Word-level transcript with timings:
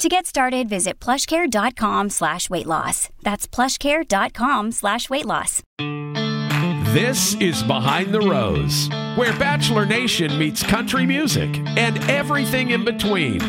To 0.00 0.10
get 0.10 0.26
started, 0.26 0.68
visit 0.68 1.00
plushcare.com 1.00 2.10
slash 2.10 2.50
weight 2.50 2.66
loss. 2.66 3.08
That's 3.22 3.46
plushcare.com 3.48 4.72
slash 4.72 5.08
weight 5.08 5.24
loss. 5.24 5.62
This 6.92 7.34
is 7.36 7.62
Behind 7.62 8.12
the 8.12 8.20
Rose, 8.20 8.90
where 9.16 9.32
Bachelor 9.38 9.86
Nation 9.86 10.38
meets 10.38 10.62
country 10.62 11.06
music 11.06 11.48
and 11.78 11.98
everything 12.10 12.70
in 12.72 12.84
between. 12.84 13.40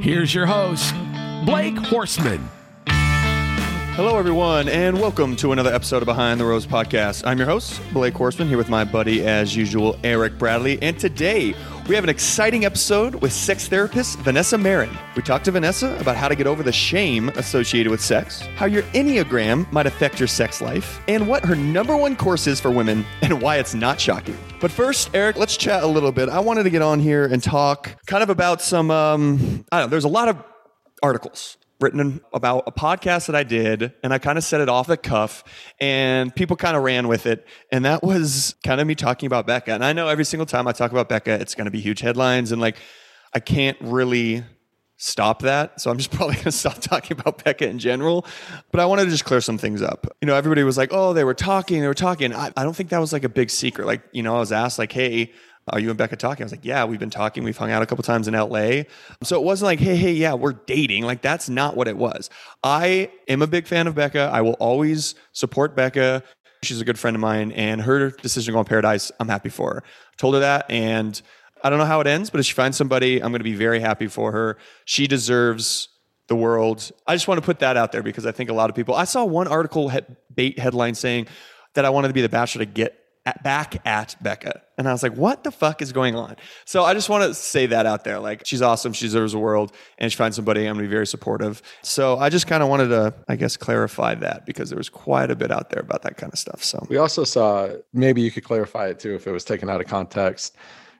Here's 0.00 0.34
your 0.34 0.46
host, 0.46 0.94
Blake 1.44 1.74
Horstmann. 1.74 2.48
Hello, 3.94 4.16
everyone, 4.16 4.70
and 4.70 4.98
welcome 4.98 5.36
to 5.36 5.52
another 5.52 5.74
episode 5.74 6.02
of 6.02 6.06
Behind 6.06 6.40
the 6.40 6.46
Rose 6.46 6.66
podcast. 6.66 7.26
I'm 7.26 7.36
your 7.36 7.46
host, 7.46 7.78
Blake 7.92 8.14
Horstmann, 8.14 8.48
here 8.48 8.56
with 8.56 8.70
my 8.70 8.84
buddy, 8.84 9.26
as 9.26 9.54
usual, 9.54 9.98
Eric 10.02 10.38
Bradley. 10.38 10.80
And 10.80 10.98
today, 10.98 11.54
we 11.90 11.96
have 11.96 12.04
an 12.04 12.10
exciting 12.10 12.64
episode 12.64 13.16
with 13.16 13.32
sex 13.32 13.66
therapist 13.66 14.16
Vanessa 14.20 14.56
Marin. 14.56 14.96
We 15.16 15.22
talked 15.22 15.44
to 15.46 15.50
Vanessa 15.50 15.98
about 15.98 16.14
how 16.14 16.28
to 16.28 16.36
get 16.36 16.46
over 16.46 16.62
the 16.62 16.70
shame 16.70 17.30
associated 17.30 17.90
with 17.90 18.00
sex, 18.00 18.42
how 18.54 18.66
your 18.66 18.84
Enneagram 18.94 19.70
might 19.72 19.86
affect 19.86 20.20
your 20.20 20.28
sex 20.28 20.60
life, 20.60 21.00
and 21.08 21.26
what 21.26 21.44
her 21.44 21.56
number 21.56 21.96
one 21.96 22.14
course 22.14 22.46
is 22.46 22.60
for 22.60 22.70
women 22.70 23.04
and 23.22 23.42
why 23.42 23.56
it's 23.56 23.74
not 23.74 24.00
shocking. 24.00 24.38
But 24.60 24.70
first, 24.70 25.10
Eric, 25.14 25.36
let's 25.36 25.56
chat 25.56 25.82
a 25.82 25.86
little 25.88 26.12
bit. 26.12 26.28
I 26.28 26.38
wanted 26.38 26.62
to 26.62 26.70
get 26.70 26.80
on 26.80 27.00
here 27.00 27.24
and 27.24 27.42
talk 27.42 27.96
kind 28.06 28.22
of 28.22 28.30
about 28.30 28.62
some, 28.62 28.92
um, 28.92 29.64
I 29.72 29.80
don't 29.80 29.86
know, 29.86 29.90
there's 29.90 30.04
a 30.04 30.08
lot 30.08 30.28
of 30.28 30.36
articles 31.02 31.56
written 31.80 32.20
about 32.32 32.64
a 32.66 32.72
podcast 32.72 33.26
that 33.26 33.36
I 33.36 33.42
did, 33.42 33.92
and 34.02 34.12
I 34.12 34.18
kind 34.18 34.38
of 34.38 34.44
set 34.44 34.60
it 34.60 34.68
off 34.68 34.86
the 34.86 34.96
cuff, 34.96 35.44
and 35.80 36.34
people 36.34 36.56
kind 36.56 36.76
of 36.76 36.82
ran 36.82 37.08
with 37.08 37.26
it. 37.26 37.46
And 37.72 37.84
that 37.84 38.02
was 38.02 38.54
kind 38.64 38.80
of 38.80 38.86
me 38.86 38.94
talking 38.94 39.26
about 39.26 39.46
Becca. 39.46 39.72
And 39.72 39.84
I 39.84 39.92
know 39.92 40.08
every 40.08 40.24
single 40.24 40.46
time 40.46 40.68
I 40.68 40.72
talk 40.72 40.92
about 40.92 41.08
Becca, 41.08 41.32
it's 41.32 41.54
going 41.54 41.64
to 41.66 41.70
be 41.70 41.80
huge 41.80 42.00
headlines, 42.00 42.52
and 42.52 42.60
like 42.60 42.76
I 43.34 43.40
can't 43.40 43.78
really 43.80 44.44
stop 45.00 45.40
that. 45.42 45.80
So 45.80 45.90
I'm 45.90 45.96
just 45.96 46.10
probably 46.12 46.34
going 46.34 46.44
to 46.44 46.52
stop 46.52 46.78
talking 46.78 47.18
about 47.18 47.42
Becca 47.42 47.66
in 47.66 47.78
general. 47.78 48.26
But 48.70 48.80
I 48.80 48.86
wanted 48.86 49.04
to 49.04 49.10
just 49.10 49.24
clear 49.24 49.40
some 49.40 49.58
things 49.58 49.82
up. 49.82 50.06
You 50.20 50.26
know, 50.26 50.34
everybody 50.34 50.62
was 50.62 50.76
like, 50.76 50.90
oh, 50.92 51.12
they 51.12 51.24
were 51.24 51.34
talking, 51.34 51.80
they 51.80 51.88
were 51.88 51.94
talking. 51.94 52.34
I, 52.34 52.52
I 52.56 52.62
don't 52.62 52.76
think 52.76 52.90
that 52.90 53.00
was 53.00 53.12
like 53.12 53.24
a 53.24 53.28
big 53.28 53.50
secret. 53.50 53.86
Like, 53.86 54.02
you 54.12 54.22
know, 54.22 54.36
I 54.36 54.38
was 54.38 54.52
asked, 54.52 54.78
like, 54.78 54.92
hey, 54.92 55.32
are 55.70 55.80
you 55.80 55.88
and 55.88 55.98
Becca 55.98 56.16
talking? 56.16 56.42
I 56.42 56.46
was 56.46 56.52
like, 56.52 56.64
yeah, 56.64 56.84
we've 56.84 57.00
been 57.00 57.10
talking. 57.10 57.44
We've 57.44 57.56
hung 57.56 57.70
out 57.70 57.82
a 57.82 57.86
couple 57.86 58.02
times 58.02 58.28
in 58.28 58.34
LA. 58.34 58.82
So 59.22 59.40
it 59.40 59.44
wasn't 59.44 59.66
like, 59.66 59.80
hey, 59.80 59.96
hey, 59.96 60.12
yeah, 60.12 60.34
we're 60.34 60.52
dating. 60.52 61.04
Like, 61.04 61.22
that's 61.22 61.48
not 61.48 61.76
what 61.76 61.88
it 61.88 61.96
was. 61.96 62.30
I 62.62 63.10
am 63.28 63.42
a 63.42 63.46
big 63.46 63.66
fan 63.66 63.86
of 63.86 63.94
Becca. 63.94 64.30
I 64.32 64.42
will 64.42 64.54
always 64.54 65.14
support 65.32 65.74
Becca. 65.74 66.22
She's 66.62 66.80
a 66.80 66.84
good 66.84 66.98
friend 66.98 67.16
of 67.16 67.20
mine, 67.20 67.52
and 67.52 67.80
her 67.80 68.10
decision 68.10 68.52
to 68.52 68.56
go 68.56 68.58
on 68.58 68.64
Paradise, 68.66 69.10
I'm 69.18 69.28
happy 69.28 69.48
for 69.48 69.74
her. 69.74 69.82
Told 70.18 70.34
her 70.34 70.40
that, 70.40 70.70
and 70.70 71.20
I 71.64 71.70
don't 71.70 71.78
know 71.78 71.86
how 71.86 72.00
it 72.00 72.06
ends, 72.06 72.28
but 72.28 72.40
if 72.40 72.46
she 72.46 72.52
finds 72.52 72.76
somebody, 72.76 73.22
I'm 73.22 73.30
going 73.32 73.40
to 73.40 73.44
be 73.44 73.54
very 73.54 73.80
happy 73.80 74.08
for 74.08 74.32
her. 74.32 74.58
She 74.84 75.06
deserves 75.06 75.88
the 76.28 76.36
world. 76.36 76.90
I 77.06 77.14
just 77.14 77.28
want 77.28 77.40
to 77.40 77.44
put 77.44 77.58
that 77.60 77.76
out 77.76 77.92
there 77.92 78.02
because 78.02 78.26
I 78.26 78.32
think 78.32 78.50
a 78.50 78.54
lot 78.54 78.70
of 78.70 78.76
people. 78.76 78.94
I 78.94 79.04
saw 79.04 79.24
one 79.24 79.48
article 79.48 79.88
he- 79.88 80.00
bait 80.34 80.58
headline 80.58 80.94
saying 80.94 81.28
that 81.74 81.84
I 81.84 81.90
wanted 81.90 82.08
to 82.08 82.14
be 82.14 82.22
the 82.22 82.28
Bachelor 82.28 82.64
to 82.64 82.70
get 82.70 82.99
at, 83.30 83.42
back 83.42 83.86
at 83.86 84.16
Becca. 84.20 84.62
And 84.78 84.88
I 84.88 84.92
was 84.92 85.02
like, 85.02 85.14
what 85.14 85.44
the 85.44 85.50
fuck 85.50 85.82
is 85.82 85.92
going 85.92 86.16
on? 86.16 86.36
So 86.64 86.84
I 86.84 86.94
just 86.94 87.08
want 87.08 87.24
to 87.24 87.34
say 87.34 87.66
that 87.66 87.86
out 87.86 88.04
there. 88.04 88.18
Like, 88.18 88.46
she's 88.46 88.62
awesome. 88.62 88.92
She 88.92 89.06
deserves 89.06 89.32
the 89.32 89.38
world. 89.38 89.72
And 89.98 90.10
she 90.10 90.16
finds 90.16 90.36
somebody, 90.36 90.60
I'm 90.60 90.74
going 90.74 90.84
to 90.84 90.88
be 90.88 90.92
very 90.92 91.06
supportive. 91.06 91.62
So 91.82 92.18
I 92.18 92.28
just 92.28 92.46
kind 92.46 92.62
of 92.62 92.68
wanted 92.68 92.88
to, 92.88 93.14
I 93.28 93.36
guess, 93.36 93.56
clarify 93.56 94.14
that 94.16 94.46
because 94.46 94.70
there 94.70 94.78
was 94.78 94.88
quite 94.88 95.30
a 95.30 95.36
bit 95.36 95.50
out 95.50 95.70
there 95.70 95.80
about 95.80 96.02
that 96.02 96.16
kind 96.16 96.32
of 96.32 96.38
stuff. 96.38 96.64
So 96.64 96.86
we 96.88 96.96
also 96.96 97.24
saw, 97.24 97.68
maybe 97.92 98.22
you 98.22 98.30
could 98.30 98.44
clarify 98.44 98.88
it 98.88 98.98
too 98.98 99.14
if 99.14 99.26
it 99.26 99.32
was 99.32 99.44
taken 99.44 99.68
out 99.68 99.80
of 99.80 99.86
context, 99.86 100.56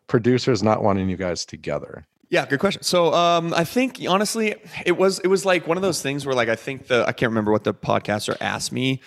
producers 0.06 0.62
not 0.62 0.82
wanting 0.82 1.08
you 1.08 1.16
guys 1.16 1.44
together. 1.44 2.06
Yeah, 2.28 2.46
good 2.46 2.60
question. 2.60 2.82
So 2.82 3.12
um, 3.12 3.52
I 3.54 3.64
think 3.64 4.00
honestly, 4.08 4.54
it 4.86 4.96
was 4.96 5.18
it 5.18 5.26
was 5.26 5.44
like 5.44 5.66
one 5.66 5.76
of 5.76 5.82
those 5.82 6.00
things 6.00 6.24
where 6.24 6.34
like 6.34 6.48
I 6.48 6.54
think 6.54 6.86
the 6.86 7.04
I 7.04 7.12
can't 7.12 7.30
remember 7.30 7.50
what 7.50 7.64
the 7.64 7.74
podcaster 7.74 8.36
asked 8.40 8.70
me 8.70 9.00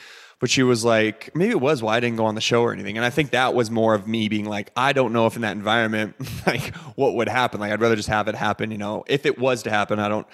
but 0.44 0.50
she 0.50 0.62
was 0.62 0.84
like, 0.84 1.34
maybe 1.34 1.52
it 1.52 1.62
was 1.62 1.81
why 1.81 1.96
I 1.96 2.02
didn't 2.02 2.18
go 2.18 2.26
on 2.26 2.36
the 2.36 2.42
show 2.42 2.64
or 2.64 2.74
anything. 2.74 2.98
And 2.98 3.06
I 3.06 3.09
think 3.09 3.31
that 3.31 3.54
was 3.54 3.72
more 3.72 3.96
of 3.96 4.09
me 4.09 4.28
being 4.28 4.44
like, 4.44 4.74
I 4.76 4.92
don't 4.92 5.14
know 5.14 5.26
if 5.26 5.38
in 5.38 5.44
that 5.44 5.54
environment, 5.56 6.18
like 6.46 6.76
what 6.98 7.16
would 7.16 7.30
happen. 7.30 7.62
Like 7.62 7.72
I'd 7.72 7.80
rather 7.80 7.96
just 7.96 8.09
have 8.09 8.28
it 8.28 8.36
happen, 8.36 8.70
you 8.70 8.78
know, 8.78 9.06
if 9.08 9.26
it 9.26 9.40
was 9.40 9.64
to 9.64 9.70
happen, 9.70 10.00
I 10.00 10.09
don't, 10.09 10.28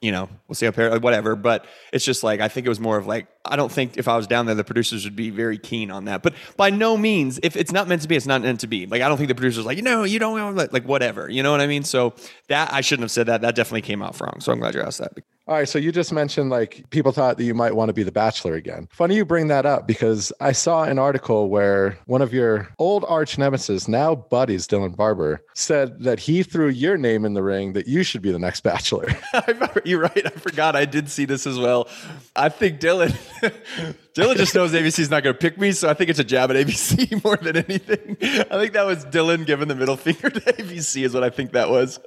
you 0.00 0.10
know, 0.10 0.28
we'll 0.48 0.56
see 0.56 0.68
here, 0.68 0.98
whatever. 0.98 1.36
But 1.36 1.64
it's 1.92 2.04
just 2.04 2.24
like, 2.24 2.40
I 2.40 2.48
think 2.48 2.66
it 2.66 2.70
was 2.70 2.80
more 2.80 2.96
of 2.96 3.06
like, 3.06 3.28
I 3.44 3.56
don't 3.56 3.72
think 3.72 3.96
if 3.96 4.06
I 4.06 4.16
was 4.16 4.26
down 4.26 4.46
there, 4.46 4.54
the 4.54 4.64
producers 4.64 5.04
would 5.04 5.16
be 5.16 5.30
very 5.30 5.58
keen 5.58 5.90
on 5.90 6.04
that. 6.04 6.22
But 6.22 6.34
by 6.56 6.70
no 6.70 6.96
means, 6.96 7.40
if 7.42 7.56
it's 7.56 7.72
not 7.72 7.88
meant 7.88 8.02
to 8.02 8.08
be, 8.08 8.16
it's 8.16 8.26
not 8.26 8.42
meant 8.42 8.60
to 8.60 8.66
be. 8.66 8.86
Like, 8.86 9.02
I 9.02 9.08
don't 9.08 9.16
think 9.16 9.28
the 9.28 9.34
producers 9.34 9.64
like, 9.66 9.76
you 9.76 9.82
know, 9.82 10.04
you 10.04 10.18
don't, 10.18 10.32
want 10.32 10.72
like, 10.72 10.84
whatever. 10.84 11.28
You 11.28 11.42
know 11.42 11.50
what 11.50 11.60
I 11.60 11.66
mean? 11.66 11.82
So 11.82 12.14
that, 12.48 12.72
I 12.72 12.80
shouldn't 12.80 13.04
have 13.04 13.10
said 13.10 13.26
that. 13.26 13.40
That 13.40 13.54
definitely 13.54 13.82
came 13.82 14.02
out 14.02 14.20
wrong. 14.20 14.36
So 14.40 14.52
I'm 14.52 14.58
glad 14.58 14.74
you 14.74 14.82
asked 14.82 14.98
that. 14.98 15.12
All 15.48 15.56
right. 15.56 15.68
So 15.68 15.78
you 15.80 15.90
just 15.90 16.12
mentioned 16.12 16.50
like 16.50 16.88
people 16.90 17.10
thought 17.10 17.36
that 17.36 17.42
you 17.42 17.52
might 17.52 17.74
want 17.74 17.88
to 17.88 17.92
be 17.92 18.04
the 18.04 18.12
bachelor 18.12 18.54
again. 18.54 18.88
Funny 18.92 19.16
you 19.16 19.24
bring 19.24 19.48
that 19.48 19.66
up 19.66 19.88
because 19.88 20.32
I 20.40 20.52
saw 20.52 20.84
an 20.84 21.00
article 21.00 21.48
where 21.48 21.98
one 22.06 22.22
of 22.22 22.32
your 22.32 22.68
old 22.78 23.04
arch 23.08 23.38
nemesis, 23.38 23.88
now 23.88 24.14
buddies, 24.14 24.68
Dylan 24.68 24.94
Barbour, 24.94 25.42
said 25.54 26.04
that 26.04 26.20
he 26.20 26.44
threw 26.44 26.68
your 26.68 26.96
name 26.96 27.24
in 27.24 27.34
the 27.34 27.42
ring 27.42 27.72
that 27.72 27.88
you 27.88 28.04
should 28.04 28.22
be 28.22 28.30
the 28.30 28.38
next 28.38 28.60
bachelor. 28.60 29.08
You're 29.84 30.02
right. 30.02 30.24
I 30.24 30.30
forgot. 30.30 30.76
I 30.76 30.84
did 30.84 31.10
see 31.10 31.24
this 31.24 31.44
as 31.44 31.58
well. 31.58 31.88
I 32.36 32.48
think 32.48 32.78
Dylan. 32.78 33.16
Dylan 34.14 34.36
just 34.36 34.54
knows 34.54 34.72
ABC's 34.72 35.10
not 35.10 35.22
going 35.22 35.34
to 35.34 35.38
pick 35.38 35.58
me, 35.58 35.72
so 35.72 35.88
I 35.88 35.94
think 35.94 36.10
it's 36.10 36.18
a 36.18 36.24
jab 36.24 36.50
at 36.50 36.56
ABC 36.56 37.24
more 37.24 37.36
than 37.36 37.56
anything. 37.56 38.16
I 38.20 38.58
think 38.58 38.72
that 38.72 38.86
was 38.86 39.04
Dylan 39.06 39.46
giving 39.46 39.68
the 39.68 39.74
middle 39.74 39.96
finger 39.96 40.30
to 40.30 40.40
ABC, 40.40 41.04
is 41.04 41.14
what 41.14 41.24
I 41.24 41.30
think 41.30 41.52
that 41.52 41.70
was. 41.70 41.98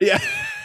yeah. 0.00 0.20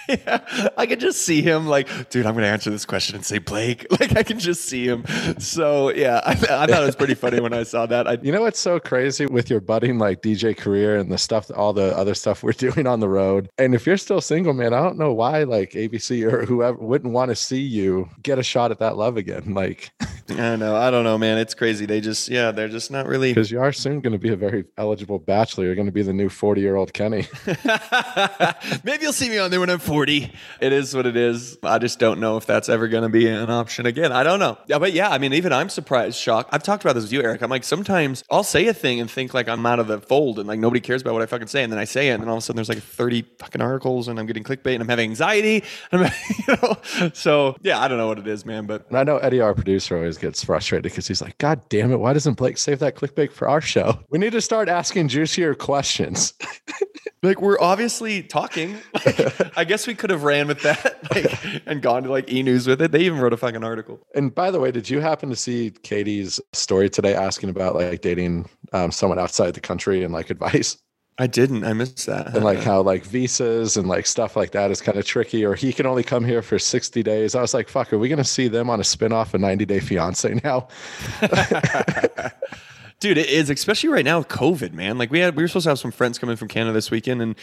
Yeah, 0.07 0.69
I 0.77 0.85
could 0.85 0.99
just 0.99 1.21
see 1.21 1.41
him 1.41 1.67
like, 1.67 1.87
dude, 2.09 2.25
I'm 2.25 2.33
going 2.33 2.43
to 2.43 2.49
answer 2.49 2.69
this 2.69 2.85
question 2.85 3.15
and 3.15 3.25
say 3.25 3.39
Blake. 3.39 3.85
Like, 3.97 4.15
I 4.15 4.21
can 4.21 4.37
just 4.37 4.65
see 4.65 4.85
him. 4.85 5.05
So, 5.39 5.91
yeah, 5.91 6.21
I, 6.23 6.31
I 6.31 6.35
thought 6.35 6.69
it 6.69 6.85
was 6.85 6.95
pretty 6.95 7.15
funny 7.15 7.39
when 7.39 7.51
I 7.51 7.63
saw 7.63 7.87
that. 7.87 8.07
I, 8.07 8.19
you 8.21 8.31
know 8.31 8.41
what's 8.41 8.59
so 8.59 8.79
crazy 8.79 9.25
with 9.25 9.49
your 9.49 9.59
budding 9.59 9.97
like 9.97 10.21
DJ 10.21 10.55
career 10.55 10.97
and 10.97 11.11
the 11.11 11.17
stuff, 11.17 11.49
all 11.55 11.73
the 11.73 11.97
other 11.97 12.13
stuff 12.13 12.43
we're 12.43 12.51
doing 12.51 12.85
on 12.85 12.99
the 12.99 13.09
road? 13.09 13.49
And 13.57 13.73
if 13.73 13.87
you're 13.87 13.97
still 13.97 14.21
single, 14.21 14.53
man, 14.53 14.71
I 14.73 14.81
don't 14.83 14.99
know 14.99 15.13
why 15.13 15.43
like 15.43 15.71
ABC 15.71 16.31
or 16.31 16.45
whoever 16.45 16.77
wouldn't 16.77 17.11
want 17.11 17.29
to 17.29 17.35
see 17.35 17.61
you 17.61 18.07
get 18.21 18.37
a 18.37 18.43
shot 18.43 18.69
at 18.69 18.77
that 18.79 18.97
love 18.97 19.17
again. 19.17 19.55
Like, 19.55 19.91
I 20.29 20.55
know. 20.57 20.75
I 20.75 20.91
don't 20.91 21.03
know, 21.03 21.17
man. 21.17 21.39
It's 21.39 21.55
crazy. 21.55 21.87
They 21.87 22.01
just, 22.01 22.29
yeah, 22.29 22.51
they're 22.51 22.69
just 22.69 22.91
not 22.91 23.07
really. 23.07 23.31
Because 23.31 23.49
you 23.49 23.59
are 23.59 23.71
soon 23.71 24.01
going 24.01 24.13
to 24.13 24.19
be 24.19 24.31
a 24.31 24.35
very 24.35 24.65
eligible 24.77 25.17
bachelor. 25.17 25.65
You're 25.65 25.75
going 25.75 25.87
to 25.87 25.91
be 25.91 26.03
the 26.03 26.13
new 26.13 26.29
40 26.29 26.61
year 26.61 26.75
old 26.75 26.93
Kenny. 26.93 27.27
Maybe 28.83 29.03
you'll 29.03 29.13
see 29.13 29.29
me 29.29 29.39
on 29.39 29.49
there 29.49 29.59
when 29.59 29.69
I'm 29.71 29.79
40. 29.79 29.96
It 30.05 30.73
is 30.73 30.95
what 30.95 31.05
it 31.05 31.15
is. 31.15 31.57
I 31.63 31.79
just 31.79 31.99
don't 31.99 32.19
know 32.19 32.37
if 32.37 32.45
that's 32.45 32.69
ever 32.69 32.87
going 32.87 33.03
to 33.03 33.09
be 33.09 33.27
an 33.27 33.49
option 33.49 33.85
again. 33.85 34.11
I 34.11 34.23
don't 34.23 34.39
know. 34.39 34.57
Yeah, 34.67 34.79
but 34.79 34.93
yeah, 34.93 35.09
I 35.09 35.17
mean, 35.17 35.33
even 35.33 35.51
I'm 35.51 35.69
surprised, 35.69 36.17
shocked. 36.19 36.49
I've 36.53 36.63
talked 36.63 36.83
about 36.83 36.93
this 36.93 37.03
with 37.05 37.13
you, 37.13 37.23
Eric. 37.23 37.41
I'm 37.41 37.49
like, 37.49 37.63
sometimes 37.63 38.23
I'll 38.29 38.43
say 38.43 38.67
a 38.67 38.73
thing 38.73 38.99
and 38.99 39.09
think 39.09 39.33
like 39.33 39.47
I'm 39.47 39.65
out 39.65 39.79
of 39.79 39.87
the 39.87 39.99
fold 39.99 40.39
and 40.39 40.47
like 40.47 40.59
nobody 40.59 40.79
cares 40.79 41.01
about 41.01 41.13
what 41.13 41.21
I 41.21 41.25
fucking 41.25 41.47
say. 41.47 41.63
And 41.63 41.71
then 41.71 41.79
I 41.79 41.85
say 41.85 42.09
it, 42.09 42.13
and 42.13 42.23
then 42.23 42.29
all 42.29 42.35
of 42.35 42.43
a 42.43 42.45
sudden 42.45 42.57
there's 42.57 42.69
like 42.69 42.79
30 42.79 43.23
fucking 43.39 43.61
articles 43.61 44.07
and 44.07 44.19
I'm 44.19 44.25
getting 44.25 44.43
clickbait 44.43 44.73
and 44.73 44.81
I'm 44.81 44.89
having 44.89 45.09
anxiety. 45.09 45.63
I'm, 45.91 46.01
you 46.03 46.55
know, 46.61 46.77
so 47.13 47.55
yeah, 47.61 47.79
I 47.79 47.87
don't 47.87 47.97
know 47.97 48.07
what 48.07 48.19
it 48.19 48.27
is, 48.27 48.45
man. 48.45 48.65
But 48.65 48.87
and 48.89 48.97
I 48.97 49.03
know 49.03 49.17
Eddie, 49.17 49.41
our 49.41 49.53
producer, 49.53 49.97
always 49.97 50.17
gets 50.17 50.43
frustrated 50.43 50.83
because 50.83 51.07
he's 51.07 51.21
like, 51.21 51.37
God 51.37 51.61
damn 51.69 51.91
it, 51.91 51.97
why 51.97 52.13
doesn't 52.13 52.35
Blake 52.35 52.57
save 52.57 52.79
that 52.79 52.95
clickbait 52.95 53.31
for 53.31 53.47
our 53.47 53.61
show? 53.61 53.99
We 54.09 54.19
need 54.19 54.31
to 54.31 54.41
start 54.41 54.69
asking 54.69 55.09
juicier 55.09 55.53
questions. 55.53 56.33
like 57.23 57.41
we're 57.41 57.59
obviously 57.59 58.23
talking. 58.23 58.77
Like, 58.93 59.57
I 59.57 59.63
guess 59.63 59.86
we 59.87 59.95
could 59.95 60.09
have 60.09 60.23
ran 60.23 60.47
with 60.47 60.61
that 60.61 60.99
like, 61.15 61.63
and 61.65 61.81
gone 61.81 62.03
to 62.03 62.11
like 62.11 62.31
e 62.31 62.43
news 62.43 62.67
with 62.67 62.81
it. 62.81 62.91
They 62.91 63.01
even 63.01 63.19
wrote 63.19 63.33
a 63.33 63.37
fucking 63.37 63.63
article. 63.63 63.99
And 64.13 64.33
by 64.33 64.51
the 64.51 64.59
way, 64.59 64.71
did 64.71 64.89
you 64.89 64.99
happen 64.99 65.29
to 65.29 65.35
see 65.35 65.71
Katie's 65.83 66.39
story 66.53 66.89
today 66.89 67.15
asking 67.15 67.49
about 67.49 67.75
like 67.75 68.01
dating 68.01 68.49
um, 68.73 68.91
someone 68.91 69.19
outside 69.19 69.53
the 69.53 69.61
country 69.61 70.03
and 70.03 70.13
like 70.13 70.29
advice? 70.29 70.77
I 71.19 71.25
didn't. 71.25 71.63
I 71.63 71.73
missed 71.73 72.05
that. 72.05 72.35
And 72.35 72.45
like 72.45 72.59
how 72.59 72.83
like 72.83 73.03
visas 73.03 73.75
and 73.75 73.87
like 73.87 74.05
stuff 74.05 74.35
like 74.35 74.51
that 74.51 74.69
is 74.69 74.81
kind 74.81 74.99
of 74.99 75.05
tricky, 75.05 75.43
or 75.43 75.55
he 75.55 75.73
can 75.73 75.87
only 75.87 76.03
come 76.03 76.23
here 76.23 76.43
for 76.43 76.59
60 76.59 77.01
days. 77.01 77.33
I 77.33 77.41
was 77.41 77.55
like, 77.55 77.69
fuck, 77.69 77.91
are 77.91 77.97
we 77.97 78.07
going 78.07 78.17
to 78.17 78.23
see 78.23 78.47
them 78.47 78.69
on 78.69 78.79
a 78.79 78.83
spinoff 78.83 79.33
of 79.33 79.41
90 79.41 79.65
Day 79.65 79.79
Fiance 79.79 80.39
now? 80.43 80.67
Dude, 82.99 83.17
it 83.17 83.29
is, 83.29 83.49
especially 83.49 83.89
right 83.89 84.05
now 84.05 84.19
with 84.19 84.27
COVID, 84.27 84.73
man. 84.73 84.99
Like 84.99 85.09
we 85.09 85.19
had, 85.19 85.35
we 85.35 85.43
were 85.43 85.47
supposed 85.47 85.65
to 85.65 85.69
have 85.69 85.79
some 85.79 85.91
friends 85.91 86.19
coming 86.19 86.35
from 86.35 86.49
Canada 86.49 86.73
this 86.73 86.91
weekend, 86.91 87.21
and 87.23 87.35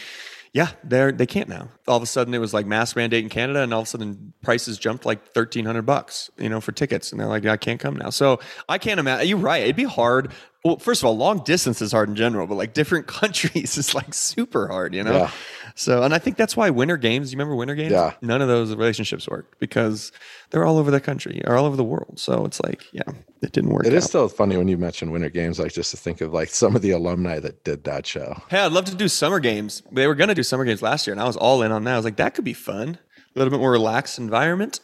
Yeah, 0.55 0.69
they're 0.85 1.11
they 1.11 1.27
can't 1.27 1.49
now. 1.49 1.69
All 1.89 1.97
of 1.97 2.03
a 2.05 2.07
sudden, 2.07 2.33
it 2.33 2.39
was 2.39 2.55
like 2.55 2.65
mask 2.65 2.95
mandate 2.95 3.25
in 3.25 3.29
Canada, 3.29 3.63
and 3.63 3.75
all 3.75 3.81
of 3.81 3.89
a 3.89 3.91
sudden, 3.91 4.33
prices 4.41 4.79
jumped 4.79 5.05
like 5.05 5.35
thirteen 5.35 5.65
hundred 5.65 5.83
bucks, 5.83 6.31
you 6.39 6.49
know, 6.49 6.61
for 6.61 6.71
tickets, 6.71 7.11
and 7.11 7.21
they're 7.21 7.27
like, 7.27 7.45
I 7.45 7.57
can't 7.57 7.81
come 7.81 7.97
now. 7.97 8.11
So 8.11 8.39
I 8.69 8.79
can't 8.79 9.01
imagine. 9.01 9.27
You're 9.29 9.39
right. 9.39 9.65
It'd 9.65 9.75
be 9.75 9.83
hard. 9.83 10.31
Well, 10.65 10.79
first 10.79 11.03
of 11.03 11.07
all, 11.07 11.17
long 11.17 11.41
distance 11.41 11.83
is 11.83 11.91
hard 11.91 12.09
in 12.09 12.15
general, 12.15 12.47
but 12.47 12.55
like 12.55 12.73
different 12.73 13.07
countries 13.09 13.77
is 13.77 13.97
like 13.97 14.15
super 14.15 14.69
hard, 14.69 14.95
you 14.95 15.03
know. 15.03 15.13
Yeah. 15.13 15.31
So, 15.77 16.05
and 16.05 16.15
I 16.15 16.19
think 16.19 16.37
that's 16.37 16.57
why 16.57 16.71
winter 16.71 16.97
games. 16.97 17.33
You 17.33 17.37
remember 17.37 17.57
winter 17.57 17.75
games? 17.75 17.93
Yeah. 17.93 18.13
None 18.23 18.41
of 18.41 18.47
those 18.49 18.75
relationships 18.75 19.29
worked 19.29 19.59
because 19.59 20.13
they're 20.51 20.65
all 20.65 20.79
over 20.79 20.91
the 20.91 21.01
country 21.01 21.43
or 21.47 21.57
all 21.57 21.67
over 21.67 21.77
the 21.77 21.85
world. 21.85 22.21
So 22.21 22.45
it's 22.45 22.61
like, 22.61 22.85
yeah, 22.93 23.03
it 23.43 23.53
didn't 23.53 23.71
work. 23.71 23.85
It 23.85 23.93
is 23.93 24.05
out. 24.05 24.09
still 24.09 24.29
funny 24.29 24.57
when 24.57 24.69
you 24.69 24.79
mention 24.79 25.11
Winter 25.11 25.31
Games, 25.31 25.59
like 25.59 25.73
just 25.73 25.91
to 25.91 25.97
think 25.97 26.21
of 26.21 26.33
like 26.33 26.51
some 26.51 26.77
of 26.77 26.83
the 26.83 26.93
alumni 26.93 27.41
that 27.41 27.65
did 27.65 27.85
that 27.85 28.07
show. 28.07 28.41
Hey, 28.49 28.61
I'd 28.61 28.73
love 28.73 28.85
to 28.87 28.95
do 28.95 29.09
summer 29.09 29.41
games. 29.41 29.83
They 29.91 30.07
were 30.07 30.15
going 30.15 30.29
to 30.29 30.35
do 30.35 30.45
summer 30.45 30.65
games 30.65 30.81
last 30.81 31.07
year, 31.07 31.13
and 31.13 31.21
I 31.21 31.27
was 31.27 31.37
all 31.37 31.63
in 31.63 31.73
on 31.73 31.83
that. 31.85 31.95
I 31.95 31.97
was 31.97 32.05
like, 32.05 32.17
that 32.17 32.35
could 32.35 32.45
be 32.45 32.55
fun. 32.55 32.99
A 33.35 33.39
little 33.39 33.51
bit 33.51 33.59
more 33.59 33.73
relaxed 33.73 34.19
environment. 34.19 34.79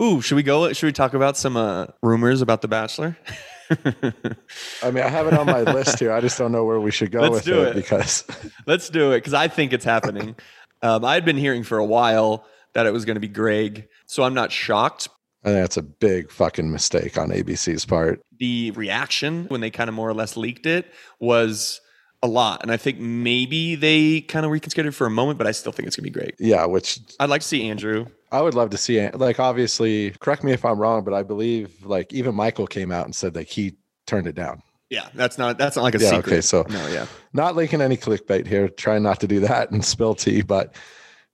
Ooh, 0.00 0.20
should 0.20 0.36
we 0.36 0.44
go? 0.44 0.72
Should 0.72 0.86
we 0.86 0.92
talk 0.92 1.14
about 1.14 1.36
some 1.36 1.56
uh, 1.56 1.86
rumors 2.02 2.40
about 2.40 2.62
The 2.62 2.68
Bachelor? 2.68 3.16
I 4.82 4.90
mean, 4.90 5.02
I 5.04 5.08
have 5.08 5.26
it 5.26 5.34
on 5.34 5.46
my 5.46 5.62
list 5.62 5.98
here. 5.98 6.12
I 6.12 6.20
just 6.20 6.38
don't 6.38 6.52
know 6.52 6.64
where 6.64 6.80
we 6.80 6.90
should 6.90 7.10
go 7.10 7.20
Let's 7.20 7.34
with 7.34 7.44
do 7.44 7.62
it, 7.62 7.68
it. 7.68 7.74
because 7.76 8.24
Let's 8.66 8.88
do 8.88 9.12
it 9.12 9.18
because 9.18 9.34
I 9.34 9.48
think 9.48 9.72
it's 9.72 9.84
happening. 9.84 10.36
um, 10.82 11.04
I 11.04 11.14
had 11.14 11.24
been 11.24 11.36
hearing 11.36 11.62
for 11.62 11.78
a 11.78 11.84
while 11.84 12.46
that 12.74 12.86
it 12.86 12.92
was 12.92 13.04
going 13.04 13.16
to 13.16 13.20
be 13.20 13.28
Greg, 13.28 13.88
so 14.06 14.22
I'm 14.22 14.34
not 14.34 14.52
shocked. 14.52 15.08
I 15.44 15.48
think 15.50 15.60
that's 15.62 15.76
a 15.76 15.82
big 15.82 16.30
fucking 16.30 16.70
mistake 16.70 17.16
on 17.16 17.30
ABC's 17.30 17.84
part. 17.84 18.20
The 18.38 18.72
reaction 18.72 19.46
when 19.46 19.60
they 19.60 19.70
kind 19.70 19.88
of 19.88 19.94
more 19.94 20.08
or 20.08 20.14
less 20.14 20.36
leaked 20.36 20.66
it 20.66 20.92
was 21.20 21.80
a 22.22 22.26
lot, 22.26 22.62
and 22.62 22.72
I 22.72 22.76
think 22.76 22.98
maybe 22.98 23.74
they 23.76 24.22
kind 24.22 24.44
of 24.44 24.50
reconsidered 24.52 24.94
for 24.94 25.06
a 25.06 25.10
moment, 25.10 25.38
but 25.38 25.46
I 25.46 25.52
still 25.52 25.72
think 25.72 25.86
it's 25.86 25.96
going 25.96 26.04
to 26.04 26.10
be 26.10 26.18
great. 26.18 26.34
Yeah, 26.38 26.64
which 26.66 26.98
I'd 27.20 27.30
like 27.30 27.42
to 27.42 27.46
see 27.46 27.68
Andrew. 27.68 28.06
I 28.36 28.42
would 28.42 28.54
love 28.54 28.70
to 28.70 28.76
see. 28.78 28.98
it. 28.98 29.18
Like, 29.18 29.40
obviously, 29.40 30.10
correct 30.20 30.44
me 30.44 30.52
if 30.52 30.64
I'm 30.64 30.78
wrong, 30.78 31.04
but 31.04 31.14
I 31.14 31.22
believe 31.22 31.84
like 31.84 32.12
even 32.12 32.34
Michael 32.34 32.66
came 32.66 32.92
out 32.92 33.04
and 33.06 33.14
said 33.14 33.34
like 33.34 33.48
he 33.48 33.74
turned 34.06 34.26
it 34.26 34.34
down. 34.34 34.62
Yeah, 34.90 35.08
that's 35.14 35.36
not 35.38 35.58
that's 35.58 35.74
not 35.76 35.82
like 35.82 35.94
a 35.96 35.98
Yeah, 35.98 36.10
secret. 36.10 36.32
okay, 36.32 36.40
so- 36.40 36.64
no, 36.68 36.86
yeah. 36.88 37.06
Not 37.32 37.56
linking 37.56 37.80
any 37.80 37.96
clickbait 37.96 38.46
here, 38.46 38.68
trying 38.68 39.02
not 39.02 39.20
to 39.20 39.26
do 39.26 39.40
that 39.40 39.70
and 39.70 39.84
spill 39.84 40.14
tea, 40.14 40.42
but 40.42 40.74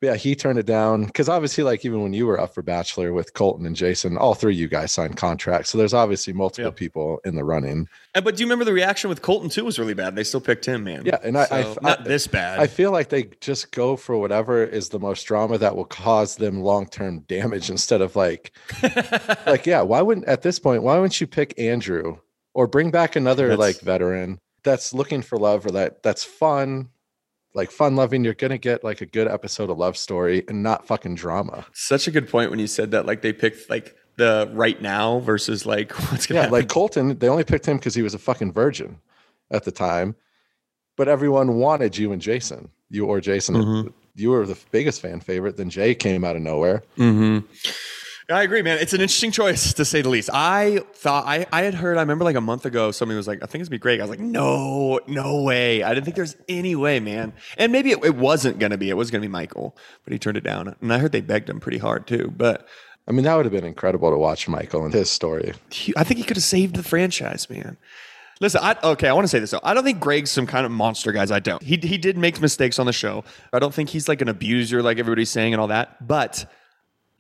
yeah, 0.03 0.17
he 0.17 0.35
turned 0.35 0.59
it 0.59 0.67
down 0.67 1.05
because 1.07 1.29
obviously, 1.29 1.63
like 1.65 1.85
even 1.85 2.03
when 2.03 2.13
you 2.13 2.27
were 2.27 2.39
up 2.41 2.53
for 2.55 2.63
Bachelor 2.63 3.13
with 3.13 3.33
Colton 3.35 3.65
and 3.65 3.77
Jason, 3.77 4.17
all 4.19 4.35
three 4.35 4.53
of 4.55 4.59
you 4.59 4.69
guys 4.69 4.91
signed 4.93 5.17
contracts. 5.17 5.71
So 5.71 5.79
there's 5.79 5.95
obviously 5.95 6.33
multiple 6.33 6.67
Yep. 6.71 6.77
people 6.77 7.21
in 7.25 7.37
the 7.37 7.45
running. 7.45 7.89
And, 8.15 8.25
but 8.25 8.37
do 8.37 8.43
you 8.43 8.47
remember 8.47 8.65
the 8.65 8.73
reaction 8.73 9.09
with 9.09 9.23
Colton 9.23 9.49
too 9.49 9.65
was 9.65 9.79
really 9.79 9.95
bad. 9.95 10.15
They 10.17 10.25
still 10.25 10.41
picked 10.41 10.67
him, 10.67 10.85
man. 10.85 11.05
Yeah, 11.07 11.19
and 11.23 11.39
I- 11.39 11.47
I- 11.51 11.63
So, 11.63 11.79
I- 11.83 11.89
not 11.89 12.05
this 12.05 12.27
bad. 12.27 12.59
I 12.59 12.67
feel 12.67 12.91
like 12.91 13.09
they 13.09 13.31
just 13.41 13.71
go 13.73 13.97
for 13.97 14.19
whatever 14.19 14.65
is 14.65 14.89
the 14.91 14.99
most 14.99 15.23
drama 15.25 15.57
that 15.59 15.77
will 15.77 15.85
cause 15.85 16.37
them 16.37 16.61
long 16.63 16.87
term 16.87 17.21
damage 17.21 17.71
instead 17.71 18.01
of 18.01 18.17
like, 18.17 18.53
like 19.47 19.67
yeah. 19.67 19.83
Why 19.83 20.03
wouldn't 20.03 20.27
at 20.27 20.43
this 20.43 20.59
point? 20.59 20.83
Why 20.83 20.97
wouldn't 20.97 21.21
you 21.21 21.27
pick 21.27 21.59
Andrew 21.59 22.19
or 22.55 22.67
bring 22.67 22.91
back 22.91 23.17
another 23.17 23.49
That's- 23.49 23.59
like 23.77 23.81
veteran 23.81 24.39
that's 24.65 24.95
looking 24.95 25.23
for 25.23 25.39
love 25.39 25.67
or 25.67 25.71
that 25.73 26.03
that's 26.03 26.23
fun, 26.23 26.89
like 27.55 27.71
fun 27.71 27.97
loving? 27.97 28.25
You're 28.25 28.35
gonna 28.35 28.59
get 28.59 28.83
like 28.85 29.01
a 29.01 29.07
good 29.07 29.29
episode 29.29 29.71
of 29.71 29.79
love 29.79 29.97
story 29.97 30.45
and 30.49 30.63
not 30.63 30.87
fucking 30.87 31.15
drama. 31.17 31.67
Such 31.73 32.07
a 32.07 32.11
good 32.11 32.29
point 32.29 32.51
when 32.51 32.59
you 32.59 32.67
said 32.67 32.91
that. 32.93 33.07
Like 33.07 33.23
they 33.23 33.33
picked 33.33 33.69
like 33.71 33.95
the 34.17 34.51
right 34.53 34.81
now 34.81 35.21
versus 35.21 35.65
like 35.67 35.93
what's 36.11 36.27
gonna 36.27 36.39
Yeah, 36.39 36.43
happen. 36.43 36.53
like 36.53 36.69
Colton, 36.69 37.19
they 37.19 37.29
only 37.29 37.45
picked 37.45 37.67
him 37.67 37.77
because 37.79 37.95
he 37.95 38.03
was 38.03 38.15
a 38.15 38.19
fucking 38.19 38.53
virgin 38.53 38.99
at 39.51 39.65
the 39.65 39.73
time, 39.73 40.17
but 40.97 41.09
everyone 41.09 41.55
wanted 41.57 41.97
you 41.97 42.13
and 42.13 42.21
Jason, 42.23 42.71
you 42.91 43.07
or 43.07 43.21
Jason. 43.21 43.55
Mhm. 43.57 43.93
You 44.15 44.31
were 44.31 44.45
the 44.47 44.59
biggest 44.71 45.01
fan 45.01 45.21
favorite. 45.21 45.57
Then 45.57 45.71
Jay 45.71 45.95
came 45.95 46.23
out 46.25 46.37
of 46.37 46.43
nowhere. 46.43 46.83
Mm-hmm. 46.99 47.47
I 48.33 48.43
agree, 48.43 48.63
man. 48.63 48.79
It's 48.79 48.93
an 48.93 49.01
interesting 49.01 49.31
choice 49.31 49.73
to 49.75 49.85
say 49.85 50.03
the 50.03 50.09
least. 50.09 50.31
I 50.33 50.81
thought 50.95 51.27
I, 51.27 51.47
I 51.53 51.63
had 51.63 51.75
heard. 51.75 51.97
I 51.97 52.01
remember 52.01 52.25
like 52.25 52.37
a 52.37 52.41
month 52.41 52.67
ago, 52.67 52.91
somebody 52.91 53.17
was 53.17 53.29
like, 53.29 53.43
"I 53.43 53.47
think 53.47 53.61
it's 53.61 53.69
gonna 53.69 53.79
be 53.79 53.83
Greg." 53.83 54.01
I 54.01 54.05
was 54.05 54.11
like, 54.11 54.21
"No, 54.21 55.01
no 55.07 55.43
way!" 55.43 55.83
I 55.83 55.95
didn't 55.95 56.05
think 56.05 56.17
there's 56.17 56.37
any 56.49 56.75
way, 56.75 57.01
man. 57.01 57.33
And 57.59 57.73
maybe 57.73 57.91
it, 57.91 58.05
it 58.05 58.17
wasn't 58.17 58.59
gonna 58.59 58.79
be. 58.79 58.91
It 58.91 58.97
was 58.97 59.11
gonna 59.11 59.23
be 59.23 59.29
Michael, 59.29 59.77
but 60.05 60.13
he 60.13 60.19
turned 60.19 60.37
it 60.37 60.45
down. 60.45 60.75
And 60.81 60.93
I 60.93 60.99
heard 60.99 61.13
they 61.13 61.21
begged 61.21 61.49
him 61.51 61.61
pretty 61.61 61.79
hard 61.79 62.07
too. 62.07 62.33
But 62.37 62.67
I 63.07 63.13
mean, 63.13 63.25
that 63.25 63.35
would 63.37 63.45
have 63.45 63.53
been 63.53 63.65
incredible 63.65 64.11
to 64.11 64.17
watch 64.17 64.49
Michael 64.49 64.85
and 64.85 64.95
his 64.95 65.11
story. 65.11 65.55
he, 65.71 65.93
I 65.97 66.05
think 66.05 66.19
he 66.19 66.25
could 66.25 66.37
have 66.37 66.45
saved 66.45 66.77
the 66.77 66.83
franchise, 66.83 67.51
man. 67.51 67.77
Listen, 68.41 68.61
I, 68.63 68.77
okay, 68.83 69.09
I 69.09 69.13
want 69.13 69.25
to 69.25 69.29
say 69.29 69.39
this 69.39 69.53
though. 69.53 69.61
I 69.63 69.73
don't 69.73 69.85
think 69.85 70.01
Greg's 70.01 70.31
some 70.31 70.47
kind 70.47 70.67
of 70.67 70.73
monster, 70.73 71.13
guys. 71.13 71.31
I 71.31 71.39
don't. 71.39 71.63
He 71.63 71.77
he 71.77 71.97
did 71.97 72.19
make 72.19 72.41
mistakes 72.41 72.79
on 72.79 72.87
the 72.87 72.93
show. 72.93 73.25
I 73.53 73.59
don't 73.59 73.73
think 73.73 73.91
he's 73.91 74.09
like 74.09 74.21
an 74.21 74.29
abuser, 74.29 74.83
like 74.83 74.99
everybody's 74.99 75.31
saying 75.31 75.55
and 75.55 75.61
all 75.61 75.69
that. 75.69 76.07
But 76.07 76.47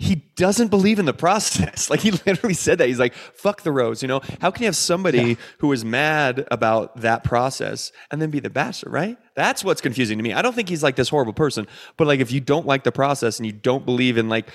he 0.02 0.16
doesn't 0.37 0.69
believe 0.69 0.99
in 0.99 1.04
the 1.04 1.14
process. 1.14 1.88
Like 1.93 2.00
he 2.00 2.10
literally 2.10 2.54
said 2.54 2.78
that. 2.78 2.88
He's 2.88 2.99
like, 2.99 3.12
"Fuck 3.14 3.62
the 3.62 3.72
rose." 3.72 4.00
You 4.02 4.08
know, 4.08 4.20
how 4.40 4.50
can 4.50 4.62
you 4.62 4.66
have 4.66 4.76
somebody 4.76 5.37
who 5.58 5.70
is 5.72 5.84
mad 5.84 6.46
about 6.50 6.96
that 7.02 7.22
process 7.22 7.93
and 8.10 8.20
then 8.20 8.31
be 8.31 8.40
the 8.40 8.49
bachelor? 8.49 8.90
Right? 8.90 9.19
That's 9.34 9.62
what's 9.62 9.82
confusing 9.82 10.16
to 10.19 10.25
me. 10.25 10.32
I 10.32 10.40
don't 10.40 10.54
think 10.54 10.69
he's 10.69 10.82
like 10.82 10.96
this 10.96 11.10
horrible 11.10 11.34
person. 11.34 11.66
But 11.99 12.06
like, 12.06 12.20
if 12.20 12.32
you 12.32 12.40
don't 12.40 12.66
like 12.66 12.84
the 12.84 12.93
process 12.93 13.38
and 13.38 13.46
you 13.46 13.52
don't 13.52 13.84
believe 13.84 14.16
in 14.16 14.28
like 14.31 14.49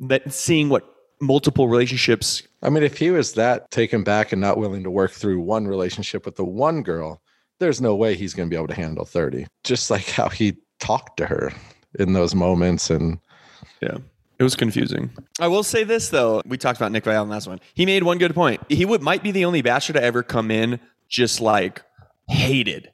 that, 0.00 0.32
seeing 0.32 0.68
what 0.68 0.84
multiple 1.18 1.66
relationships 1.66 2.42
I 2.66 2.68
mean, 2.68 2.82
if 2.82 2.98
he 2.98 3.10
was 3.10 3.34
that 3.34 3.70
taken 3.70 4.02
back 4.02 4.32
and 4.32 4.40
not 4.40 4.58
willing 4.58 4.82
to 4.82 4.90
work 4.90 5.12
through 5.12 5.40
one 5.40 5.68
relationship 5.68 6.26
with 6.26 6.34
the 6.34 6.44
one 6.44 6.82
girl, 6.82 7.22
there's 7.60 7.80
no 7.80 7.94
way 7.94 8.16
he's 8.16 8.34
going 8.34 8.48
to 8.48 8.50
be 8.52 8.56
able 8.56 8.66
to 8.66 8.74
handle 8.74 9.04
30. 9.04 9.46
Just 9.62 9.88
like 9.88 10.06
how 10.10 10.28
he 10.28 10.56
talked 10.80 11.16
to 11.18 11.26
her 11.26 11.52
in 11.98 12.12
those 12.12 12.34
moments. 12.34 12.90
And 12.90 13.20
Yeah. 13.80 13.98
It 14.38 14.42
was 14.42 14.54
confusing. 14.54 15.10
I 15.40 15.48
will 15.48 15.62
say 15.62 15.84
this 15.84 16.10
though. 16.10 16.42
We 16.46 16.58
talked 16.58 16.78
about 16.78 16.92
Nick 16.92 17.04
Viall 17.04 17.22
in 17.22 17.28
the 17.28 17.34
last 17.34 17.46
one. 17.48 17.60
He 17.74 17.86
made 17.86 18.02
one 18.02 18.18
good 18.18 18.34
point. 18.34 18.60
He 18.68 18.84
would 18.84 19.02
might 19.02 19.22
be 19.22 19.30
the 19.30 19.44
only 19.44 19.62
bachelor 19.62 19.94
to 19.94 20.02
ever 20.02 20.22
come 20.22 20.50
in 20.50 20.78
just 21.08 21.40
like 21.40 21.82
hated. 22.28 22.90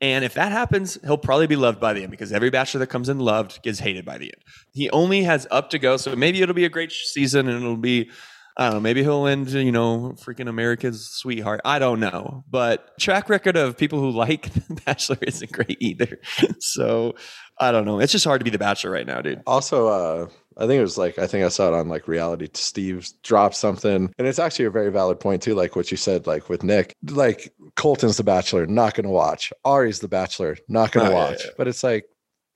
And 0.00 0.24
if 0.24 0.34
that 0.34 0.52
happens, 0.52 0.96
he'll 1.04 1.18
probably 1.18 1.48
be 1.48 1.56
loved 1.56 1.80
by 1.80 1.92
the 1.92 2.02
end 2.02 2.12
because 2.12 2.32
every 2.32 2.50
bachelor 2.50 2.78
that 2.80 2.86
comes 2.86 3.08
in 3.08 3.18
loved 3.18 3.60
gets 3.62 3.80
hated 3.80 4.04
by 4.04 4.16
the 4.16 4.26
end. 4.26 4.42
He 4.72 4.88
only 4.90 5.24
has 5.24 5.46
up 5.50 5.70
to 5.70 5.78
go. 5.78 5.96
So 5.96 6.14
maybe 6.14 6.40
it'll 6.40 6.54
be 6.54 6.64
a 6.64 6.68
great 6.70 6.92
season 6.92 7.48
and 7.48 7.58
it'll 7.62 7.76
be 7.76 8.10
I 8.56 8.64
don't 8.64 8.74
know, 8.74 8.80
maybe 8.80 9.04
he'll 9.04 9.28
end, 9.28 9.50
you 9.50 9.70
know, 9.70 10.16
freaking 10.16 10.48
America's 10.48 11.08
sweetheart. 11.08 11.60
I 11.64 11.78
don't 11.78 12.00
know. 12.00 12.42
But 12.50 12.98
track 12.98 13.28
record 13.28 13.56
of 13.56 13.76
people 13.76 14.00
who 14.00 14.10
like 14.16 14.52
The 14.52 14.80
Bachelor 14.84 15.18
isn't 15.22 15.52
great 15.52 15.76
either. 15.80 16.18
So 16.60 17.14
I 17.60 17.72
don't 17.72 17.84
know. 17.84 18.00
It's 18.00 18.12
just 18.12 18.24
hard 18.24 18.40
to 18.40 18.44
be 18.44 18.50
the 18.50 18.58
bachelor 18.58 18.90
right 18.92 19.06
now, 19.06 19.20
dude. 19.20 19.42
also, 19.46 19.88
uh, 19.88 20.26
I 20.58 20.66
think 20.66 20.78
it 20.78 20.82
was 20.82 20.98
like, 20.98 21.18
I 21.18 21.26
think 21.28 21.44
I 21.44 21.48
saw 21.48 21.68
it 21.68 21.74
on 21.74 21.88
like 21.88 22.08
reality. 22.08 22.48
Steve 22.54 23.08
dropped 23.22 23.54
something. 23.54 24.12
And 24.18 24.26
it's 24.26 24.38
actually 24.40 24.64
a 24.64 24.70
very 24.70 24.90
valid 24.90 25.20
point, 25.20 25.40
too. 25.42 25.54
Like 25.54 25.76
what 25.76 25.90
you 25.90 25.96
said, 25.96 26.26
like 26.26 26.48
with 26.48 26.62
Nick, 26.64 26.94
like 27.10 27.52
Colton's 27.76 28.16
the 28.16 28.24
bachelor, 28.24 28.66
not 28.66 28.94
going 28.94 29.04
to 29.04 29.10
watch. 29.10 29.52
Arie's 29.64 30.00
the 30.00 30.08
bachelor, 30.08 30.56
not 30.68 30.90
going 30.92 31.06
to 31.06 31.12
Oh, 31.12 31.14
watch. 31.16 31.44
yeah. 31.44 31.50
But 31.56 31.68
it's 31.68 31.84
like 31.84 32.06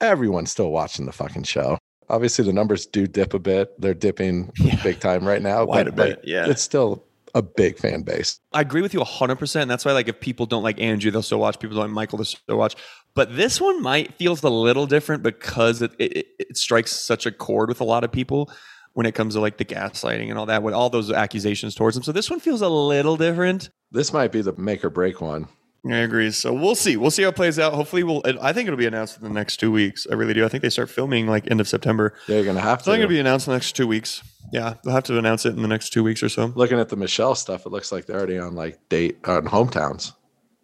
everyone's 0.01 0.51
still 0.51 0.71
watching 0.71 1.07
the 1.07 1.13
fucking 1.13 1.45
show. 1.45 1.79
Obviously, 2.09 2.45
the 2.45 2.53
numbers 2.53 2.85
do 2.87 3.07
dip 3.07 3.33
a 3.35 3.39
bit. 3.39 3.81
They're 3.81 3.95
dipping 3.95 4.51
Yeah. 4.59 4.83
big 4.83 4.99
time 5.01 5.27
right 5.27 5.41
now. 5.41 5.65
Quite 5.65 5.85
but 5.85 5.89
a 5.89 5.93
bit, 5.93 6.09
like, 6.19 6.21
yeah. 6.25 6.47
It's 6.49 6.61
still 6.63 7.05
a 7.35 7.41
big 7.41 7.79
fan 7.79 8.03
base. 8.03 8.39
I 8.53 8.61
agree 8.61 8.83
with 8.83 8.93
you 8.93 9.01
100%. 9.01 9.63
And 9.63 9.71
that's 9.71 9.85
why, 9.87 9.93
like, 9.93 10.09
if 10.09 10.21
people 10.21 10.45
don't 10.45 10.63
like 10.63 10.79
Andrew, 10.81 11.11
they'll 11.11 11.23
still 11.23 11.39
watch. 11.41 11.59
People 11.59 11.77
don't 11.77 11.87
like 11.87 11.95
Michael, 11.95 12.19
they'll 12.19 12.25
still 12.27 12.59
watch. 12.59 12.75
But 13.15 13.37
this 13.37 13.61
one 13.61 13.83
might 13.83 14.15
feels 14.15 14.43
a 14.43 14.49
little 14.49 14.87
different 14.87 15.23
because 15.23 15.83
it, 15.83 15.93
it, 15.99 16.27
it 16.39 16.57
strikes 16.57 16.93
such 16.93 17.27
a 17.27 17.31
chord 17.33 17.69
with 17.69 17.81
a 17.81 17.85
lot 17.85 18.05
of 18.05 18.13
people 18.13 18.51
when 18.95 19.07
it 19.07 19.15
comes 19.15 19.35
to 19.35 19.41
like 19.41 19.57
the 19.59 19.65
gaslighting 19.65 20.29
and 20.31 20.39
all 20.39 20.47
that, 20.47 20.63
with 20.63 20.75
all 20.75 20.91
those 20.91 21.11
accusations 21.11 21.75
towards 21.75 21.97
him. 21.97 22.03
So 22.03 22.13
this 22.13 22.31
one 22.31 22.41
feels 22.41 22.63
a 22.63 22.69
little 22.69 23.17
different. 23.17 23.71
This 23.91 24.13
might 24.13 24.33
be 24.33 24.41
the 24.43 24.53
make 24.57 24.85
or 24.85 24.91
break 24.91 25.21
one. 25.21 25.49
I 25.85 25.97
agree. 25.97 26.31
So 26.31 26.53
we'll 26.53 26.77
see. 26.77 26.97
We'll 26.97 27.11
see 27.11 27.25
how 27.25 27.31
it 27.31 27.35
plays 27.37 27.59
out. 27.59 27.73
Hopefully, 27.73 28.05
we'll. 28.05 28.23
I 28.41 28.53
think 28.53 28.69
it'll 28.69 28.79
be 28.79 28.87
announced 28.87 29.17
in 29.19 29.25
the 29.25 29.31
next 29.31 29.57
two 29.57 29.73
weeks. 29.73 30.07
I 30.11 30.15
really 30.15 30.33
do. 30.33 30.45
I 30.45 30.49
think 30.49 30.63
they 30.63 30.71
start 30.71 30.89
filming 30.89 31.27
like 31.27 31.51
end 31.51 31.61
of 31.61 31.67
September. 31.67 32.15
They're 32.29 32.45
going 32.45 32.55
to 32.55 32.63
have 32.63 32.83
So 32.83 32.93
I 32.93 32.95
to. 32.95 33.01
think 33.01 33.05
it'll 33.05 33.15
be 33.15 33.19
announced 33.21 33.49
in 33.49 33.51
the 33.51 33.57
next 33.57 33.73
two 33.75 33.89
weeks. 33.89 34.23
Yeah, 34.53 34.75
they'll 34.85 34.95
have 34.95 35.03
to 35.05 35.19
announce 35.19 35.45
it 35.45 35.57
in 35.57 35.63
the 35.63 35.67
next 35.69 35.91
two 35.91 36.05
weeks 36.05 36.23
or 36.23 36.29
so. 36.29 36.53
Looking 36.55 36.79
at 36.79 36.89
the 36.89 36.95
Michelle 36.97 37.35
stuff, 37.35 37.67
it 37.67 37.71
looks 37.71 37.91
like 37.91 38.07
they're 38.07 38.17
already 38.19 38.39
on 38.39 38.55
like 38.55 38.79
date 38.91 39.19
on 39.25 39.47
hometowns 39.47 40.13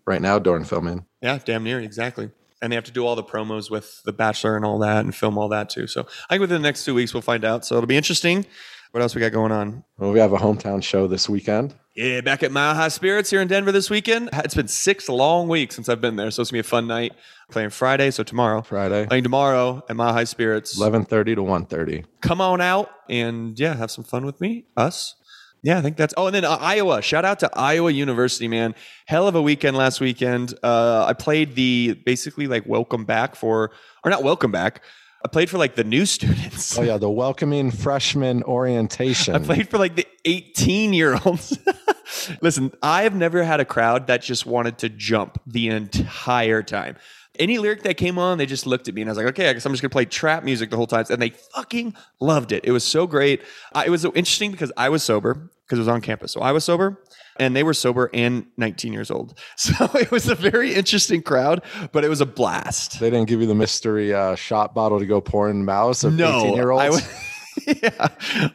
right 0.09 0.23
now 0.23 0.39
during 0.39 0.65
filming. 0.65 1.05
Yeah, 1.21 1.39
damn 1.45 1.63
near 1.65 1.79
exactly. 1.81 2.31
And 2.61 2.73
they 2.73 2.75
have 2.75 2.85
to 2.85 2.93
do 2.93 3.07
all 3.07 3.15
the 3.15 3.23
promos 3.23 3.71
with 3.71 4.03
The 4.03 4.13
Bachelor 4.13 4.57
and 4.57 4.65
all 4.65 4.81
that, 4.81 5.05
and 5.05 5.15
film 5.15 5.39
all 5.39 5.49
that 5.51 5.71
too. 5.71 5.87
So 5.87 6.01
I 6.29 6.35
think 6.35 6.41
within 6.41 6.61
the 6.61 6.67
next 6.69 6.85
two 6.85 6.95
weeks 6.95 7.15
we'll 7.15 7.21
find 7.23 7.45
out. 7.45 7.65
So 7.65 7.77
it'll 7.77 7.87
be 7.87 7.97
interesting. 7.97 8.47
What 8.91 9.03
else 9.03 9.15
we 9.15 9.21
got 9.21 9.33
going 9.33 9.53
on? 9.53 9.85
Well, 9.99 10.13
we 10.13 10.19
have 10.19 10.33
a 10.33 10.39
hometown 10.39 10.83
show 10.83 11.07
this 11.07 11.29
weekend. 11.29 11.75
Yeah, 11.95 12.23
back 12.23 12.43
at 12.43 12.51
Mile 12.51 12.75
High 12.75 12.89
Spirits 12.89 13.29
here 13.29 13.43
in 13.43 13.47
Denver 13.49 13.71
this 13.71 13.91
weekend. 13.91 14.31
It's 14.33 14.55
been 14.55 14.67
six 14.69 15.09
long 15.11 15.47
weeks 15.47 15.75
since 15.75 15.89
I've 15.91 16.01
been 16.01 16.17
there, 16.17 16.31
so 16.31 16.41
it's 16.41 16.51
gonna 16.51 16.63
be 16.63 16.67
a 16.67 16.71
fun 16.71 16.87
night. 16.87 17.13
Playing 17.51 17.71
Friday, 17.71 18.11
so 18.11 18.23
tomorrow. 18.23 18.63
Friday, 18.63 19.07
Playing 19.07 19.25
tomorrow 19.25 19.83
at 19.89 19.95
Mile 19.97 20.13
High 20.15 20.25
Spirits. 20.25 20.79
eleven 20.79 21.05
thirty 21.05 21.35
to 21.35 21.43
one 21.43 21.67
thirty. 21.67 22.05
Come 22.23 22.41
on 22.41 22.61
out 22.61 22.91
and 23.11 23.59
yeah, 23.59 23.75
have 23.75 23.91
some 23.91 24.05
fun 24.05 24.25
with 24.25 24.41
me, 24.41 24.65
us. 24.77 25.15
Yeah, 25.63 25.79
I 25.79 25.83
think 25.83 25.97
that's. 25.97 26.15
Oh, 26.17 26.27
and 26.27 26.35
then 26.35 26.45
uh, 26.45 26.57
Iowa. 26.61 27.03
Shout 27.03 27.25
out 27.25 27.41
to 27.41 27.51
Iowa 27.55 27.91
University, 27.91 28.49
man. 28.49 28.75
Hell 29.07 29.27
of 29.27 29.35
a 29.35 29.43
weekend 29.43 29.77
last 29.77 30.01
weekend. 30.01 30.55
Uh, 30.63 31.05
I 31.07 31.13
played 31.15 31.55
the 31.55 32.01
basically 32.07 32.47
like 32.47 32.65
welcome 32.67 33.05
back 33.05 33.35
for, 33.35 33.73
or 34.05 34.11
not 34.11 34.23
welcome 34.23 34.53
back. 34.53 34.83
I 35.25 35.29
played 35.29 35.51
for 35.51 35.59
like 35.59 35.75
the 35.75 35.85
new 35.85 36.07
students. 36.17 36.79
Oh 36.79 36.83
yeah, 36.83 36.97
the 36.97 37.11
welcoming 37.11 37.71
freshman 37.71 38.43
orientation. 38.45 39.35
I 39.35 39.39
played 39.41 39.69
for 39.69 39.79
like 39.79 39.97
the 39.97 40.07
18 40.25 40.93
year 40.93 41.19
olds. 41.25 41.59
Listen, 42.41 42.73
I 42.83 43.03
have 43.03 43.15
never 43.15 43.43
had 43.43 43.61
a 43.61 43.65
crowd 43.65 44.07
that 44.07 44.23
just 44.23 44.47
wanted 44.47 44.79
to 44.79 44.89
jump 44.89 45.41
the 45.47 45.69
entire 45.69 46.63
time. 46.63 46.97
Any 47.39 47.59
lyric 47.59 47.83
that 47.83 47.97
came 47.97 48.19
on, 48.19 48.39
they 48.39 48.47
just 48.47 48.67
looked 48.67 48.89
at 48.89 48.95
me 48.95 49.03
and 49.03 49.09
I 49.09 49.13
was 49.13 49.19
like, 49.19 49.27
okay, 49.29 49.49
I 49.49 49.53
guess 49.53 49.65
I'm 49.65 49.73
just 49.73 49.83
gonna 49.83 49.91
play 49.91 50.05
trap 50.05 50.45
music 50.45 50.71
the 50.71 50.77
whole 50.77 50.87
time. 50.87 51.05
And 51.11 51.21
they 51.21 51.31
fucking 51.31 51.95
loved 52.21 52.53
it. 52.53 52.65
It 52.65 52.73
was 52.73 52.85
so 52.85 53.07
great. 53.07 53.43
Uh, 53.75 53.85
it 53.87 53.91
was 53.91 54.03
so 54.03 54.13
interesting 54.15 54.51
because 54.51 54.73
I 54.77 54.89
was 54.89 55.03
sober 55.03 55.51
because 55.67 55.79
it 55.79 55.83
was 55.83 55.89
on 55.89 56.01
campus. 56.01 56.33
So 56.33 56.41
I 56.41 56.53
was 56.53 56.65
sober 56.65 57.03
and 57.39 57.55
they 57.55 57.63
were 57.63 57.75
sober 57.75 58.11
and 58.13 58.47
19 58.57 58.93
years 58.93 59.11
old. 59.11 59.39
So 59.57 59.73
it 59.95 60.11
was 60.11 60.29
a 60.29 60.35
very 60.35 60.75
interesting 60.75 61.23
crowd, 61.23 61.63
but 61.93 62.05
it 62.05 62.09
was 62.09 62.21
a 62.21 62.27
blast. 62.27 63.01
They 63.01 63.11
didn't 63.11 63.29
give 63.29 63.41
you 63.41 63.47
the 63.47 63.55
mystery 63.55 64.15
uh, 64.15 64.35
shot 64.35 64.75
bottle 64.75 64.99
to 64.99 65.07
go 65.07 65.21
pour 65.21 65.51
in 65.51 65.65
mouths 65.65 66.05
of 66.05 66.15
No, 66.15 66.41
18 66.41 66.55
year 66.55 66.71
olds. 66.71 66.83
I 66.85 66.91
was, 66.91 67.83
yeah, 67.83 68.09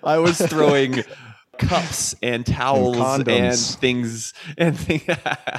I 0.04 0.18
was 0.18 0.38
throwing 0.40 1.04
cups 1.58 2.16
and 2.24 2.46
towels 2.46 2.98
And 2.98 3.28
and, 3.28 3.58
things 3.58 4.34
and 4.58 4.78
thing, 4.78 5.02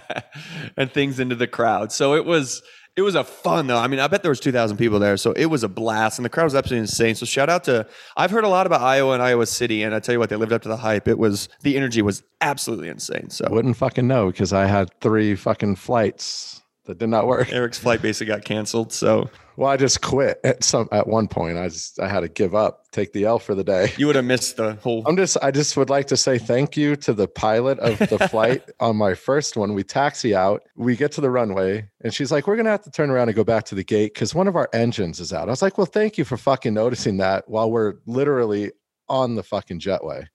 and 0.76 0.90
things 0.90 1.20
into 1.20 1.36
the 1.36 1.46
crowd. 1.46 1.92
So 1.92 2.14
it 2.14 2.24
was 2.24 2.62
it 2.96 3.02
was 3.02 3.14
a 3.14 3.24
fun 3.24 3.66
though. 3.66 3.78
I 3.78 3.88
mean, 3.88 4.00
I 4.00 4.06
bet 4.06 4.22
there 4.22 4.30
was 4.30 4.40
two 4.40 4.52
thousand 4.52 4.76
people 4.76 4.98
there, 4.98 5.16
so 5.16 5.32
it 5.32 5.46
was 5.46 5.64
a 5.64 5.68
blast, 5.68 6.18
and 6.18 6.24
the 6.24 6.28
crowd 6.28 6.44
was 6.44 6.54
absolutely 6.54 6.82
insane. 6.82 7.14
So 7.14 7.26
shout 7.26 7.48
out 7.48 7.64
to 7.64 7.86
I've 8.16 8.30
heard 8.30 8.44
a 8.44 8.48
lot 8.48 8.66
about 8.66 8.82
Iowa 8.82 9.12
and 9.12 9.22
Iowa 9.22 9.46
City, 9.46 9.82
and 9.82 9.94
I 9.94 10.00
tell 10.00 10.12
you 10.12 10.18
what, 10.18 10.30
they 10.30 10.36
lived 10.36 10.52
up 10.52 10.62
to 10.62 10.68
the 10.68 10.76
hype. 10.76 11.08
It 11.08 11.18
was 11.18 11.48
the 11.62 11.76
energy 11.76 12.02
was 12.02 12.22
absolutely 12.40 12.88
insane. 12.88 13.30
So 13.30 13.46
Wouldn't 13.50 13.76
fucking 13.76 14.06
know 14.06 14.26
because 14.30 14.52
I 14.52 14.66
had 14.66 14.90
three 15.00 15.34
fucking 15.34 15.76
flights 15.76 16.62
that 16.86 16.98
did 16.98 17.08
not 17.08 17.26
work. 17.26 17.52
Eric's 17.52 17.78
flight 17.78 18.02
basically 18.02 18.32
got 18.34 18.44
canceled. 18.44 18.92
So 18.92 19.30
Well, 19.56 19.70
I 19.70 19.76
just 19.76 20.00
quit 20.02 20.38
at 20.44 20.62
some 20.64 20.88
at 20.92 21.06
one 21.06 21.28
point. 21.28 21.56
I 21.58 21.68
just 21.68 21.98
I 22.00 22.08
had 22.08 22.20
to 22.20 22.28
give 22.28 22.54
up, 22.54 22.84
take 22.92 23.12
the 23.12 23.24
L 23.24 23.38
for 23.38 23.54
the 23.54 23.64
day. 23.64 23.92
you 23.96 24.06
would 24.06 24.16
have 24.16 24.24
missed 24.24 24.56
the 24.56 24.74
whole. 24.74 25.02
I'm 25.06 25.16
just 25.16 25.36
I 25.42 25.50
just 25.50 25.76
would 25.76 25.90
like 25.90 26.06
to 26.08 26.16
say 26.16 26.38
thank 26.38 26.76
you 26.76 26.96
to 26.96 27.12
the 27.12 27.28
pilot 27.28 27.78
of 27.78 27.98
the 27.98 28.18
flight 28.30 28.68
on 28.80 28.96
my 28.96 29.14
first 29.14 29.56
one. 29.56 29.74
We 29.74 29.82
taxi 29.84 30.34
out, 30.34 30.62
we 30.76 30.96
get 30.96 31.12
to 31.12 31.20
the 31.20 31.30
runway, 31.30 31.88
and 32.02 32.12
she's 32.12 32.30
like, 32.32 32.46
We're 32.46 32.56
gonna 32.56 32.70
have 32.70 32.82
to 32.84 32.90
turn 32.90 33.10
around 33.10 33.28
and 33.28 33.36
go 33.36 33.44
back 33.44 33.64
to 33.66 33.74
the 33.74 33.84
gate 33.84 34.14
because 34.14 34.34
one 34.34 34.48
of 34.48 34.56
our 34.56 34.68
engines 34.72 35.20
is 35.20 35.32
out. 35.32 35.48
I 35.48 35.52
was 35.52 35.62
like, 35.62 35.78
Well, 35.78 35.86
thank 35.86 36.18
you 36.18 36.24
for 36.24 36.36
fucking 36.36 36.74
noticing 36.74 37.16
that 37.18 37.48
while 37.48 37.70
we're 37.70 37.94
literally 38.06 38.72
on 39.08 39.34
the 39.34 39.42
fucking 39.42 39.80
jetway, 39.80 40.26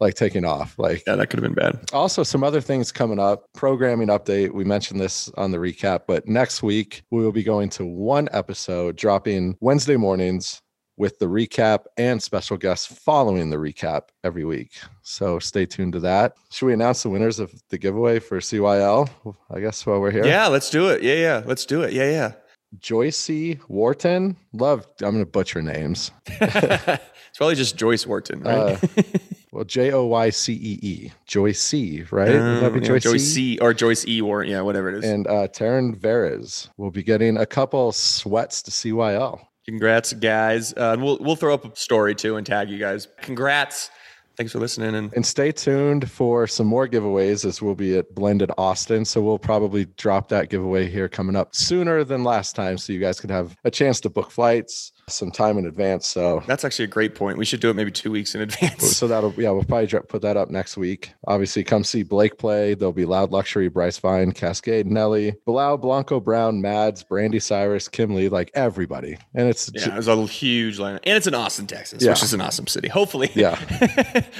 like 0.00 0.14
taking 0.14 0.44
off. 0.44 0.78
Like 0.78 1.02
Yeah, 1.06 1.16
that 1.16 1.28
could 1.28 1.42
have 1.42 1.54
been 1.54 1.54
bad. 1.54 1.90
also, 1.92 2.22
some 2.22 2.42
other 2.42 2.60
things 2.60 2.90
coming 2.90 3.18
up. 3.18 3.44
Programming 3.54 4.08
update. 4.08 4.52
We 4.52 4.64
mentioned 4.64 5.00
this 5.00 5.28
on 5.36 5.50
the 5.50 5.58
recap, 5.58 6.00
but 6.06 6.26
next 6.26 6.62
week 6.62 7.02
we 7.10 7.22
will 7.22 7.32
be 7.32 7.42
going 7.42 7.68
to 7.70 7.84
one 7.84 8.28
episode 8.32 8.96
dropping 8.96 9.56
Wednesday 9.60 9.96
mornings 9.96 10.60
with 10.96 11.18
the 11.18 11.26
recap 11.26 11.84
and 11.96 12.22
special 12.22 12.58
guests 12.58 12.86
following 12.86 13.48
the 13.48 13.56
recap 13.56 14.02
every 14.22 14.44
week. 14.44 14.72
So 15.02 15.38
stay 15.38 15.64
tuned 15.64 15.94
to 15.94 16.00
that. 16.00 16.34
Should 16.50 16.66
we 16.66 16.74
announce 16.74 17.02
the 17.02 17.08
winners 17.08 17.38
of 17.38 17.50
the 17.70 17.78
giveaway 17.78 18.18
for 18.18 18.38
CYL? 18.38 19.08
I 19.50 19.60
guess 19.60 19.86
while 19.86 20.00
we're 20.00 20.10
here. 20.10 20.26
Yeah, 20.26 20.48
let's 20.48 20.68
do 20.68 20.88
it. 20.88 21.02
Yeah, 21.02 21.14
yeah, 21.14 21.42
let's 21.46 21.64
do 21.64 21.80
it. 21.82 21.94
Yeah, 21.94 22.10
yeah. 22.10 22.32
Joycey 22.78 23.58
Wharton. 23.68 24.36
Love, 24.52 24.86
I'm 25.00 25.12
going 25.12 25.24
to 25.24 25.26
butcher 25.30 25.62
names. 25.62 26.10
it's 26.26 27.36
probably 27.38 27.54
just 27.54 27.76
Joyce 27.76 28.06
Wharton, 28.06 28.40
right? 28.42 28.78
Uh, 28.82 29.02
well, 29.52 29.64
J 29.64 29.92
O 29.92 30.04
Y 30.06 30.30
C 30.30 30.52
E 30.54 30.78
E. 30.82 31.12
Joycey, 31.28 32.10
right? 32.12 32.28
Would 32.28 32.36
that 32.40 32.72
Um, 32.72 32.82
yeah, 32.82 32.88
Joycey? 32.90 33.00
Joyce 33.02 33.34
C 33.34 33.58
or 33.60 33.74
Joyce 33.74 34.06
E 34.06 34.22
Wharton. 34.22 34.50
Yeah, 34.52 34.60
whatever 34.62 34.88
it 34.90 35.02
is. 35.02 35.10
and 35.10 35.26
uh, 35.26 35.48
Taryn 35.48 35.96
Veres 35.96 36.68
will 36.76 36.90
be 36.90 37.02
getting 37.02 37.36
a 37.36 37.46
couple 37.46 37.92
sweats 37.92 38.62
to 38.62 38.70
CYL. 38.70 39.40
Congrats, 39.66 40.12
guys. 40.14 40.72
Uh, 40.74 40.92
and 40.94 41.02
we'll 41.02 41.18
we'll 41.20 41.36
throw 41.36 41.54
up 41.54 41.64
a 41.64 41.76
story 41.76 42.14
too 42.14 42.36
and 42.36 42.46
tag 42.46 42.70
you 42.70 42.78
guys. 42.78 43.08
Congrats. 43.20 43.90
Thanks 44.36 44.52
for 44.52 44.58
listening. 44.58 44.94
And 44.94 45.12
And 45.12 45.26
stay 45.26 45.52
tuned 45.52 46.10
for 46.10 46.46
some 46.46 46.66
more 46.66 46.88
giveaways 46.88 47.44
as 47.44 47.60
we'll 47.60 47.74
be 47.74 47.98
at 47.98 48.14
Blended 48.14 48.50
Austin. 48.56 49.04
So 49.04 49.20
we'll 49.20 49.38
probably 49.38 49.84
drop 49.98 50.28
that 50.30 50.48
giveaway 50.48 50.88
here 50.88 51.10
coming 51.10 51.36
up 51.36 51.54
sooner 51.54 52.04
than 52.04 52.24
last 52.24 52.56
time. 52.56 52.78
So 52.78 52.94
you 52.94 53.00
guys 53.00 53.20
can 53.20 53.28
have 53.28 53.54
a 53.64 53.70
chance 53.70 54.00
to 54.00 54.08
book 54.08 54.30
flights 54.30 54.92
some 55.08 55.30
time 55.30 55.58
in 55.58 55.66
advance. 55.66 56.06
So 56.06 56.42
that's 56.46 56.64
actually 56.64 56.84
a 56.86 56.88
great 56.88 57.14
point. 57.14 57.38
We 57.38 57.44
should 57.44 57.60
do 57.60 57.70
it 57.70 57.76
maybe 57.76 57.90
two 57.90 58.10
weeks 58.10 58.34
in 58.34 58.40
advance. 58.40 58.96
so 58.96 59.06
that'll 59.08 59.32
yeah, 59.36 59.50
we'll 59.50 59.64
probably 59.64 59.86
put 60.08 60.22
that 60.22 60.36
up 60.36 60.50
next 60.50 60.76
week. 60.76 61.12
Obviously, 61.26 61.64
come 61.64 61.84
see 61.84 62.02
Blake 62.02 62.38
play. 62.38 62.74
There'll 62.74 62.92
be 62.92 63.04
Loud 63.04 63.30
Luxury, 63.32 63.68
Bryce 63.68 63.98
Vine, 63.98 64.32
Kaskade, 64.32 64.86
Nelly, 64.86 65.34
Bilal, 65.46 65.78
Blanco 65.78 66.20
Brown, 66.20 66.60
Mads, 66.60 67.02
Brandi 67.04 67.40
Cyrus, 67.42 67.88
Kim 67.88 68.14
Lee, 68.14 68.28
like 68.28 68.50
everybody. 68.54 69.16
And 69.34 69.48
it's 69.48 69.70
Yeah, 69.74 69.94
it 69.94 69.96
was 69.96 70.08
a 70.08 70.26
huge 70.26 70.78
line, 70.78 70.98
and 71.04 71.16
it's 71.16 71.26
in 71.26 71.34
Austin, 71.34 71.66
Texas, 71.66 72.02
Yeah. 72.02 72.10
which 72.10 72.22
is 72.22 72.34
an 72.34 72.40
awesome 72.40 72.66
city. 72.66 72.88
Hopefully, 72.88 73.30
Yeah. 73.34 73.58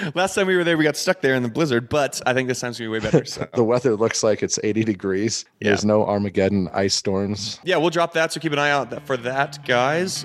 Last 0.14 0.34
time 0.34 0.46
we 0.46 0.56
were 0.56 0.64
there, 0.64 0.76
we 0.76 0.84
got 0.84 0.96
stuck 0.96 1.20
there 1.20 1.34
in 1.34 1.42
the 1.42 1.48
blizzard, 1.48 1.88
but 1.88 2.20
I 2.26 2.34
think 2.34 2.48
this 2.48 2.60
time's 2.60 2.78
gonna 2.78 2.90
be 2.90 2.92
way 2.92 3.00
better. 3.00 3.24
So. 3.24 3.46
the 3.54 3.64
weather 3.64 3.96
looks 3.96 4.22
like 4.22 4.42
it's 4.42 4.58
80 4.62 4.84
degrees. 4.84 5.44
There's 5.60 5.84
no 5.84 6.04
Armageddon 6.04 6.68
ice 6.72 6.94
storms. 6.94 7.60
yeah, 7.64 7.76
we'll 7.76 7.90
drop 7.90 8.12
that. 8.14 8.32
So 8.32 8.40
keep 8.40 8.52
an 8.52 8.58
eye 8.58 8.70
out 8.70 9.06
for 9.06 9.16
that, 9.18 9.64
guys. 9.66 10.24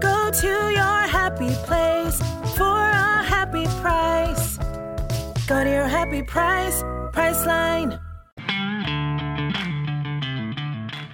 Go 0.00 0.30
to 0.30 0.46
your 0.46 1.00
happy 1.08 1.54
place 1.64 2.18
for 2.56 2.64
a 2.64 3.22
happy 3.22 3.64
price. 3.80 4.58
Go 5.46 5.64
to 5.64 5.70
your 5.70 5.88
happy 5.88 6.22
price, 6.22 6.82
Priceline. 7.12 8.00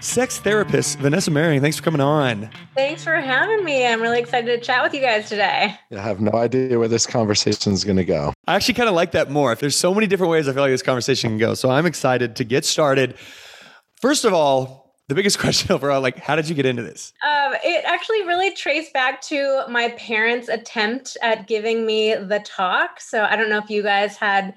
Sex 0.01 0.41
therapist 0.41 0.99
Vanessa 0.99 1.31
Marin, 1.31 1.63
thanks 1.63 1.77
for 1.77 1.85
coming 1.85 2.01
on. 2.01 2.51
Thanks 2.75 3.05
for 3.05 3.15
having 3.15 3.65
me. 3.65 3.87
I'm 3.87 4.03
really 4.03 4.19
excited 4.19 4.47
to 4.47 4.67
chat 4.67 4.83
with 4.83 4.93
you 4.93 5.01
guys 5.01 5.29
today. 5.29 5.77
I 5.93 6.01
have 6.01 6.21
no 6.21 6.33
idea 6.33 6.79
where 6.79 6.89
this 6.89 7.07
conversation 7.07 7.73
is 7.73 7.85
going 7.85 7.97
to 7.99 8.05
go. 8.05 8.33
I 8.49 8.57
actually 8.57 8.75
kind 8.75 8.89
of 8.89 8.95
like 8.97 9.13
that 9.13 9.31
more. 9.31 9.53
If 9.53 9.61
there's 9.61 9.77
so 9.77 9.95
many 9.95 10.09
different 10.09 10.33
ways 10.33 10.49
I 10.49 10.53
feel 10.53 10.63
like 10.63 10.73
this 10.73 10.83
conversation 10.83 11.31
can 11.31 11.39
go. 11.39 11.55
So 11.55 11.71
I'm 11.71 11.87
excited 11.87 12.37
to 12.37 12.45
get 12.45 12.65
started. 12.65 13.15
First 14.01 14.25
of 14.25 14.35
all, 14.35 14.97
the 15.09 15.15
biggest 15.15 15.39
question 15.41 15.71
overall, 15.73 16.01
like, 16.01 16.19
how 16.19 16.37
did 16.37 16.49
you 16.49 16.55
get 16.55 16.67
into 16.67 16.83
this? 16.83 17.13
Um, 17.25 17.32
it 17.65 17.85
actually 17.85 18.23
really 18.23 18.53
traced 18.53 18.93
back 18.93 19.21
to 19.23 19.65
my 19.69 19.91
parents' 19.91 20.49
attempt 20.49 21.17
at 21.23 21.47
giving 21.47 21.87
me 21.87 22.15
the 22.15 22.41
talk. 22.41 23.01
So 23.01 23.25
I 23.25 23.37
don't 23.37 23.49
know 23.49 23.59
if 23.59 23.71
you 23.71 23.83
guys 23.83 24.17
had 24.17 24.55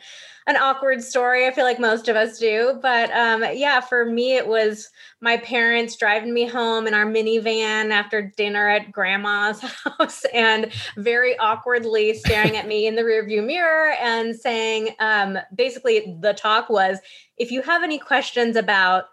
an 0.48 0.58
awkward 0.58 1.04
story. 1.04 1.48
I 1.48 1.52
feel 1.52 1.64
like 1.64 1.80
most 1.80 2.08
of 2.08 2.16
us 2.16 2.38
do. 2.38 2.78
But 2.82 3.10
um, 3.12 3.44
yeah, 3.54 3.82
for 3.82 4.06
me, 4.06 4.36
it 4.36 4.48
was 4.48 4.90
my 5.20 5.38
parents 5.38 5.96
driving 5.96 6.34
me 6.34 6.46
home 6.48 6.86
in 6.86 6.94
our 6.94 7.06
minivan 7.06 7.90
after 7.90 8.32
dinner 8.38 8.70
at 8.70 8.92
grandma's 8.92 9.60
house 10.00 10.24
and 10.34 10.72
very 10.98 11.38
awkwardly 11.40 12.14
staring 12.14 12.56
at 12.58 12.68
me 12.68 12.86
in 12.86 12.96
the 12.96 13.02
rearview 13.02 13.44
mirror 13.46 13.94
and 14.00 14.36
saying, 14.36 14.90
um, 15.00 15.40
basically, 15.56 16.16
the 16.20 16.34
talk 16.34 16.70
was 16.70 17.00
if 17.38 17.52
you 17.52 17.62
have 17.64 17.84
any 17.84 17.98
questions 17.98 18.56
about 18.56 19.06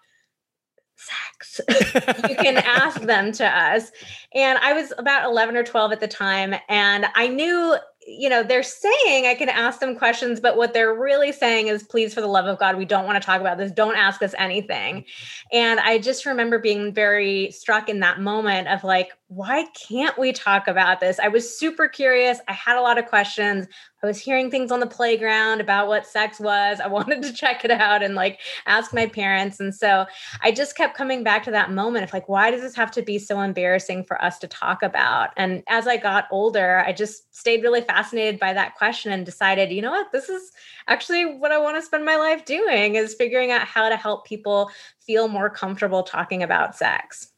sex, 1.03 1.61
you 2.29 2.37
can 2.37 2.57
ask 2.59 3.01
them 3.03 3.33
to 3.33 3.47
us. 3.47 3.91
And 4.35 4.59
I 4.59 4.73
was 4.73 4.93
about 4.97 5.25
11 5.25 5.57
or 5.57 5.65
12 5.65 5.93
at 5.93 6.01
the 6.01 6.09
time. 6.09 6.55
And 6.69 7.07
I 7.15 7.29
knew, 7.29 7.77
you 8.07 8.29
know, 8.29 8.43
they're 8.43 8.63
saying 8.63 9.27
I 9.27 9.35
can 9.35 9.49
ask 9.49 9.81
them 9.81 9.97
questions, 9.97 10.41
but 10.41 10.57
what 10.57 10.75
they're 10.75 10.95
really 10.95 11.33
saying 11.33 11.69
is, 11.69 11.83
please, 11.83 12.13
for 12.13 12.21
the 12.21 12.27
love 12.27 12.47
of 12.47 12.59
God, 12.59 12.77
we 12.77 12.85
don't 12.85 13.07
want 13.07 13.21
to 13.21 13.25
talk 13.25 13.41
about 13.41 13.59
this. 13.59 13.71
Don't 13.71 13.97
ask 13.97 14.23
us 14.23 14.35
anything. 14.39 14.97
Mm-hmm. 14.97 15.57
And 15.57 15.81
I 15.81 15.99
just 15.99 16.27
remember 16.27 16.59
being 16.59 16.93
very 16.93 17.51
struck 17.51 17.89
in 17.89 18.01
that 18.01 18.21
moment 18.21 18.69
of 18.69 18.83
like, 18.83 19.11
why 19.29 19.65
can't 19.89 20.19
we 20.19 20.33
talk 20.33 20.69
about 20.69 21.01
this? 21.01 21.19
I 21.19 21.29
was 21.29 21.59
super 21.59 21.89
curious. 21.89 22.39
I 22.49 22.53
had 22.53 22.77
a 22.77 22.83
lot 22.83 22.99
of 22.99 23.07
questions. 23.07 23.67
I 24.03 24.07
was 24.07 24.19
hearing 24.19 24.51
things 24.51 24.71
on 24.73 24.81
the 24.81 24.87
playground 24.87 25.61
about 25.61 25.87
what 25.87 26.07
sex 26.07 26.39
was. 26.41 26.81
I 26.81 26.87
wanted 26.89 27.23
to 27.23 27.33
check 27.33 27.65
it 27.65 27.71
out 27.71 28.03
and 28.03 28.15
like 28.15 28.41
ask 28.67 28.93
my 28.93 29.07
parents. 29.07 29.61
And 29.61 29.75
so 29.75 30.07
I 30.43 30.51
just 30.51 30.77
kept 30.77 30.97
coming 30.97 31.23
back 31.23 31.45
to 31.45 31.51
that 31.53 31.71
moment 31.71 32.05
of 32.05 32.13
like, 32.13 32.29
why 32.29 32.51
does 32.51 32.61
this 32.61 32.75
have 32.75 32.91
to 32.93 33.03
be 33.03 33.19
so 33.19 33.41
embarrassing 33.41 34.05
for 34.05 34.23
us 34.23 34.39
to 34.41 34.49
talk 34.49 34.83
about? 34.83 35.31
And 35.37 35.63
as 35.69 35.87
I 35.87 35.97
got 35.97 36.27
older, 36.31 36.83
I 36.87 36.93
just 36.93 37.35
stayed 37.35 37.63
really 37.63 37.81
fascinated 37.93 38.41
by 38.41 38.55
that 38.55 38.75
question 38.77 39.13
and 39.13 39.27
decided, 39.27 39.71
you 39.71 39.83
know 39.83 39.91
what, 39.91 40.13
this 40.13 40.29
is 40.29 40.53
actually 40.89 41.27
what 41.27 41.53
I 41.53 41.59
want 41.59 41.77
to 41.77 41.83
spend 41.83 42.05
my 42.05 42.17
life 42.17 42.45
doing 42.45 42.95
is 42.95 43.15
figuring 43.15 43.51
out 43.51 43.63
how 43.63 43.89
to 43.89 43.97
help 43.97 44.27
people 44.27 44.71
feel 45.01 45.29
more 45.29 45.51
comfortable 45.51 46.03
talking 46.03 46.43
about 46.43 46.75
sex. 46.75 47.29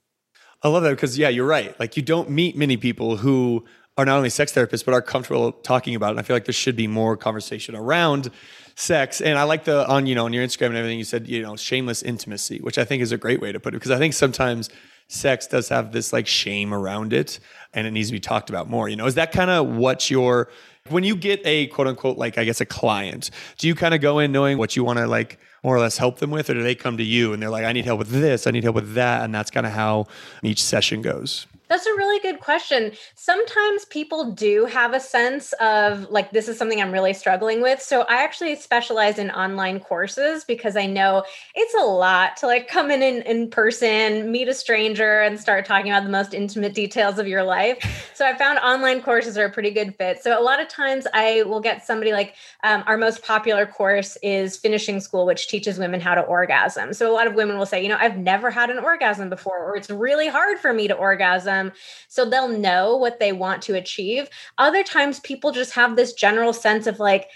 I 0.62 0.68
love 0.68 0.84
that 0.84 0.90
because 0.90 1.18
yeah, 1.18 1.28
you're 1.28 1.46
right. 1.46 1.78
Like 1.80 1.96
you 1.96 2.02
don't 2.02 2.30
meet 2.30 2.56
many 2.56 2.76
people 2.76 3.16
who 3.16 3.64
are 3.96 4.04
not 4.04 4.16
only 4.16 4.30
sex 4.30 4.52
therapists 4.52 4.84
but 4.84 4.94
are 4.94 5.02
comfortable 5.02 5.52
talking 5.52 5.94
about 5.94 6.08
it. 6.08 6.10
And 6.12 6.20
I 6.20 6.22
feel 6.22 6.36
like 6.36 6.46
there 6.46 6.52
should 6.52 6.76
be 6.76 6.86
more 6.86 7.16
conversation 7.16 7.74
around 7.74 8.30
sex. 8.76 9.20
And 9.20 9.38
I 9.38 9.42
like 9.42 9.64
the 9.64 9.86
on 9.88 10.06
you 10.06 10.14
know 10.14 10.24
on 10.24 10.32
your 10.32 10.44
Instagram 10.44 10.68
and 10.68 10.76
everything 10.76 10.98
you 10.98 11.04
said 11.04 11.28
you 11.28 11.42
know 11.42 11.56
shameless 11.56 12.02
intimacy, 12.02 12.58
which 12.58 12.78
I 12.78 12.84
think 12.84 13.02
is 13.02 13.12
a 13.12 13.18
great 13.18 13.40
way 13.40 13.52
to 13.52 13.60
put 13.60 13.74
it 13.74 13.78
because 13.78 13.90
I 13.90 13.98
think 13.98 14.14
sometimes 14.14 14.70
sex 15.08 15.46
does 15.46 15.68
have 15.68 15.92
this 15.92 16.12
like 16.12 16.26
shame 16.26 16.72
around 16.72 17.12
it 17.12 17.38
and 17.72 17.86
it 17.86 17.90
needs 17.90 18.08
to 18.08 18.12
be 18.12 18.20
talked 18.20 18.50
about 18.50 18.68
more. 18.68 18.88
You 18.88 18.96
know, 18.96 19.06
is 19.06 19.14
that 19.14 19.32
kind 19.32 19.50
of 19.50 19.66
what 19.68 20.10
your 20.10 20.48
when 20.90 21.02
you 21.02 21.16
get 21.16 21.40
a 21.44 21.66
quote 21.68 21.86
unquote 21.86 22.18
like 22.18 22.38
I 22.38 22.44
guess 22.44 22.60
a 22.60 22.66
client, 22.66 23.30
do 23.58 23.66
you 23.66 23.74
kind 23.74 23.94
of 23.94 24.00
go 24.00 24.18
in 24.18 24.32
knowing 24.32 24.58
what 24.58 24.76
you 24.76 24.84
want 24.84 24.98
to 24.98 25.06
like 25.06 25.38
more 25.62 25.74
or 25.74 25.80
less 25.80 25.96
help 25.96 26.18
them 26.18 26.30
with, 26.30 26.50
or 26.50 26.54
do 26.54 26.62
they 26.62 26.74
come 26.74 26.98
to 26.98 27.02
you 27.02 27.32
and 27.32 27.42
they're 27.42 27.50
like, 27.50 27.64
I 27.64 27.72
need 27.72 27.86
help 27.86 27.98
with 27.98 28.10
this, 28.10 28.46
I 28.46 28.50
need 28.50 28.64
help 28.64 28.76
with 28.76 28.94
that, 28.94 29.24
and 29.24 29.34
that's 29.34 29.50
kind 29.50 29.64
of 29.66 29.72
how 29.72 30.06
each 30.42 30.62
session 30.62 31.00
goes? 31.00 31.46
That's 31.68 31.86
a 31.86 31.94
really 31.94 32.20
good 32.20 32.40
question. 32.40 32.92
Sometimes 33.14 33.86
people 33.86 34.32
do 34.32 34.66
have 34.66 34.92
a 34.92 35.00
sense 35.00 35.52
of 35.54 36.10
like, 36.10 36.30
this 36.30 36.46
is 36.46 36.58
something 36.58 36.80
I'm 36.80 36.92
really 36.92 37.14
struggling 37.14 37.62
with. 37.62 37.80
So 37.80 38.02
I 38.02 38.22
actually 38.22 38.54
specialize 38.56 39.18
in 39.18 39.30
online 39.30 39.80
courses 39.80 40.44
because 40.44 40.76
I 40.76 40.84
know 40.84 41.24
it's 41.54 41.74
a 41.74 41.86
lot 41.86 42.36
to 42.38 42.46
like 42.46 42.68
come 42.68 42.90
in, 42.90 43.02
in 43.02 43.22
in 43.22 43.48
person, 43.48 44.30
meet 44.30 44.46
a 44.48 44.54
stranger, 44.54 45.22
and 45.22 45.40
start 45.40 45.64
talking 45.64 45.90
about 45.90 46.04
the 46.04 46.10
most 46.10 46.34
intimate 46.34 46.74
details 46.74 47.18
of 47.18 47.26
your 47.26 47.42
life. 47.42 48.10
So 48.14 48.26
I 48.26 48.36
found 48.36 48.58
online 48.58 49.00
courses 49.00 49.38
are 49.38 49.46
a 49.46 49.50
pretty 49.50 49.70
good 49.70 49.94
fit. 49.96 50.22
So 50.22 50.38
a 50.38 50.42
lot 50.42 50.60
of 50.60 50.68
times 50.68 51.06
I 51.14 51.44
will 51.44 51.60
get 51.60 51.84
somebody 51.84 52.12
like 52.12 52.34
um, 52.62 52.84
our 52.86 52.98
most 52.98 53.24
popular 53.24 53.64
course 53.64 54.18
is 54.22 54.58
Finishing 54.58 55.00
School, 55.00 55.24
which 55.24 55.48
teaches 55.48 55.78
women 55.78 56.00
how 56.00 56.14
to 56.14 56.20
orgasm. 56.20 56.92
So 56.92 57.10
a 57.10 57.14
lot 57.14 57.26
of 57.26 57.34
women 57.34 57.56
will 57.56 57.66
say, 57.66 57.82
you 57.82 57.88
know, 57.88 57.98
I've 57.98 58.18
never 58.18 58.50
had 58.50 58.68
an 58.68 58.78
orgasm 58.78 59.30
before, 59.30 59.64
or 59.64 59.76
it's 59.76 59.88
really 59.88 60.28
hard 60.28 60.58
for 60.58 60.72
me 60.74 60.88
to 60.88 60.94
orgasm 60.94 61.53
them 61.54 61.72
so 62.08 62.24
they'll 62.24 62.48
know 62.48 62.96
what 62.96 63.20
they 63.20 63.32
want 63.32 63.62
to 63.62 63.74
achieve. 63.74 64.28
Other 64.58 64.82
times, 64.82 65.20
people 65.20 65.52
just 65.52 65.72
have 65.74 65.96
this 65.96 66.12
general 66.12 66.52
sense 66.52 66.86
of 66.86 66.98
like, 66.98 67.28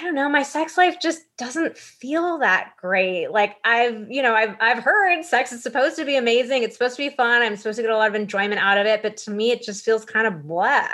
I 0.00 0.02
don't 0.02 0.14
know, 0.14 0.30
my 0.30 0.42
sex 0.42 0.78
life 0.78 0.96
just 1.00 1.22
doesn't 1.36 1.76
feel 1.76 2.38
that 2.38 2.72
great. 2.80 3.30
Like 3.30 3.56
I've, 3.64 4.10
you 4.10 4.22
know, 4.22 4.34
I've 4.34 4.56
I've 4.58 4.82
heard 4.82 5.22
sex 5.24 5.52
is 5.52 5.62
supposed 5.62 5.96
to 5.96 6.06
be 6.06 6.16
amazing. 6.16 6.62
It's 6.62 6.74
supposed 6.74 6.96
to 6.96 7.10
be 7.10 7.14
fun. 7.14 7.42
I'm 7.42 7.54
supposed 7.54 7.76
to 7.76 7.82
get 7.82 7.90
a 7.90 7.96
lot 7.96 8.08
of 8.08 8.14
enjoyment 8.14 8.60
out 8.60 8.78
of 8.78 8.86
it, 8.86 9.02
but 9.02 9.18
to 9.18 9.30
me 9.30 9.50
it 9.50 9.62
just 9.62 9.84
feels 9.84 10.04
kind 10.06 10.26
of 10.26 10.48
blah. 10.48 10.88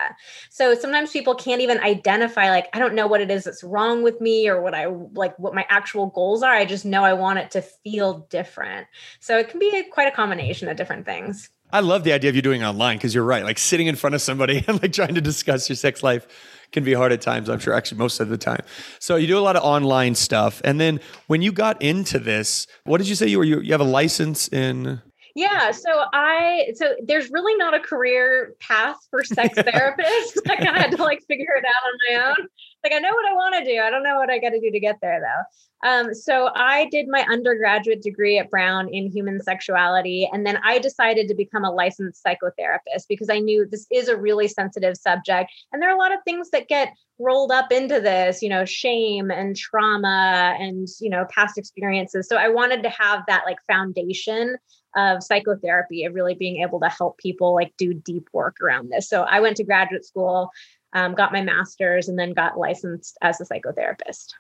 So 0.50 0.74
sometimes 0.74 1.12
people 1.12 1.36
can't 1.36 1.62
even 1.62 1.78
identify 1.78 2.50
like 2.50 2.68
I 2.74 2.80
don't 2.80 2.94
know 2.94 3.06
what 3.06 3.20
it 3.20 3.30
is 3.30 3.44
that's 3.44 3.62
wrong 3.62 4.02
with 4.02 4.20
me 4.20 4.48
or 4.48 4.60
what 4.60 4.74
I 4.74 4.86
like 4.86 5.38
what 5.38 5.54
my 5.54 5.64
actual 5.68 6.06
goals 6.08 6.42
are. 6.42 6.52
I 6.52 6.64
just 6.64 6.84
know 6.84 7.04
I 7.04 7.12
want 7.12 7.38
it 7.38 7.52
to 7.52 7.62
feel 7.62 8.26
different. 8.28 8.88
So 9.20 9.38
it 9.38 9.48
can 9.48 9.60
be 9.60 9.70
a, 9.76 9.84
quite 9.84 10.08
a 10.08 10.16
combination 10.16 10.68
of 10.68 10.76
different 10.76 11.06
things. 11.06 11.48
I 11.72 11.80
love 11.80 12.04
the 12.04 12.12
idea 12.12 12.30
of 12.30 12.36
you 12.36 12.42
doing 12.42 12.64
online 12.64 12.96
because 12.96 13.14
you're 13.14 13.24
right. 13.24 13.44
Like 13.44 13.58
sitting 13.58 13.86
in 13.86 13.96
front 13.96 14.14
of 14.14 14.22
somebody 14.22 14.64
and 14.68 14.80
like 14.82 14.92
trying 14.92 15.14
to 15.14 15.20
discuss 15.20 15.68
your 15.68 15.76
sex 15.76 16.02
life 16.02 16.26
can 16.72 16.84
be 16.84 16.94
hard 16.94 17.12
at 17.12 17.20
times. 17.20 17.48
I'm 17.48 17.58
sure, 17.58 17.74
actually, 17.74 17.98
most 17.98 18.20
of 18.20 18.28
the 18.28 18.38
time. 18.38 18.62
So 18.98 19.16
you 19.16 19.26
do 19.26 19.38
a 19.38 19.40
lot 19.40 19.56
of 19.56 19.62
online 19.62 20.14
stuff. 20.14 20.60
And 20.64 20.80
then 20.80 21.00
when 21.26 21.42
you 21.42 21.52
got 21.52 21.80
into 21.82 22.18
this, 22.18 22.66
what 22.84 22.98
did 22.98 23.08
you 23.08 23.14
say 23.14 23.26
you 23.26 23.38
were? 23.38 23.44
You, 23.44 23.60
you 23.60 23.72
have 23.72 23.80
a 23.80 23.84
license 23.84 24.48
in? 24.48 25.02
Yeah, 25.40 25.70
so 25.70 26.04
I 26.12 26.72
so 26.74 26.96
there's 27.02 27.30
really 27.30 27.56
not 27.56 27.72
a 27.72 27.80
career 27.80 28.56
path 28.60 28.98
for 29.08 29.24
sex 29.24 29.54
therapists. 29.58 30.36
I 30.50 30.56
kind 30.56 30.76
of 30.76 30.82
had 30.82 30.90
to 30.90 31.02
like 31.02 31.22
figure 31.26 31.54
it 31.56 31.64
out 31.64 31.82
on 31.86 31.98
my 32.10 32.28
own. 32.28 32.48
Like 32.84 32.92
I 32.92 32.98
know 32.98 33.08
what 33.10 33.26
I 33.26 33.32
want 33.32 33.54
to 33.54 33.64
do. 33.64 33.80
I 33.80 33.88
don't 33.88 34.02
know 34.02 34.16
what 34.16 34.28
I 34.28 34.38
got 34.38 34.50
to 34.50 34.60
do 34.60 34.70
to 34.70 34.78
get 34.80 34.96
there 35.00 35.18
though. 35.18 35.88
Um, 35.88 36.12
so 36.12 36.50
I 36.54 36.88
did 36.90 37.08
my 37.08 37.24
undergraduate 37.30 38.02
degree 38.02 38.38
at 38.38 38.50
Brown 38.50 38.92
in 38.92 39.10
human 39.10 39.40
sexuality, 39.40 40.28
and 40.30 40.44
then 40.44 40.58
I 40.62 40.78
decided 40.78 41.26
to 41.28 41.34
become 41.34 41.64
a 41.64 41.70
licensed 41.70 42.22
psychotherapist 42.22 43.06
because 43.08 43.30
I 43.30 43.38
knew 43.38 43.66
this 43.66 43.86
is 43.90 44.08
a 44.08 44.18
really 44.18 44.46
sensitive 44.46 44.98
subject, 44.98 45.50
and 45.72 45.80
there 45.80 45.88
are 45.88 45.96
a 45.96 45.98
lot 45.98 46.12
of 46.12 46.18
things 46.26 46.50
that 46.50 46.68
get 46.68 46.92
rolled 47.18 47.50
up 47.50 47.72
into 47.72 47.98
this, 47.98 48.42
you 48.42 48.50
know, 48.50 48.66
shame 48.66 49.30
and 49.30 49.56
trauma 49.56 50.54
and 50.60 50.86
you 51.00 51.08
know 51.08 51.24
past 51.30 51.56
experiences. 51.56 52.28
So 52.28 52.36
I 52.36 52.48
wanted 52.48 52.82
to 52.82 52.90
have 52.90 53.22
that 53.26 53.44
like 53.46 53.58
foundation 53.66 54.58
of 54.96 55.22
psychotherapy 55.22 56.04
of 56.04 56.14
really 56.14 56.34
being 56.34 56.62
able 56.62 56.80
to 56.80 56.88
help 56.88 57.18
people 57.18 57.54
like 57.54 57.72
do 57.76 57.94
deep 57.94 58.28
work 58.32 58.56
around 58.60 58.90
this. 58.90 59.08
So 59.08 59.22
I 59.22 59.40
went 59.40 59.56
to 59.58 59.64
graduate 59.64 60.04
school, 60.04 60.50
um, 60.92 61.14
got 61.14 61.32
my 61.32 61.42
master's, 61.42 62.08
and 62.08 62.18
then 62.18 62.32
got 62.32 62.58
licensed 62.58 63.16
as 63.22 63.40
a 63.40 63.44
psychotherapist. 63.44 64.34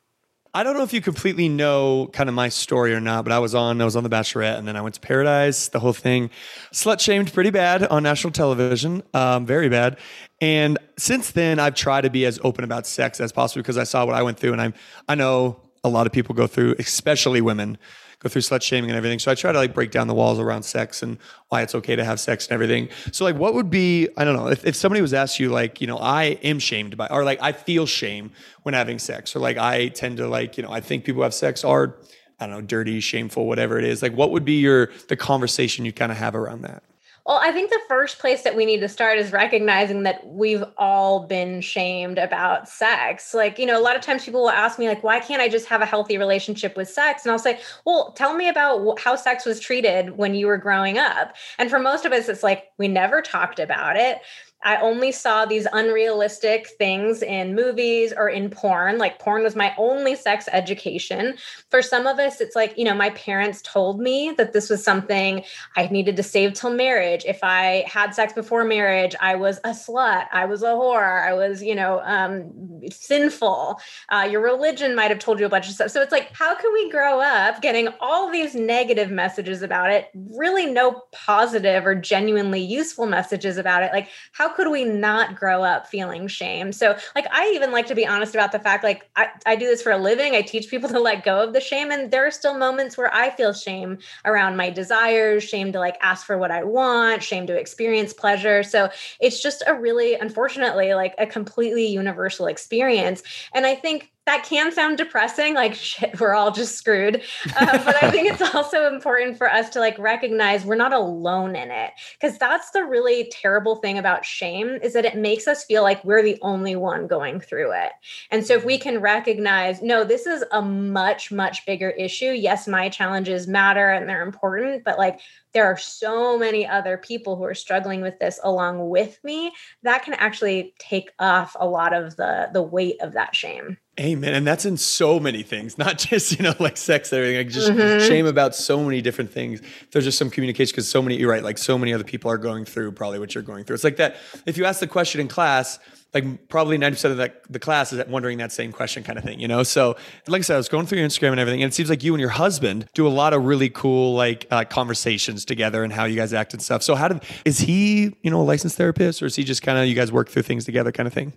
I 0.52 0.64
don't 0.64 0.76
know 0.76 0.82
if 0.82 0.92
you 0.92 1.00
completely 1.00 1.48
know 1.48 2.10
kind 2.12 2.28
of 2.28 2.34
my 2.34 2.48
story 2.48 2.92
or 2.92 2.98
not, 2.98 3.24
but 3.24 3.30
I 3.30 3.38
was 3.38 3.54
on, 3.54 3.80
I 3.80 3.84
was 3.84 3.94
on 3.94 4.02
The 4.02 4.10
Bachelorette, 4.10 4.58
and 4.58 4.66
then 4.66 4.76
I 4.76 4.80
went 4.80 4.96
to 4.96 5.00
Paradise, 5.00 5.68
the 5.68 5.78
whole 5.78 5.92
thing. 5.92 6.28
Slut 6.72 6.98
shamed 6.98 7.32
pretty 7.32 7.50
bad 7.50 7.84
on 7.84 8.02
national 8.02 8.32
television, 8.32 9.04
um, 9.14 9.46
very 9.46 9.68
bad. 9.68 9.96
And 10.40 10.76
since 10.98 11.30
then, 11.30 11.60
I've 11.60 11.76
tried 11.76 12.00
to 12.00 12.10
be 12.10 12.26
as 12.26 12.40
open 12.42 12.64
about 12.64 12.88
sex 12.88 13.20
as 13.20 13.30
possible 13.30 13.62
because 13.62 13.78
I 13.78 13.84
saw 13.84 14.04
what 14.04 14.16
I 14.16 14.24
went 14.24 14.40
through, 14.40 14.52
and 14.52 14.60
I'm, 14.60 14.74
I 15.08 15.14
know 15.14 15.60
a 15.84 15.88
lot 15.88 16.08
of 16.08 16.12
people 16.12 16.34
go 16.34 16.48
through, 16.48 16.74
especially 16.80 17.40
women, 17.40 17.78
go 18.20 18.28
through 18.28 18.42
slut 18.42 18.62
shaming 18.62 18.90
and 18.90 18.96
everything. 18.96 19.18
So 19.18 19.30
I 19.30 19.34
try 19.34 19.50
to 19.50 19.58
like 19.58 19.74
break 19.74 19.90
down 19.90 20.06
the 20.06 20.14
walls 20.14 20.38
around 20.38 20.62
sex 20.62 21.02
and 21.02 21.18
why 21.48 21.62
it's 21.62 21.74
okay 21.74 21.96
to 21.96 22.04
have 22.04 22.20
sex 22.20 22.46
and 22.46 22.54
everything. 22.54 22.88
So 23.12 23.24
like, 23.24 23.36
what 23.36 23.54
would 23.54 23.70
be 23.70 24.08
I 24.16 24.24
don't 24.24 24.36
know 24.36 24.48
if, 24.48 24.64
if 24.64 24.76
somebody 24.76 25.00
was 25.00 25.12
asked 25.12 25.40
you 25.40 25.50
like 25.50 25.80
you 25.80 25.86
know 25.86 25.98
I 25.98 26.38
am 26.42 26.58
shamed 26.58 26.96
by 26.96 27.08
or 27.08 27.24
like 27.24 27.42
I 27.42 27.52
feel 27.52 27.86
shame 27.86 28.30
when 28.62 28.74
having 28.74 28.98
sex 28.98 29.34
or 29.34 29.40
like 29.40 29.58
I 29.58 29.88
tend 29.88 30.18
to 30.18 30.28
like 30.28 30.56
you 30.56 30.62
know 30.62 30.70
I 30.70 30.80
think 30.80 31.04
people 31.04 31.22
have 31.22 31.34
sex 31.34 31.64
are 31.64 31.96
I 32.38 32.46
don't 32.46 32.54
know 32.54 32.60
dirty, 32.62 33.00
shameful, 33.00 33.46
whatever 33.46 33.78
it 33.78 33.84
is. 33.84 34.00
Like, 34.00 34.14
what 34.14 34.30
would 34.30 34.46
be 34.46 34.60
your 34.60 34.90
the 35.08 35.16
conversation 35.16 35.84
you 35.84 35.92
kind 35.92 36.10
of 36.10 36.18
have 36.18 36.34
around 36.34 36.62
that? 36.62 36.82
Well, 37.26 37.38
I 37.42 37.52
think 37.52 37.70
the 37.70 37.80
first 37.88 38.18
place 38.18 38.42
that 38.42 38.56
we 38.56 38.64
need 38.64 38.80
to 38.80 38.88
start 38.88 39.18
is 39.18 39.30
recognizing 39.30 40.04
that 40.04 40.26
we've 40.26 40.64
all 40.78 41.26
been 41.26 41.60
shamed 41.60 42.18
about 42.18 42.68
sex. 42.68 43.34
Like, 43.34 43.58
you 43.58 43.66
know, 43.66 43.78
a 43.78 43.82
lot 43.82 43.94
of 43.94 44.02
times 44.02 44.24
people 44.24 44.40
will 44.40 44.50
ask 44.50 44.78
me, 44.78 44.88
like, 44.88 45.04
why 45.04 45.20
can't 45.20 45.42
I 45.42 45.48
just 45.48 45.66
have 45.66 45.82
a 45.82 45.86
healthy 45.86 46.16
relationship 46.16 46.76
with 46.76 46.88
sex? 46.88 47.24
And 47.24 47.32
I'll 47.32 47.38
say, 47.38 47.60
well, 47.84 48.12
tell 48.12 48.34
me 48.34 48.48
about 48.48 48.98
how 48.98 49.16
sex 49.16 49.44
was 49.44 49.60
treated 49.60 50.16
when 50.16 50.34
you 50.34 50.46
were 50.46 50.56
growing 50.56 50.98
up. 50.98 51.36
And 51.58 51.68
for 51.68 51.78
most 51.78 52.04
of 52.04 52.12
us, 52.12 52.28
it's 52.28 52.42
like, 52.42 52.64
we 52.78 52.88
never 52.88 53.20
talked 53.20 53.58
about 53.58 53.96
it. 53.96 54.18
I 54.62 54.76
only 54.76 55.12
saw 55.12 55.46
these 55.46 55.66
unrealistic 55.72 56.68
things 56.78 57.22
in 57.22 57.54
movies 57.54 58.12
or 58.16 58.28
in 58.28 58.50
porn. 58.50 58.98
Like 58.98 59.18
porn 59.18 59.42
was 59.42 59.56
my 59.56 59.74
only 59.78 60.14
sex 60.14 60.48
education. 60.52 61.36
For 61.70 61.80
some 61.82 62.06
of 62.06 62.18
us, 62.18 62.40
it's 62.40 62.54
like, 62.54 62.76
you 62.76 62.84
know, 62.84 62.94
my 62.94 63.10
parents 63.10 63.62
told 63.62 64.00
me 64.00 64.34
that 64.36 64.52
this 64.52 64.68
was 64.68 64.84
something 64.84 65.44
I 65.76 65.86
needed 65.88 66.16
to 66.16 66.22
save 66.22 66.52
till 66.52 66.70
marriage. 66.70 67.24
If 67.26 67.40
I 67.42 67.84
had 67.86 68.14
sex 68.14 68.32
before 68.32 68.64
marriage, 68.64 69.14
I 69.20 69.34
was 69.34 69.58
a 69.58 69.70
slut, 69.70 70.26
I 70.32 70.44
was 70.44 70.62
a 70.62 70.66
whore, 70.66 71.26
I 71.26 71.32
was, 71.32 71.62
you 71.62 71.74
know, 71.74 72.00
um, 72.04 72.80
sinful. 72.90 73.80
Uh, 74.10 74.28
your 74.30 74.42
religion 74.42 74.94
might 74.94 75.10
have 75.10 75.18
told 75.18 75.40
you 75.40 75.46
a 75.46 75.48
bunch 75.48 75.68
of 75.68 75.74
stuff. 75.74 75.90
So 75.90 76.02
it's 76.02 76.12
like, 76.12 76.32
how 76.32 76.54
can 76.54 76.72
we 76.72 76.90
grow 76.90 77.20
up 77.20 77.62
getting 77.62 77.88
all 78.00 78.30
these 78.30 78.54
negative 78.54 79.10
messages 79.10 79.62
about 79.62 79.90
it, 79.90 80.10
really 80.14 80.66
no 80.66 81.02
positive 81.12 81.86
or 81.86 81.94
genuinely 81.94 82.60
useful 82.60 83.06
messages 83.06 83.56
about 83.56 83.82
it? 83.82 83.92
Like, 83.92 84.08
how 84.32 84.49
could 84.54 84.70
we 84.70 84.84
not 84.84 85.36
grow 85.36 85.62
up 85.62 85.86
feeling 85.86 86.28
shame? 86.28 86.72
So, 86.72 86.96
like, 87.14 87.26
I 87.30 87.52
even 87.54 87.72
like 87.72 87.86
to 87.86 87.94
be 87.94 88.06
honest 88.06 88.34
about 88.34 88.52
the 88.52 88.58
fact, 88.58 88.84
like, 88.84 89.08
I, 89.16 89.28
I 89.46 89.56
do 89.56 89.66
this 89.66 89.82
for 89.82 89.92
a 89.92 89.98
living. 89.98 90.34
I 90.34 90.42
teach 90.42 90.68
people 90.68 90.88
to 90.90 91.00
let 91.00 91.24
go 91.24 91.42
of 91.42 91.52
the 91.52 91.60
shame. 91.60 91.90
And 91.90 92.10
there 92.10 92.26
are 92.26 92.30
still 92.30 92.56
moments 92.56 92.96
where 92.96 93.12
I 93.12 93.30
feel 93.30 93.52
shame 93.52 93.98
around 94.24 94.56
my 94.56 94.70
desires, 94.70 95.44
shame 95.44 95.72
to 95.72 95.78
like 95.78 95.96
ask 96.00 96.26
for 96.26 96.38
what 96.38 96.50
I 96.50 96.64
want, 96.64 97.22
shame 97.22 97.46
to 97.46 97.56
experience 97.56 98.12
pleasure. 98.12 98.62
So, 98.62 98.90
it's 99.20 99.42
just 99.42 99.62
a 99.66 99.74
really, 99.74 100.14
unfortunately, 100.14 100.94
like 100.94 101.14
a 101.18 101.26
completely 101.26 101.86
universal 101.86 102.46
experience. 102.46 103.22
And 103.54 103.66
I 103.66 103.74
think 103.74 104.10
that 104.26 104.44
can 104.44 104.70
sound 104.70 104.98
depressing 104.98 105.54
like 105.54 105.74
shit 105.74 106.18
we're 106.20 106.34
all 106.34 106.50
just 106.50 106.76
screwed. 106.76 107.22
Uh, 107.56 107.84
but 107.84 108.02
i 108.02 108.10
think 108.10 108.30
it's 108.30 108.54
also 108.54 108.86
important 108.86 109.36
for 109.36 109.50
us 109.50 109.70
to 109.70 109.80
like 109.80 109.98
recognize 109.98 110.64
we're 110.64 110.74
not 110.74 110.92
alone 110.92 111.56
in 111.56 111.70
it 111.70 111.92
because 112.18 112.38
that's 112.38 112.70
the 112.70 112.84
really 112.84 113.30
terrible 113.32 113.76
thing 113.76 113.98
about 113.98 114.24
shame 114.24 114.78
is 114.82 114.92
that 114.92 115.04
it 115.04 115.16
makes 115.16 115.48
us 115.48 115.64
feel 115.64 115.82
like 115.82 116.04
we're 116.04 116.22
the 116.22 116.38
only 116.42 116.76
one 116.76 117.06
going 117.06 117.40
through 117.40 117.72
it. 117.72 117.92
And 118.30 118.46
so 118.46 118.54
if 118.54 118.64
we 118.64 118.78
can 118.78 119.00
recognize 119.00 119.82
no 119.82 120.04
this 120.04 120.26
is 120.26 120.44
a 120.52 120.62
much 120.62 121.32
much 121.32 121.64
bigger 121.66 121.90
issue. 121.90 122.30
Yes 122.30 122.68
my 122.68 122.88
challenges 122.88 123.46
matter 123.46 123.90
and 123.90 124.08
they're 124.08 124.22
important 124.22 124.84
but 124.84 124.98
like 124.98 125.20
there 125.52 125.66
are 125.66 125.76
so 125.76 126.38
many 126.38 126.66
other 126.66 126.96
people 126.96 127.36
who 127.36 127.44
are 127.44 127.54
struggling 127.54 128.00
with 128.00 128.18
this 128.18 128.38
along 128.42 128.88
with 128.88 129.18
me, 129.24 129.52
that 129.82 130.04
can 130.04 130.14
actually 130.14 130.74
take 130.78 131.10
off 131.18 131.56
a 131.58 131.66
lot 131.66 131.92
of 131.92 132.16
the 132.16 132.48
the 132.52 132.62
weight 132.62 133.00
of 133.00 133.12
that 133.12 133.34
shame. 133.34 133.76
Amen. 133.98 134.32
And 134.32 134.46
that's 134.46 134.64
in 134.64 134.78
so 134.78 135.20
many 135.20 135.42
things, 135.42 135.76
not 135.76 135.98
just, 136.10 136.38
you 136.38 136.42
know, 136.42 136.54
like 136.58 136.76
sex 136.76 137.12
and 137.12 137.18
everything, 137.18 137.38
like 137.38 137.52
just 137.52 137.70
mm-hmm. 137.70 138.08
shame 138.08 138.24
about 138.24 138.54
so 138.54 138.82
many 138.82 139.02
different 139.02 139.30
things. 139.30 139.60
There's 139.92 140.04
just 140.04 140.16
some 140.16 140.30
communication 140.30 140.72
because 140.72 140.88
so 140.88 141.02
many, 141.02 141.16
you're 141.16 141.30
right, 141.30 141.42
like 141.42 141.58
so 141.58 141.76
many 141.76 141.92
other 141.92 142.04
people 142.04 142.30
are 142.30 142.38
going 142.38 142.64
through 142.64 142.92
probably 142.92 143.18
what 143.18 143.34
you're 143.34 143.42
going 143.42 143.64
through. 143.64 143.74
It's 143.74 143.84
like 143.84 143.96
that. 143.96 144.16
If 144.46 144.56
you 144.56 144.64
ask 144.64 144.80
the 144.80 144.86
question 144.86 145.20
in 145.20 145.28
class, 145.28 145.78
like 146.14 146.48
probably 146.48 146.78
90% 146.78 147.10
of 147.12 147.16
that, 147.18 147.42
the 147.50 147.58
class 147.58 147.92
is 147.92 148.04
wondering 148.06 148.38
that 148.38 148.52
same 148.52 148.72
question 148.72 149.02
kind 149.02 149.18
of 149.18 149.24
thing, 149.24 149.38
you 149.38 149.48
know? 149.48 149.62
So 149.62 149.96
like 150.26 150.40
I 150.40 150.42
said, 150.42 150.54
I 150.54 150.56
was 150.58 150.68
going 150.68 150.86
through 150.86 150.98
your 150.98 151.08
Instagram 151.08 151.32
and 151.32 151.40
everything, 151.40 151.62
and 151.62 151.70
it 151.70 151.74
seems 151.74 151.90
like 151.90 152.02
you 152.02 152.14
and 152.14 152.20
your 152.20 152.30
husband 152.30 152.86
do 152.94 153.06
a 153.06 153.10
lot 153.10 153.32
of 153.32 153.44
really 153.44 153.70
cool 153.70 154.14
like 154.14 154.46
uh, 154.50 154.64
conversations 154.64 155.44
together 155.44 155.84
and 155.84 155.92
how 155.92 156.04
you 156.04 156.16
guys 156.16 156.32
act 156.32 156.52
and 156.52 156.62
stuff. 156.62 156.82
So 156.82 156.94
how 156.94 157.08
did, 157.08 157.22
is 157.44 157.58
he, 157.58 158.16
you 158.22 158.30
know, 158.30 158.40
a 158.40 158.44
licensed 158.44 158.76
therapist 158.76 159.22
or 159.22 159.26
is 159.26 159.36
he 159.36 159.44
just 159.44 159.62
kind 159.62 159.78
of, 159.78 159.86
you 159.86 159.94
guys 159.94 160.10
work 160.10 160.28
through 160.28 160.42
things 160.42 160.64
together 160.64 160.92
kind 160.92 161.06
of 161.06 161.12
thing? 161.12 161.32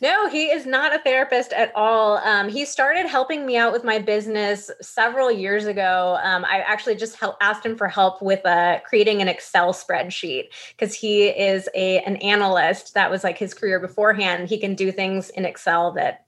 No, 0.00 0.28
he 0.28 0.46
is 0.50 0.66
not 0.66 0.94
a 0.94 0.98
therapist 0.98 1.52
at 1.52 1.72
all. 1.74 2.18
Um, 2.18 2.48
he 2.48 2.64
started 2.64 3.06
helping 3.06 3.46
me 3.46 3.56
out 3.56 3.72
with 3.72 3.84
my 3.84 3.98
business 3.98 4.70
several 4.80 5.30
years 5.30 5.66
ago. 5.66 6.18
Um, 6.22 6.44
I 6.44 6.60
actually 6.60 6.96
just 6.96 7.16
help, 7.16 7.36
asked 7.40 7.64
him 7.64 7.76
for 7.76 7.88
help 7.88 8.22
with 8.22 8.44
uh, 8.46 8.80
creating 8.80 9.20
an 9.20 9.28
Excel 9.28 9.72
spreadsheet 9.72 10.48
because 10.70 10.94
he 10.94 11.28
is 11.28 11.68
a 11.74 12.00
an 12.00 12.16
analyst. 12.16 12.94
That 12.94 13.10
was 13.10 13.24
like 13.24 13.38
his 13.38 13.54
career 13.54 13.80
beforehand. 13.80 14.48
He 14.48 14.58
can 14.58 14.74
do 14.74 14.92
things 14.92 15.30
in 15.30 15.44
Excel 15.44 15.92
that 15.92 16.26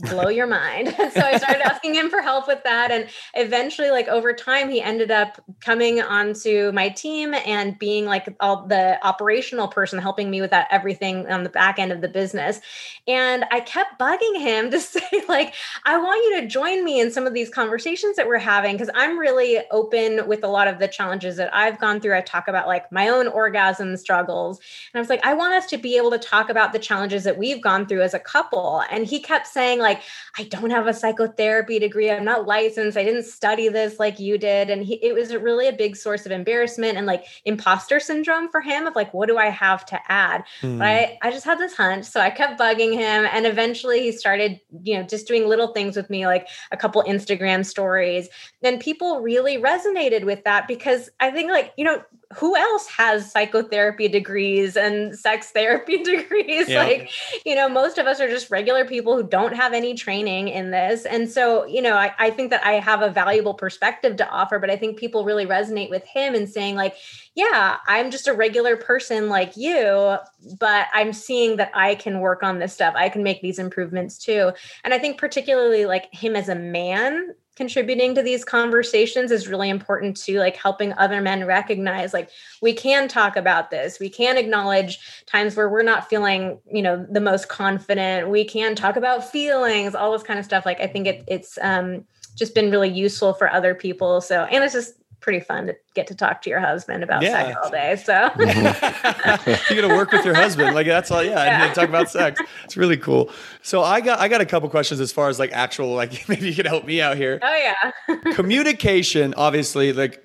blow 0.00 0.28
your 0.28 0.46
mind. 0.46 0.88
so 0.96 1.20
I 1.20 1.38
started 1.38 1.62
asking 1.64 1.94
him 1.94 2.10
for 2.10 2.20
help 2.20 2.48
with 2.48 2.62
that. 2.64 2.90
And 2.90 3.08
eventually, 3.34 3.90
like 3.90 4.08
over 4.08 4.32
time, 4.32 4.68
he 4.68 4.80
ended 4.80 5.10
up 5.10 5.40
coming 5.60 6.00
onto 6.02 6.72
my 6.72 6.88
team 6.88 7.34
and 7.34 7.78
being 7.78 8.04
like 8.04 8.34
all 8.40 8.66
the 8.66 9.04
operational 9.06 9.68
person 9.68 9.98
helping 9.98 10.30
me 10.30 10.40
with 10.40 10.50
that 10.50 10.68
everything 10.70 11.30
on 11.30 11.44
the 11.44 11.50
back 11.50 11.78
end 11.78 11.92
of 11.92 12.00
the 12.00 12.08
business. 12.08 12.60
And 13.06 13.44
I 13.50 13.60
kept 13.60 13.98
bugging 13.98 14.40
him 14.40 14.70
to 14.72 14.80
say, 14.80 15.00
like, 15.28 15.54
I 15.84 15.96
want 15.98 16.24
you 16.24 16.40
to 16.40 16.48
join 16.48 16.84
me 16.84 17.00
in 17.00 17.10
some 17.10 17.26
of 17.26 17.34
these 17.34 17.50
conversations 17.50 18.16
that 18.16 18.26
we're 18.26 18.38
having 18.38 18.74
because 18.74 18.90
I'm 18.94 19.18
really 19.18 19.60
open 19.70 20.26
with 20.26 20.42
a 20.42 20.48
lot 20.48 20.68
of 20.68 20.78
the 20.78 20.88
challenges 20.88 21.36
that 21.36 21.54
I've 21.54 21.78
gone 21.78 22.00
through. 22.00 22.16
I 22.16 22.20
talk 22.20 22.48
about 22.48 22.66
like 22.66 22.90
my 22.90 23.08
own 23.08 23.28
orgasm 23.28 23.96
struggles. 23.96 24.58
And 24.92 24.98
I 24.98 25.00
was 25.00 25.08
like, 25.08 25.24
I 25.24 25.34
want 25.34 25.54
us 25.54 25.66
to 25.66 25.78
be 25.78 25.96
able 25.96 26.10
to 26.10 26.18
talk 26.18 26.50
about 26.50 26.72
the 26.72 26.78
challenges 26.78 27.24
that 27.24 27.38
we've 27.38 27.62
gone 27.62 27.86
through 27.86 28.02
as 28.02 28.14
a 28.14 28.18
couple. 28.18 28.82
And 28.90 29.06
he 29.06 29.20
kept 29.20 29.46
saying, 29.46 29.83
like, 29.84 30.02
I 30.38 30.44
don't 30.44 30.70
have 30.70 30.88
a 30.88 30.94
psychotherapy 30.94 31.78
degree. 31.78 32.10
I'm 32.10 32.24
not 32.24 32.46
licensed. 32.46 32.98
I 32.98 33.04
didn't 33.04 33.24
study 33.24 33.68
this 33.68 34.00
like 34.00 34.18
you 34.18 34.36
did. 34.38 34.70
And 34.70 34.84
he, 34.84 34.94
it 34.96 35.14
was 35.14 35.34
really 35.34 35.68
a 35.68 35.72
big 35.72 35.94
source 35.94 36.26
of 36.26 36.32
embarrassment 36.32 36.98
and 36.98 37.06
like 37.06 37.24
imposter 37.44 38.00
syndrome 38.00 38.48
for 38.50 38.60
him 38.60 38.86
of 38.86 38.96
like, 38.96 39.14
what 39.14 39.28
do 39.28 39.38
I 39.38 39.50
have 39.50 39.86
to 39.86 40.00
add? 40.10 40.42
Mm. 40.62 40.78
But 40.78 40.86
I, 40.88 41.18
I 41.22 41.30
just 41.30 41.44
had 41.44 41.58
this 41.58 41.76
hunch. 41.76 42.04
So 42.04 42.20
I 42.20 42.30
kept 42.30 42.58
bugging 42.58 42.92
him. 42.92 43.26
And 43.30 43.46
eventually 43.46 44.00
he 44.00 44.12
started, 44.12 44.60
you 44.82 44.96
know, 44.96 45.04
just 45.04 45.28
doing 45.28 45.46
little 45.46 45.68
things 45.68 45.96
with 45.96 46.10
me, 46.10 46.26
like 46.26 46.48
a 46.72 46.76
couple 46.76 47.02
Instagram 47.04 47.64
stories. 47.64 48.28
And 48.62 48.80
people 48.80 49.20
really 49.20 49.58
resonated 49.58 50.24
with 50.24 50.42
that 50.44 50.66
because 50.66 51.10
I 51.20 51.30
think 51.30 51.50
like, 51.50 51.72
you 51.76 51.84
know, 51.84 52.02
who 52.36 52.56
else 52.56 52.86
has 52.88 53.30
psychotherapy 53.30 54.08
degrees 54.08 54.76
and 54.76 55.18
sex 55.18 55.50
therapy 55.50 56.02
degrees? 56.02 56.68
Yeah. 56.68 56.82
Like, 56.82 57.10
you 57.44 57.54
know, 57.54 57.68
most 57.68 57.98
of 57.98 58.06
us 58.06 58.20
are 58.20 58.28
just 58.28 58.50
regular 58.50 58.84
people 58.84 59.16
who 59.16 59.22
don't 59.22 59.54
have 59.54 59.72
any 59.72 59.94
training 59.94 60.48
in 60.48 60.70
this. 60.70 61.04
And 61.04 61.30
so, 61.30 61.64
you 61.66 61.80
know, 61.80 61.94
I, 61.94 62.12
I 62.18 62.30
think 62.30 62.50
that 62.50 62.64
I 62.64 62.72
have 62.74 63.02
a 63.02 63.10
valuable 63.10 63.54
perspective 63.54 64.16
to 64.16 64.28
offer, 64.28 64.58
but 64.58 64.70
I 64.70 64.76
think 64.76 64.98
people 64.98 65.24
really 65.24 65.46
resonate 65.46 65.90
with 65.90 66.04
him 66.04 66.34
and 66.34 66.48
saying, 66.48 66.76
like, 66.76 66.96
yeah, 67.34 67.78
I'm 67.86 68.10
just 68.10 68.28
a 68.28 68.32
regular 68.32 68.76
person 68.76 69.28
like 69.28 69.56
you, 69.56 70.16
but 70.58 70.86
I'm 70.92 71.12
seeing 71.12 71.56
that 71.56 71.70
I 71.74 71.96
can 71.96 72.20
work 72.20 72.42
on 72.42 72.58
this 72.58 72.72
stuff. 72.72 72.94
I 72.96 73.08
can 73.08 73.22
make 73.22 73.42
these 73.42 73.58
improvements 73.58 74.18
too. 74.18 74.52
And 74.84 74.94
I 74.94 74.98
think, 74.98 75.18
particularly 75.18 75.86
like 75.86 76.12
him 76.14 76.36
as 76.36 76.48
a 76.48 76.54
man, 76.54 77.34
contributing 77.56 78.14
to 78.14 78.22
these 78.22 78.44
conversations 78.44 79.30
is 79.30 79.48
really 79.48 79.70
important 79.70 80.16
too 80.16 80.38
like 80.38 80.56
helping 80.56 80.92
other 80.94 81.20
men 81.20 81.44
recognize 81.44 82.12
like 82.12 82.28
we 82.60 82.72
can 82.72 83.08
talk 83.08 83.36
about 83.36 83.70
this. 83.70 84.00
We 84.00 84.08
can 84.08 84.36
acknowledge 84.36 85.24
times 85.26 85.56
where 85.56 85.68
we're 85.68 85.82
not 85.82 86.08
feeling 86.08 86.58
you 86.70 86.82
know 86.82 87.06
the 87.08 87.20
most 87.20 87.48
confident. 87.48 88.28
We 88.28 88.44
can 88.44 88.74
talk 88.74 88.96
about 88.96 89.30
feelings 89.30 89.94
all 89.94 90.12
this 90.12 90.22
kind 90.22 90.38
of 90.38 90.44
stuff. 90.44 90.66
Like 90.66 90.80
i 90.80 90.86
think 90.86 91.06
it, 91.06 91.24
it's 91.26 91.58
um 91.62 92.04
just 92.36 92.54
been 92.54 92.70
really 92.70 92.90
useful 92.90 93.32
for 93.32 93.50
other 93.50 93.74
people. 93.74 94.20
So 94.20 94.44
and 94.44 94.64
it's 94.64 94.74
just 94.74 94.94
pretty 95.24 95.40
fun 95.40 95.66
to 95.66 95.74
get 95.94 96.06
to 96.06 96.14
talk 96.14 96.42
to 96.42 96.50
your 96.50 96.60
husband 96.60 97.02
about 97.02 97.22
yeah. 97.22 97.46
sex 97.46 97.58
all 97.64 97.70
day. 97.70 97.96
So 97.96 98.12
mm-hmm. 98.12 99.50
you're 99.74 99.82
gonna 99.82 99.96
work 99.96 100.12
with 100.12 100.24
your 100.24 100.34
husband. 100.34 100.74
Like 100.74 100.86
that's 100.86 101.10
all. 101.10 101.24
Yeah, 101.24 101.44
yeah. 101.44 101.64
and 101.64 101.74
talk 101.74 101.88
about 101.88 102.10
sex. 102.10 102.40
It's 102.64 102.76
really 102.76 102.98
cool. 102.98 103.30
So 103.62 103.82
I 103.82 104.02
got 104.02 104.20
I 104.20 104.28
got 104.28 104.42
a 104.42 104.46
couple 104.46 104.68
questions 104.68 105.00
as 105.00 105.10
far 105.10 105.28
as 105.28 105.38
like 105.38 105.50
actual 105.52 105.94
like 105.94 106.28
maybe 106.28 106.48
you 106.48 106.54
could 106.54 106.66
help 106.66 106.84
me 106.84 107.00
out 107.00 107.16
here. 107.16 107.40
Oh 107.42 107.72
yeah. 108.08 108.14
Communication, 108.34 109.34
obviously, 109.36 109.92
like 109.94 110.23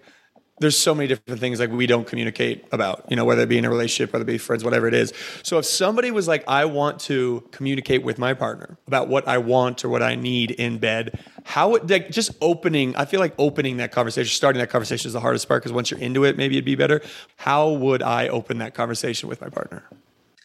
there's 0.60 0.78
so 0.78 0.94
many 0.94 1.08
different 1.08 1.40
things 1.40 1.60
like 1.60 1.72
we 1.72 1.88
don't 1.88 2.06
communicate 2.06 2.66
about, 2.72 3.06
you 3.10 3.16
know, 3.16 3.26
whether 3.26 3.44
it 3.44 3.50
be 3.50 3.58
in 3.58 3.66
a 3.66 3.70
relationship, 3.70 4.14
whether 4.14 4.24
it 4.24 4.28
be 4.28 4.38
friends, 4.38 4.64
whatever 4.64 4.88
it 4.88 4.94
is. 4.94 5.14
So 5.44 5.58
if 5.58 5.66
somebody 5.66 6.12
was 6.12 6.28
like, 6.28 6.44
I 6.48 6.66
want 6.66 7.00
to 7.02 7.48
communicate 7.52 8.04
with 8.04 8.18
my 8.18 8.34
partner 8.34 8.78
about 8.88 9.08
what 9.08 9.28
I 9.28 9.38
want 9.38 9.84
or 9.84 9.90
what 9.90 10.04
I 10.04 10.16
need 10.16 10.52
in 10.52 10.78
bed, 10.78 11.20
how 11.44 11.70
would 11.72 11.90
like 11.90 12.12
just 12.12 12.32
opening, 12.42 12.96
I 12.96 13.06
feel 13.06 13.20
like 13.20 13.34
opening 13.38 13.78
that 13.78 13.92
conversation, 13.92 14.34
starting 14.34 14.60
that 14.60 14.70
conversation 14.70 15.08
is 15.08 15.14
the 15.14 15.20
hardest 15.20 15.48
part 15.48 15.62
because 15.62 15.74
once 15.74 15.92
you're 15.92 16.00
into 16.00 16.24
it, 16.26 16.38
maybe 16.38 16.56
it'd 16.56 16.66
be 16.66 16.76
better. 16.76 17.02
How 17.38 17.70
would 17.70 18.04
I 18.04 18.28
open 18.28 18.60
that 18.60 18.74
conversation 18.74 19.30
with 19.30 19.42
my 19.42 19.50
partner? 19.50 19.84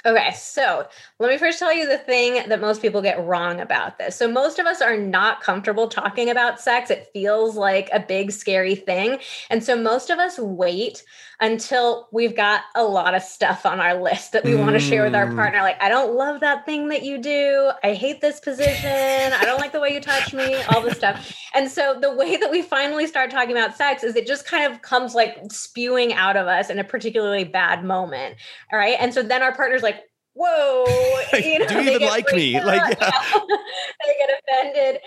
Okay, 0.07 0.33
so 0.35 0.87
let 1.19 1.31
me 1.31 1.39
first 1.39 1.59
tell 1.59 1.73
you 1.73 1.89
the 1.89 1.97
thing 1.97 2.47
that 2.51 2.61
most 2.61 2.83
people 2.83 3.01
get 3.01 3.25
wrong 3.25 3.61
about 3.61 3.97
this. 3.99 4.15
So, 4.15 4.29
most 4.29 4.59
of 4.59 4.67
us 4.67 4.83
are 4.83 4.99
not 4.99 5.41
comfortable 5.41 5.89
talking 5.89 6.29
about 6.29 6.61
sex. 6.61 6.91
It 6.91 7.09
feels 7.15 7.57
like 7.57 7.89
a 7.91 8.01
big, 8.01 8.31
scary 8.31 8.75
thing. 8.75 9.19
And 9.49 9.65
so, 9.65 9.75
most 9.81 10.11
of 10.11 10.19
us 10.19 10.39
wait 10.39 11.03
until 11.45 12.09
we've 12.11 12.35
got 12.35 12.63
a 12.75 12.83
lot 12.83 13.15
of 13.15 13.23
stuff 13.23 13.67
on 13.67 13.79
our 13.79 14.01
list 14.01 14.33
that 14.33 14.45
we 14.45 14.53
mm. 14.53 14.61
want 14.61 14.73
to 14.73 14.81
share 14.81 15.05
with 15.05 15.15
our 15.15 15.27
mm. 15.27 15.37
partner. 15.37 15.61
Like, 15.61 15.77
I 15.79 15.91
don't 15.91 16.15
love 16.15 16.41
that 16.41 16.65
thing 16.65 16.89
that 16.89 17.03
you 17.03 17.19
do. 17.19 17.71
I 17.83 17.93
hate 17.93 18.23
this 18.23 18.41
position. 18.41 18.89
I 18.91 19.43
don't 19.45 19.61
like 19.61 19.73
the 19.73 19.81
way 19.81 19.93
you 19.93 20.01
touch 20.01 20.33
me, 20.33 20.55
all 20.71 20.81
this 20.81 20.97
stuff. 20.97 21.37
And 21.53 21.71
so, 21.71 21.99
the 22.01 22.15
way 22.15 22.39
that 22.39 22.51
we 22.51 22.63
finally 22.63 23.07
start 23.07 23.31
talking 23.31 23.51
about 23.51 23.77
sex 23.77 24.03
is 24.03 24.17
it 24.17 24.27
just 24.27 24.47
kind 24.47 24.73
of 24.73 24.81
comes 24.81 25.15
like 25.15 25.37
spewing 25.51 26.15
out 26.15 26.39
of 26.39 26.47
us 26.47 26.71
in 26.71 26.79
a 26.79 26.85
particularly 26.85 27.45
bad 27.45 27.85
moment. 27.85 28.37
All 28.73 28.79
right. 28.79 28.97
And 28.99 29.13
so, 29.13 29.23
then 29.23 29.43
our 29.43 29.55
partner's 29.55 29.83
like, 29.83 30.01
whoa 30.35 30.85
you 31.39 31.61
know, 31.61 31.67
do 31.69 31.75
you 31.75 31.91
even 31.93 32.09
like 32.09 32.27
me 32.33 32.61
like 32.65 32.99
yeah. 33.01 33.11
they 33.31 34.15
get 34.19 34.31
offended. 34.49 35.01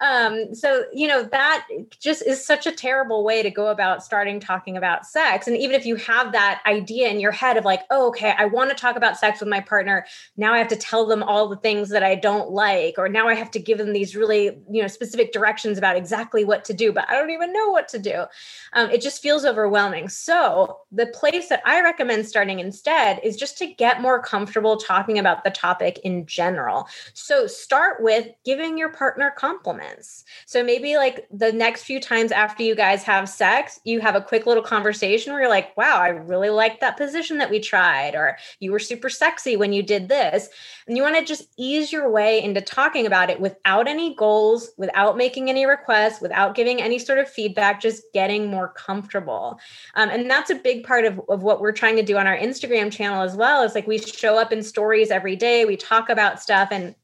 Um 0.00 0.54
so 0.54 0.84
you 0.92 1.06
know 1.06 1.22
that 1.24 1.66
just 2.00 2.26
is 2.26 2.44
such 2.44 2.66
a 2.66 2.72
terrible 2.72 3.24
way 3.24 3.42
to 3.42 3.50
go 3.50 3.68
about 3.68 4.04
starting 4.04 4.40
talking 4.40 4.76
about 4.76 5.06
sex. 5.06 5.46
And 5.46 5.56
even 5.56 5.74
if 5.74 5.86
you 5.86 5.96
have 5.96 6.32
that 6.32 6.62
idea 6.66 7.08
in 7.08 7.20
your 7.20 7.32
head 7.32 7.56
of 7.56 7.64
like 7.64 7.82
oh 7.90 8.08
okay 8.08 8.34
i 8.38 8.44
want 8.44 8.70
to 8.70 8.76
talk 8.76 8.96
about 8.96 9.16
sex 9.16 9.40
with 9.40 9.48
my 9.48 9.60
partner. 9.60 10.06
Now 10.36 10.52
i 10.52 10.58
have 10.58 10.68
to 10.68 10.76
tell 10.76 11.06
them 11.06 11.22
all 11.22 11.48
the 11.48 11.56
things 11.56 11.90
that 11.90 12.02
i 12.02 12.14
don't 12.14 12.50
like 12.50 12.94
or 12.98 13.08
now 13.08 13.28
i 13.28 13.34
have 13.34 13.50
to 13.52 13.58
give 13.58 13.78
them 13.78 13.92
these 13.92 14.16
really 14.16 14.44
you 14.70 14.82
know 14.82 14.88
specific 14.88 15.32
directions 15.32 15.78
about 15.78 15.96
exactly 15.96 16.44
what 16.44 16.64
to 16.64 16.74
do 16.74 16.92
but 16.92 17.08
i 17.08 17.14
don't 17.14 17.30
even 17.30 17.52
know 17.52 17.70
what 17.70 17.88
to 17.88 17.98
do. 17.98 18.24
Um, 18.72 18.90
it 18.90 19.00
just 19.00 19.22
feels 19.22 19.44
overwhelming. 19.44 20.08
So 20.08 20.78
the 20.92 21.06
place 21.06 21.48
that 21.48 21.62
i 21.64 21.80
recommend 21.82 22.26
starting 22.26 22.60
instead 22.60 23.20
is 23.22 23.36
just 23.36 23.58
to 23.58 23.66
get 23.66 24.00
more 24.00 24.22
comfortable 24.22 24.76
talking 24.76 25.18
about 25.18 25.44
the 25.44 25.50
topic 25.50 25.98
in 26.04 26.26
general. 26.26 26.88
So 27.12 27.46
start 27.46 28.02
with 28.02 28.28
giving 28.44 28.78
your 28.78 28.83
partner 28.88 29.32
compliments. 29.36 30.24
So 30.46 30.62
maybe 30.62 30.96
like 30.96 31.26
the 31.30 31.52
next 31.52 31.84
few 31.84 32.00
times 32.00 32.32
after 32.32 32.62
you 32.62 32.74
guys 32.74 33.02
have 33.04 33.28
sex, 33.28 33.80
you 33.84 34.00
have 34.00 34.14
a 34.14 34.20
quick 34.20 34.46
little 34.46 34.62
conversation 34.62 35.32
where 35.32 35.42
you're 35.42 35.50
like, 35.50 35.76
wow, 35.76 35.98
I 35.98 36.08
really 36.08 36.50
like 36.50 36.80
that 36.80 36.96
position 36.96 37.38
that 37.38 37.50
we 37.50 37.60
tried, 37.60 38.14
or 38.14 38.36
you 38.60 38.72
were 38.72 38.78
super 38.78 39.08
sexy 39.08 39.56
when 39.56 39.72
you 39.72 39.82
did 39.82 40.08
this. 40.08 40.48
And 40.86 40.96
you 40.96 41.02
want 41.02 41.16
to 41.16 41.24
just 41.24 41.48
ease 41.56 41.92
your 41.92 42.10
way 42.10 42.42
into 42.42 42.60
talking 42.60 43.06
about 43.06 43.30
it 43.30 43.40
without 43.40 43.88
any 43.88 44.14
goals, 44.14 44.70
without 44.76 45.16
making 45.16 45.48
any 45.48 45.66
requests, 45.66 46.20
without 46.20 46.54
giving 46.54 46.82
any 46.82 46.98
sort 46.98 47.18
of 47.18 47.28
feedback, 47.28 47.80
just 47.80 48.02
getting 48.12 48.46
more 48.46 48.68
comfortable. 48.68 49.58
Um, 49.94 50.10
and 50.10 50.30
that's 50.30 50.50
a 50.50 50.54
big 50.56 50.84
part 50.84 51.04
of, 51.04 51.20
of 51.28 51.42
what 51.42 51.60
we're 51.60 51.72
trying 51.72 51.96
to 51.96 52.02
do 52.02 52.16
on 52.16 52.26
our 52.26 52.36
Instagram 52.36 52.92
channel 52.92 53.22
as 53.22 53.36
well. 53.36 53.62
Is 53.62 53.74
like 53.74 53.86
we 53.86 53.98
show 53.98 54.38
up 54.38 54.52
in 54.52 54.62
stories 54.62 55.10
every 55.10 55.36
day, 55.36 55.64
we 55.64 55.76
talk 55.76 56.08
about 56.08 56.40
stuff 56.40 56.68
and 56.70 56.94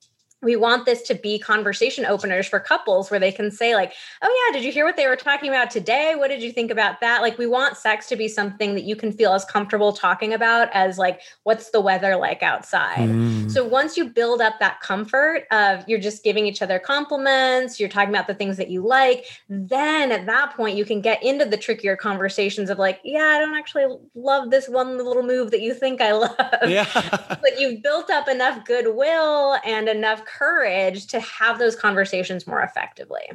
we 0.42 0.56
want 0.56 0.86
this 0.86 1.02
to 1.02 1.14
be 1.14 1.38
conversation 1.38 2.04
openers 2.04 2.46
for 2.46 2.58
couples 2.60 3.10
where 3.10 3.20
they 3.20 3.32
can 3.32 3.50
say 3.50 3.74
like 3.74 3.92
oh 4.22 4.46
yeah 4.48 4.56
did 4.56 4.64
you 4.64 4.72
hear 4.72 4.84
what 4.84 4.96
they 4.96 5.06
were 5.06 5.16
talking 5.16 5.48
about 5.48 5.70
today? 5.70 6.14
What 6.16 6.28
did 6.28 6.42
you 6.42 6.52
think 6.52 6.70
about 6.70 7.00
that? 7.00 7.22
Like 7.22 7.38
we 7.38 7.46
want 7.46 7.76
sex 7.76 8.06
to 8.08 8.16
be 8.16 8.28
something 8.28 8.74
that 8.74 8.84
you 8.84 8.96
can 8.96 9.12
feel 9.12 9.32
as 9.32 9.44
comfortable 9.44 9.92
talking 9.92 10.32
about 10.32 10.68
as 10.72 10.98
like 10.98 11.20
what's 11.44 11.70
the 11.70 11.80
weather 11.80 12.16
like 12.16 12.42
outside? 12.42 13.08
Mm. 13.10 13.50
so 13.50 13.64
once 13.64 13.96
you 13.96 14.08
build 14.08 14.40
up 14.40 14.58
that 14.60 14.80
comfort 14.80 15.44
of 15.50 15.84
you're 15.88 16.00
just 16.00 16.22
giving 16.22 16.46
each 16.46 16.62
other 16.62 16.78
compliments 16.78 17.78
you're 17.78 17.88
talking 17.88 18.10
about 18.10 18.26
the 18.26 18.34
things 18.34 18.56
that 18.56 18.70
you 18.70 18.84
like 18.86 19.26
then 19.48 20.12
at 20.12 20.26
that 20.26 20.54
point 20.56 20.76
you 20.76 20.84
can 20.84 21.00
get 21.00 21.22
into 21.22 21.44
the 21.44 21.56
trickier 21.56 21.96
conversations 21.96 22.70
of 22.70 22.78
like 22.78 23.00
yeah 23.04 23.34
i 23.36 23.38
don't 23.38 23.54
actually 23.54 23.86
love 24.14 24.50
this 24.50 24.68
one 24.68 24.98
little 24.98 25.22
move 25.22 25.50
that 25.50 25.60
you 25.60 25.74
think 25.74 26.00
i 26.00 26.12
love. 26.12 26.36
Yeah. 26.66 26.86
But 27.40 27.58
you've 27.58 27.82
built 27.82 28.10
up 28.10 28.28
enough 28.28 28.64
goodwill 28.64 29.56
and 29.64 29.88
enough 29.88 30.22
courage 30.38 31.06
to 31.08 31.20
have 31.20 31.58
those 31.58 31.76
conversations 31.76 32.46
more 32.46 32.62
effectively. 32.62 33.30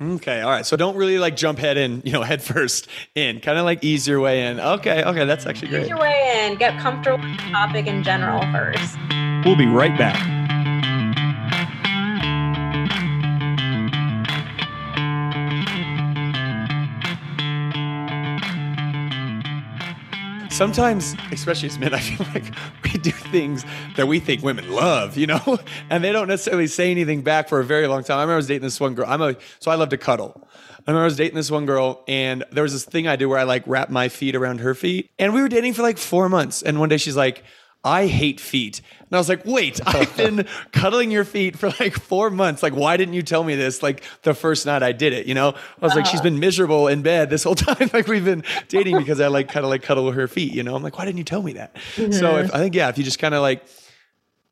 Okay, 0.00 0.40
all 0.42 0.50
right. 0.50 0.64
So 0.64 0.76
don't 0.76 0.96
really 0.96 1.18
like 1.18 1.36
jump 1.36 1.58
head 1.58 1.76
in, 1.76 2.02
you 2.04 2.12
know, 2.12 2.22
head 2.22 2.42
first 2.42 2.88
in. 3.14 3.40
Kind 3.40 3.58
of 3.58 3.64
like 3.64 3.82
ease 3.82 4.06
your 4.06 4.20
way 4.20 4.46
in. 4.46 4.60
Okay, 4.60 5.02
okay, 5.02 5.24
that's 5.24 5.46
actually 5.46 5.68
great. 5.68 5.82
Ease 5.82 5.88
your 5.88 5.98
way 5.98 6.46
in. 6.46 6.56
Get 6.56 6.78
comfortable 6.78 7.22
with 7.22 7.36
the 7.36 7.42
topic 7.50 7.86
in 7.86 8.02
general 8.02 8.40
first. 8.52 8.96
We'll 9.44 9.56
be 9.56 9.66
right 9.66 9.96
back. 9.98 10.37
Sometimes, 20.58 21.14
especially 21.30 21.68
as 21.68 21.78
men, 21.78 21.94
I 21.94 22.00
feel 22.00 22.26
like 22.34 22.52
we 22.82 22.98
do 22.98 23.12
things 23.12 23.64
that 23.94 24.08
we 24.08 24.18
think 24.18 24.42
women 24.42 24.68
love, 24.72 25.16
you 25.16 25.28
know, 25.28 25.60
and 25.90 26.02
they 26.02 26.10
don't 26.10 26.26
necessarily 26.26 26.66
say 26.66 26.90
anything 26.90 27.22
back 27.22 27.48
for 27.48 27.60
a 27.60 27.64
very 27.64 27.86
long 27.86 28.02
time. 28.02 28.18
I 28.18 28.22
remember 28.22 28.34
I 28.34 28.36
was 28.38 28.48
dating 28.48 28.62
this 28.62 28.80
one 28.80 28.94
girl. 28.94 29.06
I'm 29.08 29.22
a 29.22 29.36
so 29.60 29.70
I 29.70 29.76
love 29.76 29.90
to 29.90 29.96
cuddle. 29.96 30.32
I 30.44 30.90
remember 30.90 31.02
I 31.02 31.04
was 31.04 31.16
dating 31.16 31.36
this 31.36 31.50
one 31.50 31.64
girl, 31.64 32.02
and 32.08 32.44
there 32.50 32.64
was 32.64 32.72
this 32.72 32.84
thing 32.84 33.06
I 33.06 33.14
do 33.14 33.28
where 33.28 33.38
I 33.38 33.44
like 33.44 33.62
wrap 33.66 33.88
my 33.88 34.08
feet 34.08 34.34
around 34.34 34.58
her 34.58 34.74
feet, 34.74 35.12
and 35.16 35.32
we 35.32 35.40
were 35.40 35.48
dating 35.48 35.74
for 35.74 35.82
like 35.82 35.96
four 35.96 36.28
months. 36.28 36.60
And 36.62 36.80
one 36.80 36.88
day 36.88 36.96
she's 36.96 37.16
like, 37.16 37.44
I 37.88 38.06
hate 38.06 38.38
feet. 38.38 38.82
And 39.00 39.16
I 39.16 39.18
was 39.18 39.28
like, 39.28 39.44
wait, 39.46 39.80
I've 39.86 40.14
been 40.16 40.46
cuddling 40.72 41.10
your 41.10 41.24
feet 41.24 41.56
for 41.56 41.70
like 41.80 41.94
four 41.94 42.30
months. 42.30 42.62
Like, 42.62 42.74
why 42.74 42.96
didn't 42.96 43.14
you 43.14 43.22
tell 43.22 43.42
me 43.42 43.54
this 43.54 43.82
like 43.82 44.04
the 44.22 44.34
first 44.34 44.66
night 44.66 44.82
I 44.82 44.92
did 44.92 45.12
it? 45.12 45.26
You 45.26 45.34
know, 45.34 45.48
I 45.50 45.84
was 45.84 45.92
uh 45.92 45.96
like, 45.96 46.06
she's 46.06 46.20
been 46.20 46.38
miserable 46.38 46.88
in 46.88 47.02
bed 47.02 47.30
this 47.30 47.44
whole 47.44 47.54
time. 47.66 47.90
like, 47.92 48.06
we've 48.06 48.24
been 48.24 48.44
dating 48.68 48.98
because 48.98 49.20
I 49.20 49.28
like 49.28 49.48
kind 49.48 49.64
of 49.64 49.70
like 49.70 49.82
cuddle 49.82 50.12
her 50.12 50.28
feet, 50.28 50.52
you 50.52 50.62
know? 50.62 50.76
I'm 50.76 50.82
like, 50.82 50.98
why 50.98 51.06
didn't 51.06 51.18
you 51.18 51.24
tell 51.24 51.42
me 51.42 51.54
that? 51.54 51.74
Mm-hmm. 51.96 52.12
So 52.12 52.36
if, 52.36 52.54
I 52.54 52.58
think, 52.58 52.74
yeah, 52.74 52.88
if 52.90 52.98
you 52.98 53.04
just 53.04 53.18
kind 53.18 53.34
of 53.34 53.42
like, 53.42 53.64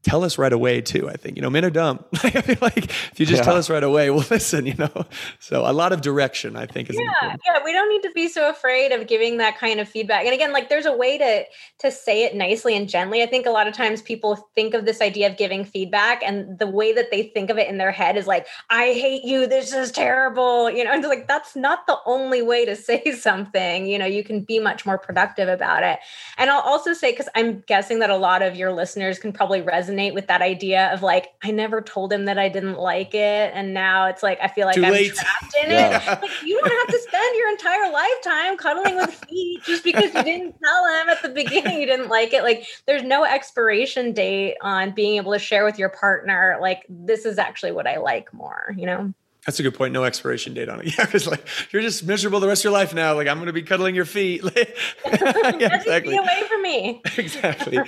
tell 0.07 0.23
us 0.23 0.39
right 0.39 0.53
away 0.53 0.81
too. 0.81 1.09
I 1.09 1.17
think 1.17 1.37
you 1.37 1.43
know 1.43 1.51
men 1.51 1.65
are 1.65 1.71
dumb. 1.71 2.05
I 2.23 2.31
feel 2.31 2.57
like 2.61 2.85
if 2.85 3.19
you 3.19 3.27
just 3.27 3.41
yeah. 3.41 3.45
tell 3.45 3.57
us 3.57 3.69
right 3.69 3.83
away, 3.83 4.09
we'll 4.13 4.25
listen. 4.31 4.65
You 4.65 4.75
know, 4.75 5.05
so 5.41 5.69
a 5.69 5.73
lot 5.73 5.93
of 5.93 6.01
direction 6.01 6.57
I 6.57 6.67
think 6.67 6.89
is 6.89 6.97
yeah, 6.97 7.03
important. 7.03 7.43
yeah. 7.45 7.59
We 7.65 7.73
don't 7.73 7.89
need 7.89 8.03
to 8.03 8.13
be 8.15 8.29
so 8.29 8.49
afraid 8.49 8.93
of 8.93 9.09
giving 9.09 9.39
that 9.39 9.59
kind 9.59 9.81
of 9.81 9.89
feedback. 9.89 10.25
And 10.25 10.33
again, 10.33 10.53
like 10.53 10.69
there's 10.69 10.87
a 10.87 10.97
way 10.97 11.19
to 11.19 11.45
to 11.81 11.91
say 11.91 12.25
it 12.25 12.37
nicely 12.37 12.77
and 12.77 12.89
gently. 12.89 13.23
I 13.23 13.27
think 13.27 13.47
a 13.47 13.51
lot 13.51 13.67
of 13.67 13.75
times 13.75 14.01
people 14.01 14.49
think 14.55 14.75
of 14.75 14.85
this 14.85 15.01
idea 15.01 15.29
of 15.29 15.37
giving 15.37 15.65
feedback, 15.65 16.23
and 16.23 16.57
the 16.59 16.69
way 16.69 16.93
that 16.93 17.11
they 17.11 17.25
think 17.25 17.51
of 17.51 17.59
it 17.59 17.69
in 17.69 17.79
their 17.79 17.93
head 17.93 18.17
is 18.17 18.29
like, 18.29 18.47
"I 18.71 18.93
hate 18.93 19.25
you. 19.25 19.49
This 19.49 19.73
is 19.73 19.91
terrible." 19.91 20.71
You 20.71 20.85
know, 20.85 20.93
and 20.93 21.03
like 21.03 21.27
that's 21.27 21.57
not 21.57 21.87
the 21.89 21.99
only 22.07 22.43
way 22.43 22.65
to 22.65 22.77
say 22.89 23.11
something. 23.13 23.87
You 23.87 23.99
know, 23.99 24.07
you 24.07 24.23
can 24.23 24.43
be 24.43 24.61
much 24.61 24.87
more 24.87 24.99
productive 24.99 25.49
about 25.49 25.83
it. 25.83 25.99
And 26.39 26.49
I'll 26.49 26.61
also 26.61 26.93
say 26.93 27.11
because 27.11 27.29
I'm 27.35 27.65
guessing 27.67 27.99
that 27.99 28.11
a 28.11 28.17
lot 28.17 28.43
of 28.43 28.55
your 28.55 28.73
listeners 28.73 29.19
can 29.19 29.33
probably 29.33 29.63
resonate 29.63 29.96
resonate 29.97 30.15
with 30.15 30.27
that 30.29 30.43
idea 30.43 30.93
of 30.93 31.03
like 31.03 31.29
I 31.43 31.51
never 31.51 31.81
told 31.81 32.13
him 32.13 32.25
that 32.27 32.39
I 32.39 32.49
didn't 32.49 32.79
like 32.79 33.15
it, 33.15 33.53
and 33.55 33.75
now 33.75 34.07
it's 34.07 34.23
like 34.23 34.39
I 34.43 34.49
feel 34.49 34.67
like 34.67 34.77
Too 34.77 34.85
I'm 34.85 34.93
late. 34.93 35.15
trapped 35.15 35.57
in 35.63 35.71
yeah. 35.71 36.13
it. 36.13 36.23
Like 36.23 36.43
you 36.45 36.61
don't 36.61 36.71
have 36.71 36.89
to 36.89 37.01
spend 37.01 37.37
your 37.37 37.51
entire 37.51 37.93
lifetime 37.93 38.57
cuddling 38.57 38.97
with 38.97 39.15
feet 39.29 39.63
just 39.65 39.85
because 39.85 40.15
you 40.15 40.23
didn't 40.23 40.55
tell 40.63 40.87
him 40.87 41.09
at 41.09 41.23
the 41.23 41.29
beginning 41.29 41.81
you 41.81 41.87
didn't 41.87 42.09
like 42.09 42.33
it. 42.33 42.43
Like 42.43 42.67
there's 42.87 43.03
no 43.03 43.25
expiration 43.25 44.13
date 44.13 44.57
on 44.61 44.93
being 44.93 45.17
able 45.17 45.33
to 45.33 45.39
share 45.39 45.65
with 45.65 45.79
your 45.79 45.89
partner 45.89 46.59
like 46.61 46.85
this 46.89 47.25
is 47.25 47.39
actually 47.39 47.73
what 47.73 47.87
I 47.87 47.99
like 47.99 48.33
more. 48.33 48.75
You 48.77 48.87
know. 48.87 49.15
That's 49.47 49.61
a 49.61 49.63
good 49.63 49.75
point. 49.75 49.93
No 49.93 50.05
expiration 50.05 50.55
date 50.55 50.69
on 50.69 50.81
it. 50.81 50.87
Yeah, 50.99 51.05
because 51.05 51.27
like 51.27 51.47
you're 51.73 51.83
just 51.83 52.07
miserable 52.07 52.41
the 52.41 52.49
rest 52.49 52.61
of 52.61 52.65
your 52.65 52.73
life 52.73 52.95
now. 52.95 53.15
Like 53.15 53.29
I'm 53.29 53.37
going 53.37 53.47
to 53.47 53.53
be 53.53 53.63
cuddling 53.63 53.95
your 53.95 54.05
feet. 54.05 54.43
yeah, 54.55 55.77
exactly. 55.77 56.15
Be 56.15 56.17
away 56.17 56.43
from 56.49 56.63
me. 56.63 57.03
exactly. 57.17 57.79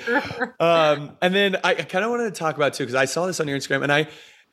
Um, 0.61 1.17
and 1.21 1.35
then 1.35 1.57
I, 1.65 1.71
I 1.71 1.75
kind 1.75 2.05
of 2.05 2.11
wanted 2.11 2.33
to 2.35 2.39
talk 2.39 2.57
about 2.57 2.75
too 2.75 2.85
because 2.85 2.95
I 2.95 3.07
saw 3.07 3.27
this 3.27 3.41
on 3.41 3.49
your 3.49 3.59
Instagram 3.59 3.83
and 3.83 3.93
I, 3.93 4.09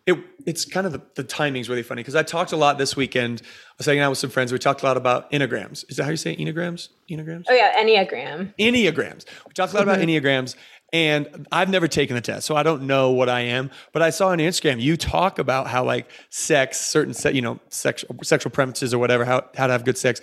it 0.06 0.18
it's 0.46 0.65
kind 0.65 0.86
of 0.86 0.94
the, 0.94 1.02
the 1.15 1.24
timing's 1.24 1.68
really 1.68 1.84
funny 1.84 2.02
because 2.02 2.15
I 2.15 2.24
talked 2.24 2.52
a 2.52 2.58
lot 2.58 2.78
this 2.78 2.96
weekend. 2.96 3.41
I 3.44 3.74
was 3.78 3.88
hanging 3.88 4.02
out 4.02 4.12
with 4.12 4.20
some 4.20 4.30
friends. 4.30 4.52
We 4.52 4.60
talked 4.60 4.84
a 4.84 4.86
lot 4.86 4.98
about 4.98 5.32
enneagrams. 5.32 5.89
Is 5.89 5.98
that 5.98 6.04
how 6.04 6.12
you 6.12 6.18
say 6.18 6.36
enneagrams? 6.36 6.89
Enneagrams? 7.10 7.46
Oh 7.50 7.54
yeah, 7.54 7.82
enneagram. 7.82 8.54
Enneagrams. 8.60 9.26
We 9.48 9.54
talked 9.54 9.74
a 9.74 9.76
lot 9.76 9.84
about 9.84 10.00
mm-hmm. 10.00 10.10
enneagrams, 10.10 10.56
and 10.96 11.46
I've 11.52 11.70
never 11.70 11.90
taken 11.90 12.16
the 12.16 12.22
test, 12.22 12.48
so 12.48 12.56
I 12.56 12.64
don't 12.64 12.84
know 12.84 13.12
what 13.12 13.28
I 13.28 13.42
am. 13.42 13.70
But 13.92 14.02
I 14.02 14.12
saw 14.12 14.30
on 14.30 14.38
Instagram 14.38 14.80
you 14.80 14.96
talk 14.96 15.40
about 15.40 15.68
how 15.68 15.84
like 15.84 16.10
sex, 16.30 16.80
certain 16.80 17.14
se- 17.14 17.34
you 17.34 17.42
know 17.42 17.60
sexual 17.68 18.16
sexual 18.24 18.50
preferences 18.50 18.94
or 18.94 18.98
whatever, 18.98 19.26
how 19.26 19.44
how 19.58 19.68
to 19.68 19.74
have 19.74 19.84
good 19.84 19.98
sex, 19.98 20.22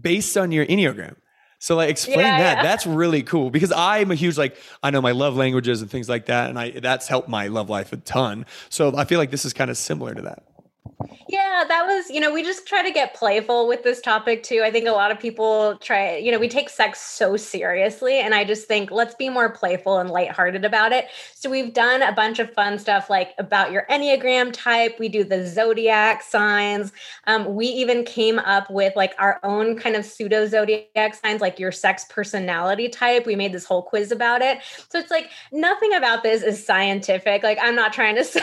based 0.00 0.38
on 0.38 0.50
your 0.50 0.64
enneagram. 0.64 1.16
So 1.58 1.76
like 1.76 1.90
explain 1.90 2.20
yeah, 2.20 2.38
that. 2.38 2.56
Yeah. 2.56 2.62
That's 2.62 2.86
really 2.86 3.22
cool 3.22 3.50
because 3.50 3.70
I'm 3.70 4.10
a 4.10 4.14
huge 4.14 4.38
like 4.38 4.56
I 4.82 4.90
know 4.90 5.02
my 5.02 5.12
love 5.12 5.36
languages 5.36 5.82
and 5.82 5.90
things 5.90 6.08
like 6.08 6.24
that, 6.26 6.48
and 6.48 6.58
I 6.58 6.70
that's 6.70 7.06
helped 7.06 7.28
my 7.28 7.48
love 7.48 7.68
life 7.68 7.92
a 7.92 7.98
ton. 7.98 8.46
So 8.70 8.96
I 8.96 9.04
feel 9.04 9.18
like 9.18 9.30
this 9.30 9.44
is 9.44 9.52
kind 9.52 9.70
of 9.70 9.76
similar 9.76 10.14
to 10.14 10.22
that. 10.22 10.42
Yeah, 11.28 11.64
that 11.66 11.86
was, 11.86 12.10
you 12.10 12.20
know, 12.20 12.32
we 12.32 12.42
just 12.42 12.66
try 12.66 12.82
to 12.82 12.90
get 12.90 13.14
playful 13.14 13.66
with 13.66 13.82
this 13.82 14.00
topic 14.00 14.42
too. 14.42 14.62
I 14.64 14.70
think 14.70 14.86
a 14.86 14.92
lot 14.92 15.10
of 15.10 15.18
people 15.18 15.76
try, 15.78 16.16
you 16.16 16.30
know, 16.30 16.38
we 16.38 16.48
take 16.48 16.68
sex 16.68 17.00
so 17.00 17.36
seriously. 17.36 18.20
And 18.20 18.34
I 18.34 18.44
just 18.44 18.68
think 18.68 18.90
let's 18.90 19.14
be 19.14 19.28
more 19.28 19.50
playful 19.50 19.98
and 19.98 20.10
lighthearted 20.10 20.64
about 20.64 20.92
it. 20.92 21.08
So 21.34 21.50
we've 21.50 21.72
done 21.72 22.02
a 22.02 22.12
bunch 22.12 22.38
of 22.38 22.52
fun 22.52 22.78
stuff 22.78 23.10
like 23.10 23.30
about 23.38 23.72
your 23.72 23.86
Enneagram 23.90 24.52
type. 24.52 24.98
We 24.98 25.08
do 25.08 25.24
the 25.24 25.46
zodiac 25.46 26.22
signs. 26.22 26.92
Um, 27.26 27.54
we 27.54 27.66
even 27.66 28.04
came 28.04 28.38
up 28.38 28.70
with 28.70 28.94
like 28.94 29.14
our 29.18 29.40
own 29.42 29.76
kind 29.76 29.96
of 29.96 30.04
pseudo 30.04 30.46
zodiac 30.46 31.14
signs, 31.14 31.40
like 31.40 31.58
your 31.58 31.72
sex 31.72 32.04
personality 32.08 32.88
type. 32.88 33.26
We 33.26 33.34
made 33.34 33.52
this 33.52 33.64
whole 33.64 33.82
quiz 33.82 34.12
about 34.12 34.42
it. 34.42 34.58
So 34.88 34.98
it's 34.98 35.10
like 35.10 35.30
nothing 35.52 35.94
about 35.94 36.22
this 36.22 36.42
is 36.42 36.64
scientific. 36.64 37.42
Like 37.42 37.58
I'm 37.60 37.74
not 37.74 37.92
trying 37.92 38.16
to 38.16 38.24
say 38.24 38.40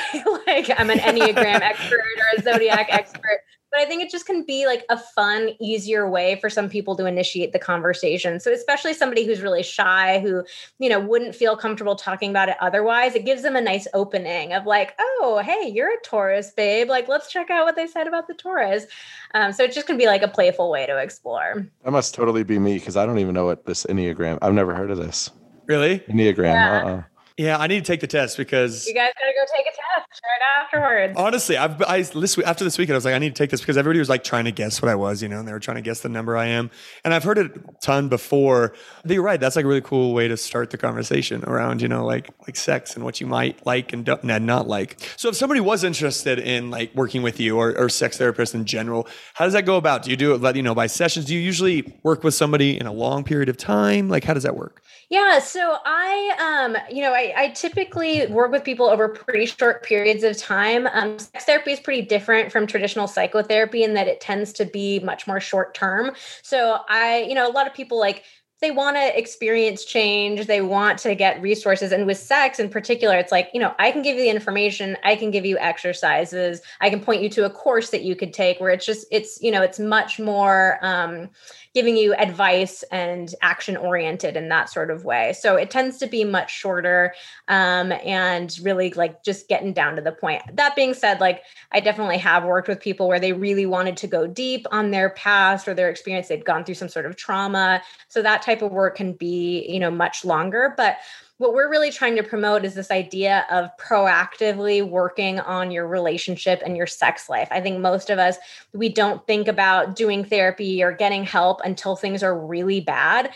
like 0.47 0.69
I'm 0.77 0.89
an 0.89 0.99
Enneagram 1.11 1.61
expert 1.61 1.99
or 1.99 2.39
a 2.39 2.40
zodiac 2.41 2.87
expert 2.89 3.41
but 3.71 3.79
I 3.79 3.85
think 3.85 4.03
it 4.03 4.11
just 4.11 4.25
can 4.25 4.43
be 4.43 4.65
like 4.65 4.85
a 4.89 4.97
fun, 4.97 5.51
easier 5.61 6.09
way 6.09 6.37
for 6.41 6.49
some 6.49 6.67
people 6.67 6.95
to 6.97 7.05
initiate 7.05 7.53
the 7.53 7.59
conversation. 7.59 8.39
So, 8.39 8.51
especially 8.51 8.93
somebody 8.93 9.25
who's 9.25 9.41
really 9.41 9.63
shy, 9.63 10.19
who, 10.19 10.43
you 10.79 10.89
know, 10.89 10.99
wouldn't 10.99 11.35
feel 11.35 11.55
comfortable 11.55 11.95
talking 11.95 12.29
about 12.29 12.49
it 12.49 12.57
otherwise, 12.59 13.15
it 13.15 13.23
gives 13.25 13.43
them 13.43 13.55
a 13.55 13.61
nice 13.61 13.87
opening 13.93 14.51
of 14.51 14.65
like, 14.65 14.93
oh, 14.99 15.41
hey, 15.43 15.69
you're 15.69 15.93
a 15.93 16.01
Taurus, 16.03 16.51
babe. 16.51 16.89
Like, 16.89 17.07
let's 17.07 17.31
check 17.31 17.49
out 17.49 17.63
what 17.63 17.77
they 17.77 17.87
said 17.87 18.07
about 18.07 18.27
the 18.27 18.33
Taurus. 18.33 18.87
Um, 19.33 19.53
so, 19.53 19.63
it 19.63 19.71
just 19.71 19.87
can 19.87 19.97
be 19.97 20.05
like 20.05 20.21
a 20.21 20.27
playful 20.27 20.69
way 20.69 20.85
to 20.85 20.97
explore. 20.97 21.65
That 21.85 21.91
must 21.91 22.13
totally 22.13 22.43
be 22.43 22.59
me 22.59 22.77
because 22.77 22.97
I 22.97 23.05
don't 23.05 23.19
even 23.19 23.33
know 23.33 23.45
what 23.45 23.65
this 23.65 23.85
Enneagram, 23.85 24.37
I've 24.41 24.53
never 24.53 24.75
heard 24.75 24.91
of 24.91 24.97
this. 24.97 25.31
Really? 25.67 25.99
Enneagram. 25.99 26.53
Yeah. 26.53 26.83
Uh-uh. 26.83 27.03
Yeah, 27.41 27.57
I 27.57 27.65
need 27.65 27.83
to 27.83 27.91
take 27.91 28.01
the 28.01 28.07
test 28.07 28.37
because 28.37 28.85
you 28.85 28.93
guys 28.93 29.09
gotta 29.19 29.33
go 29.33 29.43
take 29.51 29.65
a 29.65 29.71
test 29.71 30.21
right 30.23 30.63
afterwards. 30.63 31.13
Honestly, 31.17 31.57
I've 31.57 31.81
I 31.81 32.03
this 32.03 32.37
after 32.37 32.63
this 32.63 32.77
weekend 32.77 32.93
I 32.93 32.97
was 32.97 33.05
like 33.05 33.15
I 33.15 33.17
need 33.17 33.35
to 33.35 33.43
take 33.43 33.49
this 33.49 33.61
because 33.61 33.77
everybody 33.77 33.97
was 33.97 34.09
like 34.09 34.23
trying 34.23 34.45
to 34.45 34.51
guess 34.51 34.79
what 34.79 34.89
I 34.89 34.95
was, 34.95 35.23
you 35.23 35.27
know, 35.27 35.39
and 35.39 35.47
they 35.47 35.51
were 35.51 35.59
trying 35.59 35.77
to 35.77 35.81
guess 35.81 36.01
the 36.01 36.09
number 36.09 36.37
I 36.37 36.45
am. 36.45 36.69
And 37.03 37.15
I've 37.15 37.23
heard 37.23 37.39
it 37.39 37.47
a 37.55 37.59
ton 37.81 38.09
before. 38.09 38.73
But 39.01 39.13
you're 39.13 39.23
right. 39.23 39.39
That's 39.39 39.55
like 39.55 39.65
a 39.65 39.67
really 39.67 39.81
cool 39.81 40.13
way 40.13 40.27
to 40.27 40.37
start 40.37 40.69
the 40.69 40.77
conversation 40.77 41.43
around, 41.45 41.81
you 41.81 41.87
know, 41.87 42.05
like 42.05 42.29
like 42.45 42.55
sex 42.55 42.93
and 42.93 43.03
what 43.03 43.19
you 43.19 43.25
might 43.25 43.65
like 43.65 43.91
and, 43.91 44.07
and 44.07 44.45
not 44.45 44.67
like. 44.67 44.99
So 45.17 45.29
if 45.29 45.35
somebody 45.35 45.61
was 45.61 45.83
interested 45.83 46.37
in 46.37 46.69
like 46.69 46.93
working 46.93 47.23
with 47.23 47.39
you 47.39 47.57
or, 47.57 47.75
or 47.75 47.89
sex 47.89 48.19
therapist 48.19 48.53
in 48.53 48.65
general, 48.65 49.07
how 49.33 49.45
does 49.45 49.53
that 49.53 49.65
go 49.65 49.77
about? 49.77 50.03
Do 50.03 50.11
you 50.11 50.15
do 50.15 50.35
it 50.35 50.41
let 50.41 50.55
you 50.55 50.61
know 50.61 50.75
by 50.75 50.85
sessions? 50.85 51.25
Do 51.25 51.33
you 51.33 51.39
usually 51.39 51.91
work 52.03 52.23
with 52.23 52.35
somebody 52.35 52.79
in 52.79 52.85
a 52.85 52.93
long 52.93 53.23
period 53.23 53.49
of 53.49 53.57
time? 53.57 54.09
Like 54.09 54.25
how 54.25 54.35
does 54.35 54.43
that 54.43 54.55
work? 54.55 54.83
Yeah, 55.11 55.39
so 55.39 55.77
I, 55.85 56.63
um, 56.63 56.77
you 56.89 57.01
know, 57.01 57.11
I, 57.11 57.30
I, 57.35 57.49
typically 57.49 58.27
work 58.27 58.51
with 58.51 58.63
people 58.63 58.87
over 58.87 59.09
pretty 59.09 59.45
short 59.45 59.83
periods 59.83 60.23
of 60.23 60.37
time. 60.37 60.87
Um, 60.87 61.19
sex 61.19 61.45
therapy 61.45 61.71
is 61.71 61.79
pretty 61.79 62.01
different 62.03 62.51
from 62.51 62.65
traditional 62.65 63.07
psychotherapy 63.07 63.83
in 63.83 63.93
that 63.95 64.07
it 64.07 64.21
tends 64.21 64.53
to 64.53 64.65
be 64.65 64.99
much 64.99 65.27
more 65.27 65.39
short 65.39 65.73
term. 65.73 66.11
So 66.41 66.79
I, 66.89 67.25
you 67.27 67.35
know, 67.35 67.49
a 67.49 67.51
lot 67.51 67.67
of 67.67 67.73
people 67.73 67.99
like 67.99 68.23
they 68.61 68.71
want 68.71 68.95
to 68.95 69.17
experience 69.17 69.83
change 69.83 70.45
they 70.45 70.61
want 70.61 70.97
to 70.99 71.15
get 71.15 71.41
resources 71.41 71.91
and 71.91 72.05
with 72.05 72.17
sex 72.17 72.59
in 72.59 72.69
particular 72.69 73.17
it's 73.17 73.31
like 73.31 73.49
you 73.53 73.59
know 73.59 73.73
i 73.79 73.91
can 73.91 74.01
give 74.01 74.15
you 74.15 74.23
the 74.23 74.29
information 74.29 74.97
i 75.03 75.15
can 75.15 75.31
give 75.31 75.45
you 75.45 75.57
exercises 75.57 76.61
i 76.79 76.89
can 76.89 76.99
point 76.99 77.21
you 77.21 77.29
to 77.29 77.45
a 77.45 77.49
course 77.49 77.89
that 77.89 78.03
you 78.03 78.15
could 78.15 78.33
take 78.33 78.59
where 78.59 78.69
it's 78.69 78.85
just 78.85 79.05
it's 79.11 79.41
you 79.41 79.51
know 79.51 79.61
it's 79.61 79.79
much 79.79 80.19
more 80.19 80.77
um, 80.81 81.29
giving 81.73 81.95
you 81.95 82.13
advice 82.15 82.83
and 82.91 83.33
action 83.41 83.77
oriented 83.77 84.35
in 84.35 84.49
that 84.49 84.69
sort 84.69 84.91
of 84.91 85.05
way. 85.05 85.33
So 85.33 85.55
it 85.55 85.71
tends 85.71 85.97
to 85.99 86.07
be 86.07 86.25
much 86.25 86.53
shorter 86.53 87.13
um, 87.47 87.93
and 88.03 88.53
really 88.61 88.91
like 88.91 89.23
just 89.23 89.47
getting 89.47 89.71
down 89.71 89.95
to 89.95 90.01
the 90.01 90.11
point. 90.11 90.41
That 90.53 90.75
being 90.75 90.93
said, 90.93 91.21
like 91.21 91.43
I 91.71 91.79
definitely 91.79 92.17
have 92.17 92.43
worked 92.43 92.67
with 92.67 92.81
people 92.81 93.07
where 93.07 93.21
they 93.21 93.31
really 93.31 93.65
wanted 93.65 93.95
to 93.97 94.07
go 94.07 94.27
deep 94.27 94.65
on 94.71 94.91
their 94.91 95.11
past 95.11 95.67
or 95.67 95.73
their 95.73 95.89
experience. 95.89 96.27
They'd 96.27 96.43
gone 96.43 96.65
through 96.65 96.75
some 96.75 96.89
sort 96.89 97.05
of 97.05 97.15
trauma. 97.15 97.81
So 98.09 98.21
that 98.21 98.41
type 98.41 98.50
of 98.59 98.71
work 98.71 98.97
can 98.97 99.13
be, 99.13 99.65
you 99.69 99.79
know, 99.79 99.91
much 99.91 100.25
longer. 100.25 100.73
But 100.75 100.97
what 101.37 101.53
we're 101.53 101.71
really 101.71 101.91
trying 101.91 102.15
to 102.17 102.23
promote 102.23 102.63
is 102.65 102.75
this 102.75 102.91
idea 102.91 103.45
of 103.49 103.69
proactively 103.77 104.87
working 104.87 105.39
on 105.39 105.71
your 105.71 105.87
relationship 105.87 106.61
and 106.63 106.77
your 106.77 106.85
sex 106.85 107.29
life. 107.29 107.47
I 107.49 107.61
think 107.61 107.79
most 107.79 108.11
of 108.11 108.19
us, 108.19 108.37
we 108.73 108.89
don't 108.89 109.25
think 109.25 109.47
about 109.47 109.95
doing 109.95 110.23
therapy 110.23 110.83
or 110.83 110.91
getting 110.91 111.23
help 111.23 111.61
until 111.63 111.95
things 111.95 112.21
are 112.21 112.37
really 112.37 112.79
bad. 112.79 113.31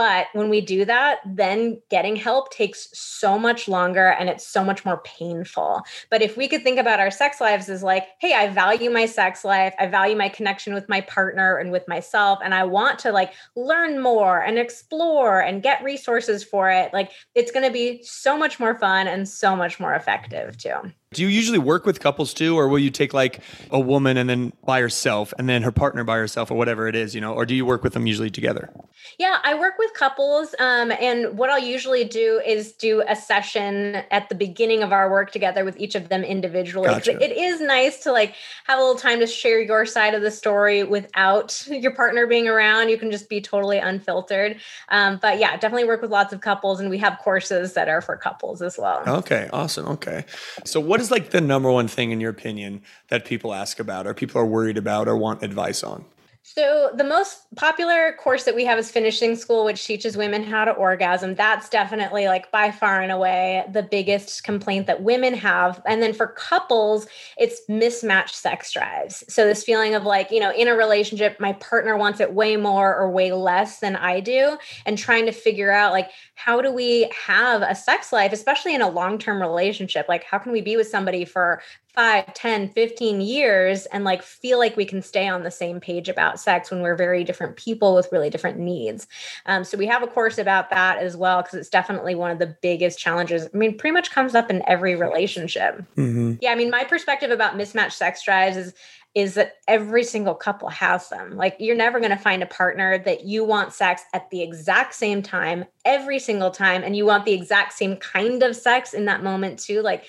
But 0.00 0.28
when 0.32 0.48
we 0.48 0.62
do 0.62 0.86
that, 0.86 1.18
then 1.26 1.78
getting 1.90 2.16
help 2.16 2.50
takes 2.50 2.88
so 2.94 3.38
much 3.38 3.68
longer 3.68 4.06
and 4.06 4.30
it's 4.30 4.46
so 4.46 4.64
much 4.64 4.82
more 4.82 5.02
painful. 5.04 5.82
But 6.08 6.22
if 6.22 6.38
we 6.38 6.48
could 6.48 6.62
think 6.62 6.78
about 6.78 7.00
our 7.00 7.10
sex 7.10 7.38
lives 7.38 7.68
as 7.68 7.82
like, 7.82 8.06
hey, 8.18 8.32
I 8.32 8.48
value 8.48 8.88
my 8.88 9.04
sex 9.04 9.44
life, 9.44 9.74
I 9.78 9.88
value 9.88 10.16
my 10.16 10.30
connection 10.30 10.72
with 10.72 10.88
my 10.88 11.02
partner 11.02 11.58
and 11.58 11.70
with 11.70 11.86
myself, 11.86 12.38
and 12.42 12.54
I 12.54 12.64
want 12.64 12.98
to 13.00 13.12
like 13.12 13.34
learn 13.56 14.00
more 14.00 14.40
and 14.40 14.58
explore 14.58 15.40
and 15.40 15.62
get 15.62 15.84
resources 15.84 16.42
for 16.42 16.70
it, 16.70 16.94
like 16.94 17.10
it's 17.34 17.52
going 17.52 17.66
to 17.66 17.70
be 17.70 18.02
so 18.02 18.38
much 18.38 18.58
more 18.58 18.78
fun 18.78 19.06
and 19.06 19.28
so 19.28 19.54
much 19.54 19.78
more 19.78 19.94
effective 19.94 20.56
too. 20.56 20.92
Do 21.12 21.22
you 21.22 21.28
usually 21.28 21.58
work 21.58 21.86
with 21.86 21.98
couples 21.98 22.32
too, 22.32 22.56
or 22.56 22.68
will 22.68 22.78
you 22.78 22.90
take 22.90 23.12
like 23.12 23.40
a 23.72 23.80
woman 23.80 24.16
and 24.16 24.30
then 24.30 24.52
by 24.64 24.80
herself 24.80 25.34
and 25.40 25.48
then 25.48 25.62
her 25.62 25.72
partner 25.72 26.04
by 26.04 26.14
herself 26.14 26.52
or 26.52 26.54
whatever 26.54 26.86
it 26.86 26.94
is, 26.94 27.16
you 27.16 27.20
know, 27.20 27.34
or 27.34 27.44
do 27.44 27.52
you 27.52 27.66
work 27.66 27.82
with 27.82 27.94
them 27.94 28.06
usually 28.06 28.30
together? 28.30 28.72
Yeah, 29.18 29.38
I 29.42 29.54
work 29.54 29.74
with 29.76 29.92
couples. 29.92 30.54
Um, 30.60 30.92
and 30.92 31.36
what 31.36 31.50
I'll 31.50 31.58
usually 31.58 32.04
do 32.04 32.40
is 32.46 32.70
do 32.74 33.02
a 33.08 33.16
session 33.16 33.96
at 34.12 34.28
the 34.28 34.36
beginning 34.36 34.84
of 34.84 34.92
our 34.92 35.10
work 35.10 35.32
together 35.32 35.64
with 35.64 35.76
each 35.80 35.96
of 35.96 36.10
them 36.10 36.22
individually. 36.22 36.86
Gotcha. 36.86 37.20
It 37.20 37.36
is 37.36 37.60
nice 37.60 37.98
to 38.04 38.12
like 38.12 38.36
have 38.66 38.78
a 38.78 38.80
little 38.80 38.94
time 38.94 39.18
to 39.18 39.26
share 39.26 39.60
your 39.60 39.86
side 39.86 40.14
of 40.14 40.22
the 40.22 40.30
story 40.30 40.84
without 40.84 41.66
your 41.68 41.92
partner 41.92 42.28
being 42.28 42.46
around. 42.46 42.88
You 42.88 42.98
can 42.98 43.10
just 43.10 43.28
be 43.28 43.40
totally 43.40 43.78
unfiltered. 43.78 44.60
Um, 44.90 45.18
but 45.20 45.40
yeah, 45.40 45.56
definitely 45.56 45.88
work 45.88 46.02
with 46.02 46.12
lots 46.12 46.32
of 46.32 46.40
couples, 46.40 46.78
and 46.78 46.88
we 46.88 46.98
have 46.98 47.18
courses 47.18 47.72
that 47.72 47.88
are 47.88 48.00
for 48.00 48.16
couples 48.16 48.62
as 48.62 48.78
well. 48.78 49.02
Okay, 49.06 49.48
awesome. 49.52 49.88
Okay. 49.88 50.24
So, 50.64 50.78
what 50.78 50.99
is 51.00 51.10
like 51.10 51.30
the 51.30 51.40
number 51.40 51.70
one 51.70 51.88
thing 51.88 52.10
in 52.10 52.20
your 52.20 52.30
opinion 52.30 52.82
that 53.08 53.24
people 53.24 53.52
ask 53.52 53.80
about 53.80 54.06
or 54.06 54.14
people 54.14 54.40
are 54.40 54.46
worried 54.46 54.76
about 54.76 55.08
or 55.08 55.16
want 55.16 55.42
advice 55.42 55.82
on? 55.82 56.04
So, 56.52 56.90
the 56.96 57.04
most 57.04 57.42
popular 57.54 58.12
course 58.18 58.42
that 58.42 58.56
we 58.56 58.64
have 58.64 58.76
is 58.76 58.90
Finishing 58.90 59.36
School, 59.36 59.64
which 59.64 59.86
teaches 59.86 60.16
women 60.16 60.42
how 60.42 60.64
to 60.64 60.72
orgasm. 60.72 61.36
That's 61.36 61.68
definitely, 61.68 62.26
like, 62.26 62.50
by 62.50 62.72
far 62.72 63.00
and 63.00 63.12
away 63.12 63.64
the 63.72 63.84
biggest 63.84 64.42
complaint 64.42 64.88
that 64.88 65.00
women 65.00 65.32
have. 65.34 65.80
And 65.86 66.02
then 66.02 66.12
for 66.12 66.26
couples, 66.26 67.06
it's 67.38 67.60
mismatched 67.68 68.34
sex 68.34 68.72
drives. 68.72 69.22
So, 69.32 69.46
this 69.46 69.62
feeling 69.62 69.94
of 69.94 70.02
like, 70.02 70.32
you 70.32 70.40
know, 70.40 70.52
in 70.52 70.66
a 70.66 70.74
relationship, 70.74 71.38
my 71.38 71.52
partner 71.52 71.96
wants 71.96 72.18
it 72.18 72.34
way 72.34 72.56
more 72.56 72.96
or 72.96 73.08
way 73.12 73.30
less 73.30 73.78
than 73.78 73.94
I 73.94 74.18
do, 74.18 74.58
and 74.86 74.98
trying 74.98 75.26
to 75.26 75.32
figure 75.32 75.70
out, 75.70 75.92
like, 75.92 76.10
how 76.34 76.60
do 76.60 76.72
we 76.72 77.08
have 77.26 77.62
a 77.62 77.76
sex 77.76 78.12
life, 78.12 78.32
especially 78.32 78.74
in 78.74 78.82
a 78.82 78.90
long 78.90 79.18
term 79.18 79.40
relationship? 79.40 80.06
Like, 80.08 80.24
how 80.24 80.38
can 80.38 80.50
we 80.50 80.62
be 80.62 80.76
with 80.76 80.88
somebody 80.88 81.24
for 81.24 81.62
5 81.94 82.34
10 82.34 82.68
15 82.70 83.20
years 83.20 83.86
and 83.86 84.04
like 84.04 84.22
feel 84.22 84.58
like 84.58 84.76
we 84.76 84.84
can 84.84 85.02
stay 85.02 85.28
on 85.28 85.42
the 85.42 85.50
same 85.50 85.80
page 85.80 86.08
about 86.08 86.40
sex 86.40 86.70
when 86.70 86.82
we're 86.82 86.96
very 86.96 87.24
different 87.24 87.56
people 87.56 87.94
with 87.94 88.08
really 88.12 88.30
different 88.30 88.58
needs 88.58 89.06
um, 89.46 89.64
so 89.64 89.76
we 89.76 89.86
have 89.86 90.02
a 90.02 90.06
course 90.06 90.38
about 90.38 90.70
that 90.70 90.98
as 90.98 91.16
well 91.16 91.42
because 91.42 91.54
it's 91.54 91.68
definitely 91.68 92.14
one 92.14 92.30
of 92.30 92.38
the 92.38 92.56
biggest 92.62 92.98
challenges 92.98 93.48
i 93.52 93.56
mean 93.56 93.76
pretty 93.76 93.92
much 93.92 94.10
comes 94.10 94.34
up 94.34 94.50
in 94.50 94.62
every 94.66 94.94
relationship 94.94 95.84
Mm-hmm. 95.96 96.34
yeah 96.40 96.50
i 96.50 96.54
mean 96.54 96.70
my 96.70 96.84
perspective 96.84 97.30
about 97.30 97.56
mismatched 97.56 97.96
sex 97.96 98.24
drives 98.24 98.56
is 98.56 98.74
is 99.14 99.34
that 99.34 99.56
every 99.66 100.04
single 100.04 100.34
couple 100.34 100.68
has 100.68 101.08
them. 101.08 101.36
Like 101.36 101.56
you're 101.58 101.76
never 101.76 101.98
going 101.98 102.12
to 102.12 102.16
find 102.16 102.42
a 102.42 102.46
partner 102.46 102.96
that 102.98 103.24
you 103.24 103.44
want 103.44 103.72
sex 103.72 104.02
at 104.12 104.30
the 104.30 104.40
exact 104.40 104.94
same 104.94 105.20
time 105.20 105.64
every 105.84 106.20
single 106.20 106.50
time 106.50 106.84
and 106.84 106.96
you 106.96 107.04
want 107.04 107.24
the 107.24 107.32
exact 107.32 107.72
same 107.72 107.96
kind 107.96 108.42
of 108.42 108.54
sex 108.54 108.94
in 108.94 109.06
that 109.06 109.22
moment 109.22 109.58
too. 109.58 109.82
Like 109.82 110.04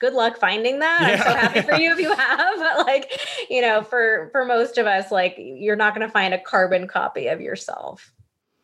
good 0.00 0.12
luck 0.12 0.38
finding 0.38 0.78
that. 0.80 1.02
I'm 1.02 1.18
so 1.18 1.30
Yeah. 1.30 1.40
happy 1.48 1.62
for 1.62 1.74
you 1.74 1.92
if 1.92 1.98
you 1.98 2.12
have. 2.14 2.58
But 2.58 2.86
like, 2.86 3.20
you 3.50 3.62
know, 3.62 3.82
for 3.82 4.28
for 4.32 4.44
most 4.44 4.78
of 4.78 4.86
us 4.86 5.10
like 5.10 5.34
you're 5.38 5.76
not 5.76 5.94
going 5.94 6.06
to 6.06 6.12
find 6.12 6.34
a 6.34 6.38
carbon 6.40 6.86
copy 6.86 7.28
of 7.28 7.40
yourself. 7.40 8.12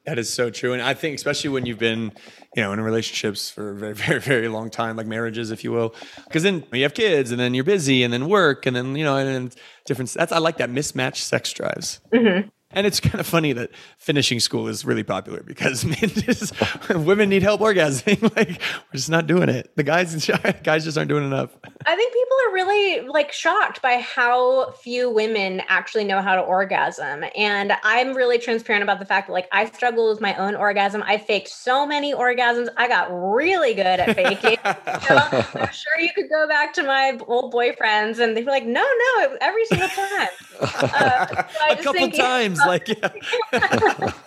That 0.04 0.18
is 0.18 0.32
so 0.32 0.50
true. 0.50 0.72
And 0.72 0.82
I 0.82 0.94
think, 0.94 1.14
especially 1.14 1.50
when 1.50 1.64
you've 1.64 1.78
been, 1.78 2.10
you 2.56 2.62
know, 2.62 2.72
in 2.72 2.80
relationships 2.80 3.50
for 3.50 3.70
a 3.70 3.74
very, 3.76 3.94
very, 4.08 4.18
very 4.20 4.48
long 4.48 4.68
time, 4.68 4.96
like 4.96 5.06
marriages, 5.06 5.52
if 5.52 5.62
you 5.62 5.70
will, 5.70 5.94
because 6.24 6.42
then 6.42 6.64
you 6.72 6.82
have 6.82 6.92
kids 6.94 7.30
and 7.30 7.38
then 7.38 7.54
you're 7.54 7.62
busy 7.62 8.02
and 8.02 8.12
then 8.12 8.26
work 8.28 8.66
and 8.66 8.74
then, 8.74 8.96
you 8.96 9.04
know, 9.04 9.16
and 9.16 9.28
then 9.28 9.50
different. 9.86 10.10
That's, 10.12 10.32
I 10.32 10.38
like 10.38 10.56
that 10.58 10.70
mismatched 10.70 11.22
sex 11.22 11.52
drives. 11.52 12.00
Mhm. 12.12 12.50
And 12.74 12.86
it's 12.86 13.00
kind 13.00 13.20
of 13.20 13.26
funny 13.26 13.52
that 13.52 13.70
finishing 13.98 14.40
school 14.40 14.68
is 14.68 14.84
really 14.84 15.02
popular 15.02 15.42
because 15.42 15.84
men 15.84 15.96
just, 16.10 16.54
women 16.90 17.28
need 17.28 17.42
help 17.42 17.60
orgasming. 17.60 18.22
like 18.36 18.48
we're 18.48 18.96
just 18.96 19.10
not 19.10 19.26
doing 19.26 19.48
it. 19.48 19.70
The 19.76 19.82
guys, 19.82 20.14
guys 20.62 20.84
just 20.84 20.96
aren't 20.96 21.08
doing 21.08 21.24
enough. 21.24 21.50
I 21.86 21.96
think 21.96 22.12
people 22.12 22.36
are 22.46 22.54
really 22.54 23.08
like 23.08 23.32
shocked 23.32 23.82
by 23.82 23.98
how 23.98 24.72
few 24.72 25.10
women 25.10 25.62
actually 25.68 26.04
know 26.04 26.22
how 26.22 26.36
to 26.36 26.42
orgasm. 26.42 27.24
And 27.36 27.72
I'm 27.82 28.14
really 28.14 28.38
transparent 28.38 28.82
about 28.82 28.98
the 28.98 29.06
fact 29.06 29.28
that 29.28 29.32
like 29.32 29.48
I 29.52 29.66
struggle 29.66 30.08
with 30.08 30.20
my 30.20 30.34
own 30.36 30.54
orgasm. 30.54 31.02
I 31.06 31.18
faked 31.18 31.48
so 31.48 31.86
many 31.86 32.14
orgasms. 32.14 32.68
I 32.76 32.88
got 32.88 33.08
really 33.10 33.74
good 33.74 33.86
at 33.86 34.14
faking. 34.14 34.58
Know, 34.64 35.44
I'm 35.54 35.72
sure 35.72 36.00
you 36.00 36.10
could 36.14 36.28
go 36.28 36.46
back 36.48 36.72
to 36.74 36.82
my 36.82 37.18
old 37.26 37.52
boyfriends 37.52 38.18
and 38.18 38.36
they'd 38.36 38.44
be 38.44 38.50
like, 38.50 38.64
no, 38.64 38.82
no, 38.82 39.36
every 39.40 39.64
single 39.66 39.88
time. 39.88 40.28
Uh, 40.60 41.26
so 41.26 41.34
a 41.70 41.76
couple 41.76 41.92
think- 41.92 42.14
times, 42.14 42.58
like, 42.66 42.88
yeah. 42.88 44.12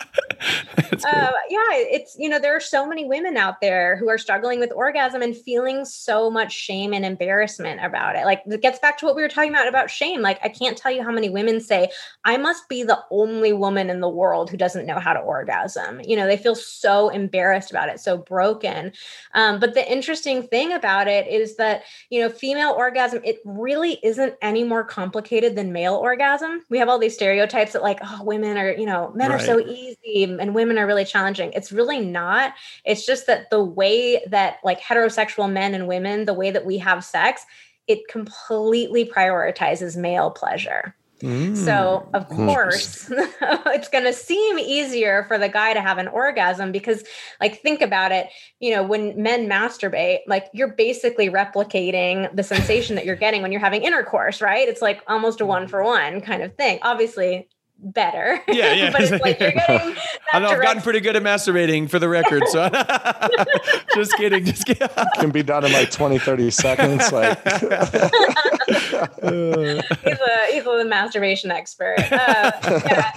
Uh, 1.05 1.31
yeah, 1.49 1.59
it's 1.71 2.15
you 2.17 2.29
know 2.29 2.39
there 2.39 2.55
are 2.55 2.61
so 2.61 2.87
many 2.87 3.05
women 3.05 3.37
out 3.37 3.61
there 3.61 3.95
who 3.97 4.09
are 4.09 4.17
struggling 4.17 4.59
with 4.59 4.71
orgasm 4.73 5.21
and 5.21 5.35
feeling 5.35 5.85
so 5.85 6.29
much 6.29 6.53
shame 6.53 6.93
and 6.93 7.05
embarrassment 7.05 7.83
about 7.83 8.15
it. 8.15 8.25
Like 8.25 8.41
it 8.45 8.61
gets 8.61 8.79
back 8.79 8.97
to 8.99 9.05
what 9.05 9.15
we 9.15 9.21
were 9.21 9.27
talking 9.29 9.51
about 9.51 9.67
about 9.67 9.89
shame. 9.89 10.21
Like 10.21 10.39
I 10.43 10.49
can't 10.49 10.77
tell 10.77 10.91
you 10.91 11.03
how 11.03 11.11
many 11.11 11.29
women 11.29 11.59
say 11.59 11.89
I 12.23 12.37
must 12.37 12.67
be 12.69 12.83
the 12.83 12.99
only 13.11 13.53
woman 13.53 13.89
in 13.89 13.99
the 13.99 14.09
world 14.09 14.49
who 14.49 14.57
doesn't 14.57 14.85
know 14.85 14.99
how 14.99 15.13
to 15.13 15.19
orgasm. 15.19 16.01
You 16.03 16.15
know 16.15 16.27
they 16.27 16.37
feel 16.37 16.55
so 16.55 17.09
embarrassed 17.09 17.71
about 17.71 17.89
it, 17.89 17.99
so 17.99 18.17
broken. 18.17 18.91
Um, 19.33 19.59
but 19.59 19.73
the 19.73 19.91
interesting 19.91 20.43
thing 20.43 20.71
about 20.71 21.07
it 21.07 21.27
is 21.27 21.55
that 21.57 21.83
you 22.09 22.21
know 22.21 22.29
female 22.29 22.71
orgasm 22.71 23.21
it 23.23 23.39
really 23.45 23.99
isn't 24.03 24.35
any 24.41 24.63
more 24.63 24.83
complicated 24.83 25.55
than 25.55 25.73
male 25.73 25.95
orgasm. 25.95 26.63
We 26.69 26.77
have 26.79 26.89
all 26.89 26.99
these 26.99 27.15
stereotypes 27.15 27.73
that 27.73 27.83
like 27.83 27.99
oh 28.01 28.23
women 28.25 28.57
are 28.57 28.71
you 28.71 28.85
know 28.85 29.11
men 29.15 29.31
are 29.31 29.39
so 29.39 29.59
easy 29.59 30.23
and 30.23 30.55
women 30.55 30.77
are 30.77 30.87
really 30.87 31.05
challenging. 31.05 31.51
It's 31.53 31.71
really 31.71 31.99
not. 31.99 32.53
It's 32.83 33.05
just 33.05 33.27
that 33.27 33.49
the 33.49 33.63
way 33.63 34.23
that 34.27 34.57
like 34.63 34.81
heterosexual 34.81 35.51
men 35.51 35.73
and 35.73 35.87
women, 35.87 36.25
the 36.25 36.33
way 36.33 36.51
that 36.51 36.65
we 36.65 36.77
have 36.79 37.03
sex, 37.03 37.45
it 37.87 38.07
completely 38.09 39.05
prioritizes 39.05 39.95
male 39.95 40.31
pleasure. 40.31 40.95
Mm. 41.21 41.55
So, 41.55 42.09
of 42.13 42.27
course, 42.27 43.09
it's 43.11 43.87
going 43.87 44.03
to 44.03 44.13
seem 44.13 44.59
easier 44.59 45.23
for 45.23 45.37
the 45.37 45.47
guy 45.47 45.73
to 45.73 45.81
have 45.81 45.97
an 45.97 46.07
orgasm 46.09 46.71
because, 46.71 47.03
like, 47.39 47.61
think 47.61 47.81
about 47.81 48.11
it. 48.11 48.27
You 48.59 48.75
know, 48.75 48.83
when 48.83 49.21
men 49.21 49.47
masturbate, 49.47 50.19
like, 50.27 50.47
you're 50.53 50.73
basically 50.73 51.29
replicating 51.29 52.33
the 52.35 52.43
sensation 52.43 52.95
that 52.95 53.05
you're 53.05 53.15
getting 53.15 53.41
when 53.41 53.51
you're 53.51 53.61
having 53.61 53.83
intercourse, 53.83 54.41
right? 54.41 54.67
It's 54.67 54.81
like 54.81 55.01
almost 55.07 55.39
a 55.39 55.45
one 55.45 55.67
for 55.67 55.83
one 55.83 56.19
kind 56.19 56.43
of 56.43 56.55
thing. 56.55 56.79
Obviously, 56.81 57.47
better. 57.79 58.41
Yeah, 58.47 58.73
yeah. 58.73 58.91
but 58.93 59.01
it's 59.01 59.11
like 59.23 59.39
you're 59.39 59.51
getting. 59.67 59.93
That 59.93 60.17
I 60.33 60.39
know 60.39 60.47
I've 60.49 60.61
gotten 60.61 60.81
pretty 60.81 60.99
good 60.99 61.15
at 61.15 61.23
masturbating 61.23 61.89
for 61.89 61.99
the 61.99 62.09
record. 62.09 62.43
So 62.47 62.69
just 63.95 64.15
kidding. 64.17 64.45
Just 64.45 64.65
kidding. 64.65 64.87
Can 65.19 65.31
be 65.31 65.43
done 65.43 65.65
in 65.65 65.71
like 65.73 65.91
20, 65.91 66.19
30 66.19 66.51
seconds. 66.51 67.11
Like, 67.11 67.41
he's 67.43 68.93
a 68.93 70.51
he's 70.51 70.65
a 70.65 70.85
masturbation 70.85 71.51
expert. 71.51 71.95
Uh, 72.11 72.51
yeah. 72.63 73.11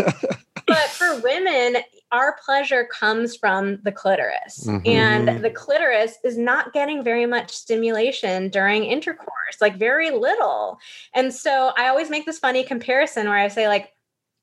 But 0.67 0.89
for 0.91 1.19
women, 1.23 1.79
our 2.13 2.37
pleasure 2.45 2.85
comes 2.93 3.35
from 3.35 3.79
the 3.85 3.93
clitoris, 3.93 4.67
Mhm. 4.67 4.87
and 4.87 5.43
the 5.43 5.49
clitoris 5.51 6.19
is 6.25 6.37
not 6.37 6.75
getting 6.75 7.03
very 7.03 7.25
much 7.25 7.53
stimulation 7.53 8.51
during 8.51 8.85
intercourse, 8.85 9.57
like 9.63 9.77
very 9.77 10.11
little. 10.11 10.79
And 11.15 11.33
so 11.33 11.73
I 11.79 11.89
always 11.89 12.11
make 12.11 12.27
this 12.27 12.39
funny 12.39 12.65
comparison 12.65 13.29
where 13.29 13.39
I 13.39 13.49
say, 13.49 13.67
like, 13.67 13.93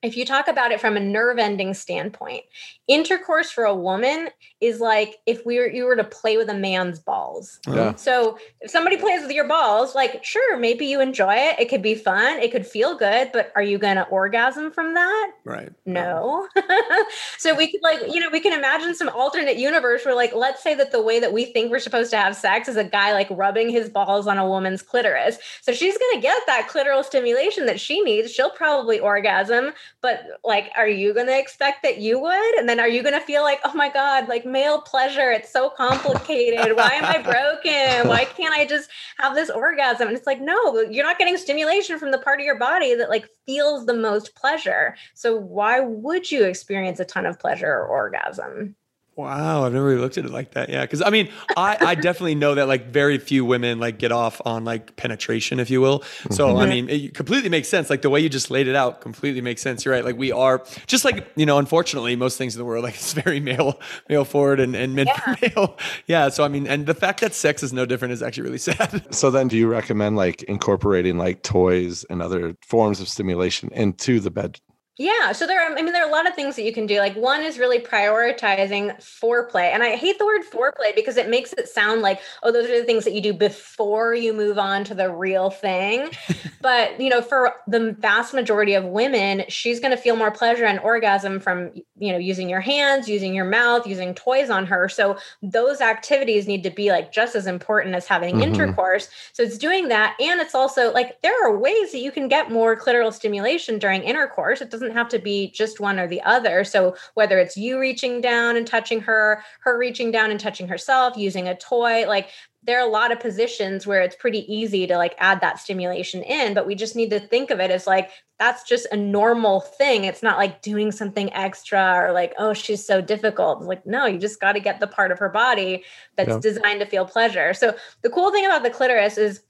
if 0.05 0.15
you 0.15 0.25
talk 0.25 0.47
about 0.47 0.71
it 0.71 0.79
from 0.79 0.95
a 0.95 0.99
nerve 0.99 1.37
ending 1.37 1.73
standpoint, 1.73 2.43
intercourse 2.87 3.49
for 3.49 3.63
a 3.63 3.75
woman 3.75 4.29
is 4.61 4.79
like 4.79 5.17
if 5.25 5.45
we 5.45 5.57
were 5.57 5.67
you 5.67 5.85
were 5.85 5.95
to 5.95 6.03
play 6.03 6.37
with 6.37 6.49
a 6.49 6.53
man's 6.53 6.99
balls. 6.99 7.59
Yeah. 7.67 7.95
So 7.95 8.37
if 8.61 8.69
somebody 8.69 8.97
plays 8.97 9.21
with 9.21 9.31
your 9.31 9.47
balls, 9.47 9.95
like 9.95 10.23
sure, 10.23 10.57
maybe 10.57 10.85
you 10.85 11.01
enjoy 11.01 11.33
it. 11.33 11.59
It 11.59 11.69
could 11.69 11.81
be 11.81 11.95
fun. 11.95 12.39
It 12.39 12.51
could 12.51 12.65
feel 12.65 12.97
good, 12.97 13.31
but 13.33 13.51
are 13.55 13.63
you 13.63 13.77
gonna 13.77 14.07
orgasm 14.09 14.71
from 14.71 14.93
that? 14.93 15.31
Right. 15.43 15.69
No. 15.85 16.47
so 17.37 17.55
we 17.55 17.71
could 17.71 17.81
like, 17.81 18.01
you 18.07 18.19
know, 18.19 18.29
we 18.31 18.39
can 18.39 18.53
imagine 18.53 18.93
some 18.95 19.09
alternate 19.09 19.57
universe 19.57 20.05
where 20.05 20.15
like 20.15 20.33
let's 20.33 20.61
say 20.61 20.75
that 20.75 20.91
the 20.91 21.01
way 21.01 21.19
that 21.19 21.33
we 21.33 21.45
think 21.45 21.71
we're 21.71 21.79
supposed 21.79 22.11
to 22.11 22.17
have 22.17 22.35
sex 22.35 22.67
is 22.67 22.77
a 22.77 22.83
guy 22.83 23.13
like 23.13 23.27
rubbing 23.31 23.69
his 23.69 23.89
balls 23.89 24.27
on 24.27 24.37
a 24.37 24.47
woman's 24.47 24.81
clitoris. 24.81 25.37
So 25.61 25.73
she's 25.73 25.97
going 25.97 26.15
to 26.15 26.21
get 26.21 26.41
that 26.47 26.69
clitoral 26.69 27.03
stimulation 27.03 27.65
that 27.65 27.79
she 27.79 28.01
needs. 28.01 28.31
She'll 28.31 28.49
probably 28.49 28.99
orgasm, 28.99 29.71
but 30.05 30.39
like 30.43 30.69
are 30.77 30.87
you 30.87 31.15
going 31.15 31.25
to 31.25 31.35
expect 31.35 31.81
that 31.81 31.97
you 31.97 32.19
would? 32.19 32.55
And 32.59 32.69
then 32.69 32.79
are 32.79 32.87
you 32.87 33.01
going 33.01 33.19
to 33.19 33.25
feel 33.25 33.41
like, 33.41 33.59
"Oh 33.65 33.73
my 33.73 33.89
god, 33.89 34.27
like 34.27 34.45
male 34.45 34.79
pleasure, 34.79 35.31
it's 35.31 35.51
so 35.51 35.71
complicated. 35.71 36.75
Why 36.75 36.91
am 36.93 37.05
I 37.05 37.23
broken? 37.23 38.07
Why 38.07 38.25
can't 38.25 38.53
I 38.53 38.67
just 38.67 38.91
have 39.17 39.33
this 39.33 39.49
orgasm?" 39.49 40.07
And 40.07 40.15
it's 40.15 40.27
like, 40.27 40.39
"No, 40.39 40.81
you're 40.81 41.03
not 41.03 41.17
getting 41.17 41.37
stimulation 41.37 41.97
from 41.97 42.11
the 42.11 42.19
part 42.19 42.39
of 42.39 42.45
your 42.45 42.59
body 42.59 42.93
that 42.93 43.09
like 43.09 43.27
feels 43.47 43.87
the 43.87 43.95
most 43.95 44.35
pleasure. 44.35 44.95
So 45.15 45.35
why 45.35 45.79
would 45.79 46.31
you 46.31 46.43
experience 46.43 46.99
a 46.99 47.05
ton 47.05 47.25
of 47.25 47.39
pleasure 47.39 47.71
or 47.71 47.87
orgasm? 47.87 48.75
Wow, 49.15 49.63
I've 49.63 49.71
never 49.71 49.85
really 49.85 50.01
looked 50.01 50.17
at 50.17 50.25
it 50.25 50.31
like 50.31 50.51
that. 50.51 50.67
Yeah, 50.67 50.81
because 50.81 51.01
I 51.01 51.09
mean, 51.09 51.29
I, 51.55 51.77
I 51.79 51.95
definitely 51.95 52.35
know 52.35 52.55
that 52.55 52.67
like 52.67 52.87
very 52.87 53.17
few 53.17 53.45
women 53.45 53.79
like 53.79 53.97
get 53.97 54.11
off 54.11 54.41
on 54.43 54.65
like 54.65 54.97
penetration, 54.97 55.61
if 55.61 55.69
you 55.69 55.79
will. 55.79 56.03
So 56.31 56.57
I 56.57 56.65
mm-hmm. 56.65 56.69
mean, 56.69 56.89
it 56.89 57.13
completely 57.13 57.47
makes 57.47 57.69
sense. 57.69 57.89
Like 57.89 58.01
the 58.01 58.09
way 58.09 58.19
you 58.19 58.27
just 58.27 58.51
laid 58.51 58.67
it 58.67 58.75
out 58.75 58.99
completely 58.99 59.39
makes 59.39 59.61
sense. 59.61 59.85
You're 59.85 59.93
right. 59.93 60.03
Like 60.03 60.17
we 60.17 60.33
are 60.33 60.65
just 60.85 61.05
like 61.05 61.25
you 61.37 61.45
know, 61.45 61.57
unfortunately, 61.59 62.17
most 62.17 62.37
things 62.37 62.55
in 62.55 62.59
the 62.59 62.65
world 62.65 62.83
like 62.83 62.95
it's 62.95 63.13
very 63.13 63.39
male 63.39 63.79
male 64.09 64.25
forward 64.25 64.59
and, 64.59 64.75
and 64.75 64.95
meant 64.95 65.09
for 65.11 65.37
male. 65.55 65.77
Yeah. 66.07 66.27
So 66.27 66.43
I 66.43 66.49
mean, 66.49 66.67
and 66.67 66.85
the 66.85 66.93
fact 66.93 67.21
that 67.21 67.33
sex 67.33 67.63
is 67.63 67.71
no 67.71 67.85
different 67.85 68.11
is 68.11 68.21
actually 68.21 68.43
really 68.43 68.57
sad. 68.65 69.15
So 69.15 69.31
then 69.31 69.47
do 69.47 69.55
you 69.55 69.67
recommend 69.67 70.17
like 70.17 70.43
incorporating 70.43 71.17
like 71.17 71.41
toys 71.41 72.03
and 72.09 72.21
other 72.21 72.57
forms 72.67 72.99
of 72.99 73.07
stimulation 73.07 73.69
into 73.71 74.19
the 74.19 74.31
bed? 74.31 74.59
Yeah, 74.97 75.33
so 75.33 75.45
there 75.45 75.61
are 75.61 75.77
I 75.77 75.81
mean 75.81 75.91
there 75.91 76.03
are 76.05 76.07
a 76.07 76.11
lot 76.11 76.25
of 76.25 76.35
things 76.35 76.55
that 76.55 76.63
you 76.63 76.71
can 76.71 76.85
do. 76.85 76.99
Like 76.99 77.17
one 77.17 77.41
is 77.41 77.59
really 77.59 77.79
prioritizing 77.79 78.95
foreplay. 79.01 79.73
And 79.73 79.83
I 79.83 79.97
hate 79.97 80.17
the 80.19 80.25
word 80.25 80.43
foreplay 80.43 80.95
because 80.95 81.17
it 81.17 81.29
makes 81.29 81.51
it 81.51 81.67
sound 81.67 82.01
like 82.01 82.21
oh 82.43 82.51
those 82.51 82.69
are 82.69 82.79
the 82.79 82.85
things 82.85 83.03
that 83.03 83.13
you 83.13 83.19
do 83.19 83.33
before 83.33 84.13
you 84.15 84.31
move 84.31 84.57
on 84.57 84.85
to 84.85 84.95
the 84.95 85.11
real 85.13 85.49
thing. 85.49 86.11
but, 86.61 86.99
you 86.99 87.09
know, 87.09 87.21
for 87.21 87.53
the 87.67 87.91
vast 87.99 88.33
majority 88.33 88.73
of 88.73 88.85
women, 88.85 89.43
she's 89.49 89.81
going 89.81 89.91
to 89.91 89.97
feel 89.97 90.15
more 90.15 90.31
pleasure 90.31 90.65
and 90.65 90.79
orgasm 90.79 91.41
from, 91.41 91.71
you 91.99 92.11
know, 92.13 92.17
using 92.17 92.47
your 92.49 92.61
hands, 92.61 93.09
using 93.09 93.33
your 93.33 93.45
mouth, 93.45 93.85
using 93.85 94.15
toys 94.15 94.49
on 94.49 94.65
her. 94.65 94.87
So 94.87 95.17
those 95.43 95.81
activities 95.81 96.47
need 96.47 96.63
to 96.63 96.69
be 96.71 96.89
like 96.91 97.11
just 97.11 97.35
as 97.35 97.47
important 97.47 97.95
as 97.95 98.07
having 98.07 98.37
Mhm. 98.37 98.43
intercourse. 98.43 99.09
So 99.33 99.43
it's 99.43 99.57
doing 99.57 99.89
that 99.89 100.15
and 100.21 100.39
it's 100.39 100.55
also 100.55 100.91
like 100.93 101.21
there 101.21 101.35
are 101.45 101.57
ways 101.57 101.91
that 101.91 101.99
you 101.99 102.11
can 102.11 102.27
get 102.29 102.49
more 102.49 102.75
clitoral 102.77 103.13
stimulation 103.13 103.77
during 103.77 104.01
intercourse. 104.03 104.61
It 104.61 104.71
doesn't 104.71 104.84
have 104.91 105.09
to 105.09 105.19
be 105.19 105.51
just 105.51 105.79
one 105.79 105.99
or 105.99 106.07
the 106.07 106.21
other. 106.21 106.63
So 106.63 106.95
whether 107.13 107.37
it's 107.39 107.57
you 107.57 107.79
reaching 107.79 108.21
down 108.21 108.55
and 108.57 108.65
touching 108.67 109.01
her, 109.01 109.43
her 109.61 109.77
reaching 109.77 110.11
down 110.11 110.31
and 110.31 110.39
touching 110.39 110.67
herself, 110.67 111.17
using 111.17 111.47
a 111.47 111.55
toy, 111.55 112.07
like 112.07 112.29
there 112.63 112.79
are 112.79 112.87
a 112.87 112.91
lot 112.91 113.11
of 113.11 113.19
positions 113.19 113.85
where 113.85 114.01
it's 114.01 114.15
pretty 114.15 114.51
easy 114.51 114.87
to 114.87 114.97
like 114.97 115.13
add 115.19 115.39
that 115.41 115.59
stimulation 115.59 116.23
in, 116.23 116.53
but 116.55 116.65
we 116.65 116.73
just 116.73 116.95
need 116.95 117.11
to 117.11 117.19
think 117.19 117.51
of 117.51 117.59
it 117.59 117.69
as 117.69 117.85
like 117.85 118.09
that's 118.39 118.63
just 118.63 118.87
a 118.91 118.97
normal 118.97 119.61
thing. 119.61 120.03
It's 120.03 120.23
not 120.23 120.37
like 120.37 120.61
doing 120.61 120.91
something 120.91 121.31
extra 121.33 121.95
or 121.95 122.11
like, 122.11 122.33
oh, 122.37 122.53
she's 122.53 122.85
so 122.85 123.01
difficult. 123.01 123.59
It's 123.59 123.67
like, 123.67 123.85
no, 123.85 124.07
you 124.07 124.17
just 124.17 124.41
got 124.41 124.53
to 124.53 124.59
get 124.59 124.79
the 124.79 124.87
part 124.87 125.11
of 125.11 125.19
her 125.19 125.29
body 125.29 125.83
that's 126.17 126.29
Yeah. 126.29 126.39
designed 126.41 126.79
to 126.81 126.85
feel 126.85 127.05
pleasure. 127.05 127.53
So 127.53 127.75
the 128.01 128.09
cool 128.09 128.31
thing 128.31 128.45
about 128.45 128.63
the 128.63 128.71
clitoris 128.71 129.17
is 129.17 129.41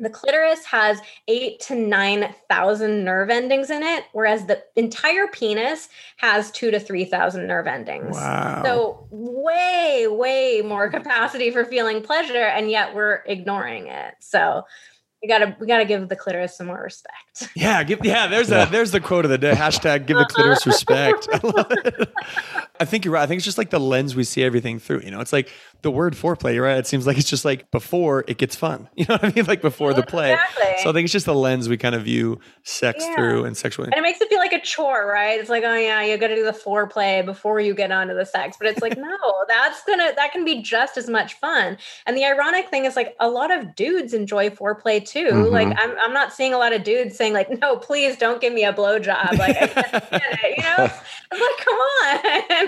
the 0.00 0.10
clitoris 0.10 0.64
has 0.64 1.00
eight 1.28 1.60
to 1.60 1.74
nine 1.74 2.34
thousand 2.48 3.04
nerve 3.04 3.30
endings 3.30 3.70
in 3.70 3.82
it, 3.82 4.04
whereas 4.12 4.46
the 4.46 4.62
entire 4.74 5.28
penis 5.28 5.88
has 6.16 6.50
two 6.50 6.70
to 6.70 6.80
three 6.80 7.04
thousand 7.04 7.46
nerve 7.46 7.66
endings. 7.66 8.16
Wow. 8.16 8.62
So 8.64 9.08
way, 9.10 10.06
way 10.08 10.62
more 10.64 10.88
capacity 10.88 11.50
for 11.50 11.64
feeling 11.64 12.02
pleasure, 12.02 12.44
and 12.44 12.70
yet 12.70 12.94
we're 12.94 13.22
ignoring 13.26 13.86
it. 13.86 14.14
So 14.20 14.64
we 15.22 15.28
gotta 15.28 15.54
we 15.60 15.66
gotta 15.66 15.84
give 15.84 16.08
the 16.08 16.16
clitoris 16.16 16.56
some 16.56 16.68
more 16.68 16.82
respect. 16.82 17.16
Yeah, 17.54 17.82
give 17.84 18.04
yeah. 18.04 18.26
There's 18.26 18.50
a 18.50 18.68
there's 18.70 18.90
the 18.90 19.00
quote 19.00 19.24
of 19.24 19.30
the 19.30 19.38
day. 19.38 19.52
Hashtag 19.52 20.06
give 20.06 20.16
the 20.16 20.26
clitoris 20.26 20.66
respect. 20.66 21.28
I 21.32 21.40
love 21.42 21.66
it. 21.70 22.12
I 22.78 22.84
think 22.84 23.04
you're 23.04 23.14
right. 23.14 23.22
I 23.22 23.26
think 23.26 23.38
it's 23.38 23.44
just 23.44 23.58
like 23.58 23.70
the 23.70 23.80
lens 23.80 24.14
we 24.14 24.24
see 24.24 24.42
everything 24.42 24.78
through. 24.78 25.00
You 25.02 25.10
know, 25.10 25.20
it's 25.20 25.32
like 25.32 25.50
the 25.82 25.90
word 25.90 26.14
foreplay. 26.14 26.54
You're 26.54 26.64
right. 26.64 26.78
It 26.78 26.86
seems 26.86 27.06
like 27.06 27.18
it's 27.18 27.28
just 27.28 27.44
like 27.44 27.70
before 27.70 28.24
it 28.28 28.38
gets 28.38 28.56
fun. 28.56 28.88
You 28.96 29.06
know 29.08 29.14
what 29.14 29.24
I 29.24 29.32
mean? 29.34 29.46
Like 29.46 29.62
before 29.62 29.94
the 29.94 30.02
play. 30.02 30.32
Exactly. 30.32 30.82
So 30.82 30.90
I 30.90 30.92
think 30.92 31.04
it's 31.04 31.12
just 31.12 31.26
the 31.26 31.34
lens 31.34 31.68
we 31.68 31.76
kind 31.78 31.94
of 31.94 32.02
view 32.02 32.38
sex 32.64 33.02
Yeah. 33.06 33.14
through 33.14 33.44
and 33.44 33.56
sexual. 33.56 33.84
And 33.86 33.94
it 33.94 34.02
makes 34.02 34.20
it 34.20 34.28
feel 34.28 34.38
like 34.38 34.52
a 34.52 34.60
chore, 34.60 35.06
right? 35.06 35.40
It's 35.40 35.48
like, 35.48 35.64
oh 35.64 35.74
yeah, 35.74 36.02
you 36.02 36.16
got 36.18 36.28
to 36.28 36.34
do 36.34 36.44
the 36.44 36.52
foreplay 36.52 37.24
before 37.24 37.60
you 37.60 37.74
get 37.74 37.90
onto 37.90 38.14
the 38.14 38.26
sex. 38.26 38.56
But 38.60 38.68
it's 38.68 38.82
like, 38.82 38.96
no, 38.98 39.16
that's 39.48 39.82
gonna 39.84 40.12
that 40.16 40.32
can 40.32 40.44
be 40.44 40.60
just 40.62 40.96
as 40.98 41.08
much 41.08 41.34
fun. 41.34 41.78
And 42.06 42.16
the 42.16 42.24
ironic 42.24 42.68
thing 42.68 42.84
is, 42.84 42.96
like, 42.96 43.14
a 43.20 43.28
lot 43.28 43.50
of 43.50 43.74
dudes 43.74 44.12
enjoy 44.14 44.50
foreplay 44.50 45.04
too. 45.06 45.28
Mhm. 45.30 45.50
Like, 45.50 45.68
I'm 45.78 45.98
I'm 45.98 46.12
not 46.12 46.32
seeing 46.32 46.52
a 46.52 46.58
lot 46.58 46.72
of 46.72 46.84
dudes 46.84 47.16
saying 47.16 47.32
like, 47.32 47.48
no, 47.60 47.76
please 47.76 48.16
don't 48.16 48.40
give 48.40 48.52
me 48.52 48.64
a 48.64 48.72
blowjob. 48.72 49.38
Like, 49.38 49.56
I 49.60 49.66
can't 49.66 50.04
stand 50.04 50.38
it. 50.42 50.58
You 50.58 50.62
know, 50.64 50.84
it's 51.32 51.40
like, 51.40 51.64
come 51.64 51.78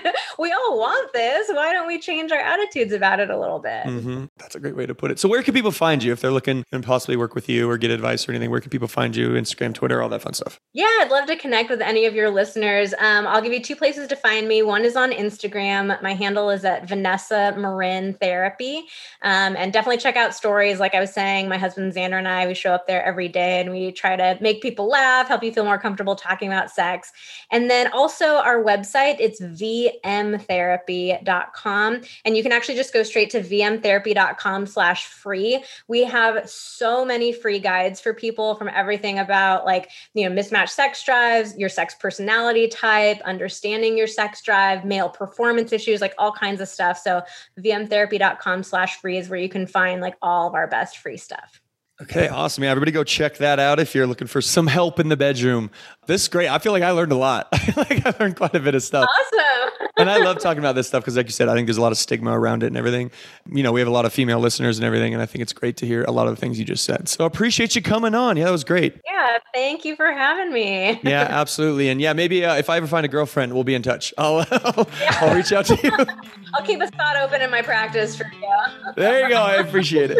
on, 0.07 0.13
we 0.39 0.51
all 0.53 0.79
want 0.79 1.13
this. 1.13 1.49
Why 1.51 1.73
don't 1.73 1.87
we 1.87 1.99
change 1.99 2.33
our 2.33 2.41
attitudes 2.41 2.93
about 3.03 3.18
it 3.18 3.30
a 3.30 3.38
little 3.38 3.59
bit? 3.59 3.84
hmm 3.84 4.24
That's 4.38 4.55
a 4.55 4.61
great 4.61 4.76
way 4.76 4.86
to 4.86 4.94
put 4.94 5.11
it. 5.11 5.18
So 5.18 5.28
where 5.28 5.42
can 5.42 5.55
people 5.55 5.72
find 5.72 6.03
you 6.03 6.12
if 6.12 6.20
they're 6.20 6.30
looking 6.30 6.64
and 6.70 6.84
possibly 6.84 7.16
work 7.16 7.34
with 7.34 7.48
you 7.48 7.68
or 7.68 7.76
get 7.76 7.90
advice 7.90 8.28
or 8.28 8.32
anything? 8.32 8.50
Where 8.50 8.61
can 8.61 8.70
people 8.70 8.86
find 8.86 9.16
you? 9.16 9.30
Instagram, 9.30 9.74
Twitter, 9.74 10.00
all 10.00 10.09
that 10.11 10.22
fun 10.22 10.34
stuff. 10.34 10.61
Yeah, 10.72 10.86
I'd 11.00 11.11
love 11.11 11.26
to 11.26 11.36
connect 11.36 11.68
with 11.68 11.80
any 11.80 12.07
of 12.07 12.14
your 12.14 12.30
listeners. 12.30 12.94
Um, 12.98 13.26
I'll 13.26 13.42
give 13.42 13.53
you 13.53 13.61
two 13.61 13.74
places 13.74 14.07
to 14.09 14.16
find 14.16 14.46
me. 14.46 14.62
One 14.62 14.84
is 14.84 14.94
on 14.94 15.11
Instagram. 15.11 16.00
My 16.03 16.14
handle 16.14 16.48
is 16.50 16.64
at 16.64 16.88
Vanessa 16.88 17.55
Marin 17.59 18.14
Therapy. 18.14 18.84
Um, 19.22 19.57
and 19.57 19.72
definitely 19.72 19.98
check 19.98 20.16
out 20.16 20.34
stories. 20.34 20.78
Like 20.78 20.94
I 20.94 21.00
was 21.00 21.12
saying, 21.12 21.48
my 21.48 21.59
husband 21.59 21.92
Xander 21.92 22.18
and 22.18 22.28
I, 22.28 22.46
we 22.46 22.55
show 22.55 22.72
up 22.72 22.86
there 22.86 23.05
every 23.05 23.28
day 23.28 23.61
and 23.61 23.72
we 23.72 23.90
try 23.92 24.14
to 24.14 24.38
make 24.40 24.62
people 24.62 24.88
laugh, 24.88 25.26
help 25.28 25.42
you 25.42 25.53
feel 25.53 25.64
more 25.64 25.78
comfortable 25.78 26.14
talking 26.14 26.48
about 26.48 26.70
sex. 26.70 27.11
And 27.50 27.68
then 27.68 27.90
also 27.92 28.36
our 28.36 28.62
website, 28.62 29.16
it's 29.18 29.40
vmtherapy.com. 29.40 32.00
And 32.24 32.36
you 32.36 32.42
can 32.42 32.53
actually 32.53 32.76
just 32.76 32.91
go 32.93 33.03
straight 33.03 33.30
to 33.30 33.40
vmtherapy.com 33.40 34.66
slash 34.66 35.07
free. 35.07 35.64
We 35.88 36.05
have 36.05 36.49
so 36.49 37.05
many 37.05 37.32
free 37.32 37.59
guides 37.59 38.01
for 38.01 38.14
people 38.14 38.55
from 38.55 38.68
everything 38.68 39.18
about 39.18 39.64
like, 39.64 39.90
you 40.14 40.28
know, 40.28 40.34
mismatched 40.34 40.72
sex 40.72 41.03
drives, 41.03 41.57
your 41.57 41.68
sex 41.68 41.95
personality 41.95 42.68
type, 42.68 43.20
understanding 43.22 43.97
your 43.97 44.07
sex 44.07 44.43
drive, 44.43 44.84
male 44.84 45.09
performance 45.09 45.72
issues, 45.72 46.01
like 46.01 46.14
all 46.18 46.32
kinds 46.32 46.61
of 46.61 46.68
stuff. 46.68 46.99
So 46.99 47.22
vmtherapy.com 47.59 48.62
slash 48.62 49.01
free 49.01 49.18
is 49.18 49.28
where 49.28 49.40
you 49.40 49.49
can 49.49 49.66
find 49.66 50.01
like 50.01 50.16
all 50.22 50.49
of 50.49 50.55
our 50.55 50.66
best 50.66 50.99
free 50.99 51.16
stuff. 51.16 51.61
Okay, 52.03 52.26
awesome. 52.26 52.64
Yeah, 52.64 52.70
everybody 52.70 52.90
go 52.90 53.05
check 53.05 53.36
that 53.36 53.61
out 53.61 53.78
if 53.78 53.95
you're 53.95 54.09
looking 54.09 54.26
for 54.26 54.40
some 54.40 54.66
help 54.66 54.99
in 54.99 55.09
the 55.09 55.16
bedroom. 55.16 55.70
This 56.07 56.22
is 56.22 56.28
great. 56.28 56.49
I 56.49 56.59
feel 56.59 56.72
like 56.72 56.82
I 56.82 56.90
learned 56.90 57.12
a 57.12 57.16
lot. 57.16 57.49
I 57.53 57.59
feel 57.59 57.84
like 57.88 58.05
I 58.05 58.14
learned 58.18 58.36
quite 58.36 58.57
a 58.57 58.61
bit 58.61 58.74
of 58.74 58.82
stuff. 58.82 59.07
Awesome. 59.09 59.51
And 59.97 60.11
I 60.11 60.19
love 60.19 60.39
talking 60.41 60.59
about 60.59 60.75
this 60.75 60.89
stuff 60.89 61.03
because, 61.03 61.17
like 61.17 61.27
you 61.27 61.33
said, 61.33 61.49
I 61.49 61.55
think 61.55 61.67
there's 61.67 61.77
a 61.79 61.83
lot 61.83 61.93
of 61.93 61.99
stigma 61.99 62.39
around 62.39 62.63
it 62.63 62.67
and 62.69 62.77
everything. 62.77 63.11
You 63.51 63.63
know, 63.63 63.73
we 63.73 63.81
have 63.81 63.89
a 63.89 63.93
lot 63.93 64.05
of 64.05 64.13
female 64.13 64.39
listeners 64.41 64.79
and 64.79 64.85
everything, 64.85 65.13
and 65.13 65.23
I 65.23 65.27
think 65.27 65.43
it's 65.43 65.53
great 65.53 65.77
to 65.79 65.87
hear 65.87 66.05
a 66.05 66.11
lot 66.13 66.27
of 66.29 66.35
the 66.35 66.41
things 66.41 66.59
you 66.59 66.65
just 66.65 66.85
said. 66.85 67.09
So 67.09 67.25
I 67.25 67.27
appreciate 67.27 67.75
you 67.77 67.83
coming 67.83 68.15
on. 68.15 68.37
Yeah, 68.37 68.45
that 68.45 68.51
was 68.51 68.65
great. 68.65 69.01
yeah, 69.07 69.39
thank 69.55 69.85
you 69.85 69.97
for 69.97 70.13
having 70.13 70.53
me. 70.53 71.01
Yeah, 71.13 71.27
absolutely. 71.29 71.89
And 71.91 72.01
yeah, 72.01 72.13
maybe 72.15 72.45
uh, 72.45 72.55
if 72.57 72.71
I 72.71 72.77
ever 72.79 72.87
find 72.87 73.05
a 73.05 73.09
girlfriend, 73.09 73.53
we'll 73.53 73.65
be 73.65 73.75
in 73.75 73.83
touch. 73.83 74.15
I'll, 74.17 74.47
I'll, 74.51 74.89
I'll 75.21 75.35
reach 75.37 75.53
out 75.53 75.67
to 75.67 75.79
you. 75.83 75.91
I'll 76.55 76.65
keep 76.65 76.81
a 76.81 76.87
spot 76.87 77.17
open 77.17 77.43
in 77.43 77.51
my 77.51 77.61
practice 77.63 78.17
for 78.17 78.25
you. 78.25 78.93
There 78.97 79.23
you 79.23 79.29
go. 79.29 79.43
I 79.43 79.57
appreciate 79.57 80.11
it. 80.11 80.19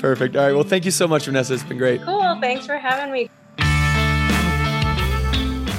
Perfect. 0.00 0.36
All 0.36 0.44
right. 0.44 0.52
Well, 0.52 0.62
thank 0.64 0.84
you 0.84 0.90
so 0.90 1.08
much, 1.08 1.24
Vanessa. 1.26 1.54
It's 1.54 1.62
been 1.62 1.78
great. 1.78 2.02
Cool. 2.02 2.38
Thanks 2.40 2.66
for 2.66 2.76
having 2.76 3.12
me. 3.12 3.30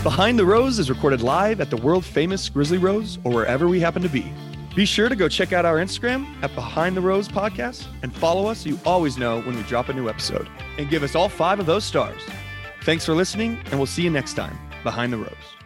Behind 0.03 0.39
the 0.39 0.45
Rose 0.45 0.79
is 0.79 0.89
recorded 0.89 1.21
live 1.21 1.61
at 1.61 1.69
the 1.69 1.77
world 1.77 2.03
famous 2.03 2.49
Grizzly 2.49 2.79
Rose 2.79 3.19
or 3.23 3.31
wherever 3.31 3.67
we 3.67 3.79
happen 3.79 4.01
to 4.01 4.09
be. 4.09 4.33
Be 4.75 4.83
sure 4.83 5.09
to 5.09 5.15
go 5.15 5.29
check 5.29 5.53
out 5.53 5.63
our 5.63 5.77
Instagram 5.77 6.25
at 6.41 6.55
Behind 6.55 6.97
the 6.97 7.01
Rose 7.01 7.27
Podcast 7.27 7.85
and 8.01 8.11
follow 8.11 8.47
us 8.47 8.61
so 8.61 8.69
you 8.69 8.79
always 8.83 9.19
know 9.19 9.41
when 9.41 9.55
we 9.55 9.61
drop 9.63 9.89
a 9.89 9.93
new 9.93 10.09
episode. 10.09 10.49
And 10.79 10.89
give 10.89 11.03
us 11.03 11.13
all 11.13 11.29
five 11.29 11.59
of 11.59 11.67
those 11.67 11.83
stars. 11.83 12.19
Thanks 12.83 13.05
for 13.05 13.13
listening, 13.13 13.59
and 13.65 13.73
we'll 13.73 13.85
see 13.85 14.01
you 14.01 14.09
next 14.09 14.33
time, 14.33 14.57
Behind 14.83 15.13
the 15.13 15.17
Rose. 15.17 15.60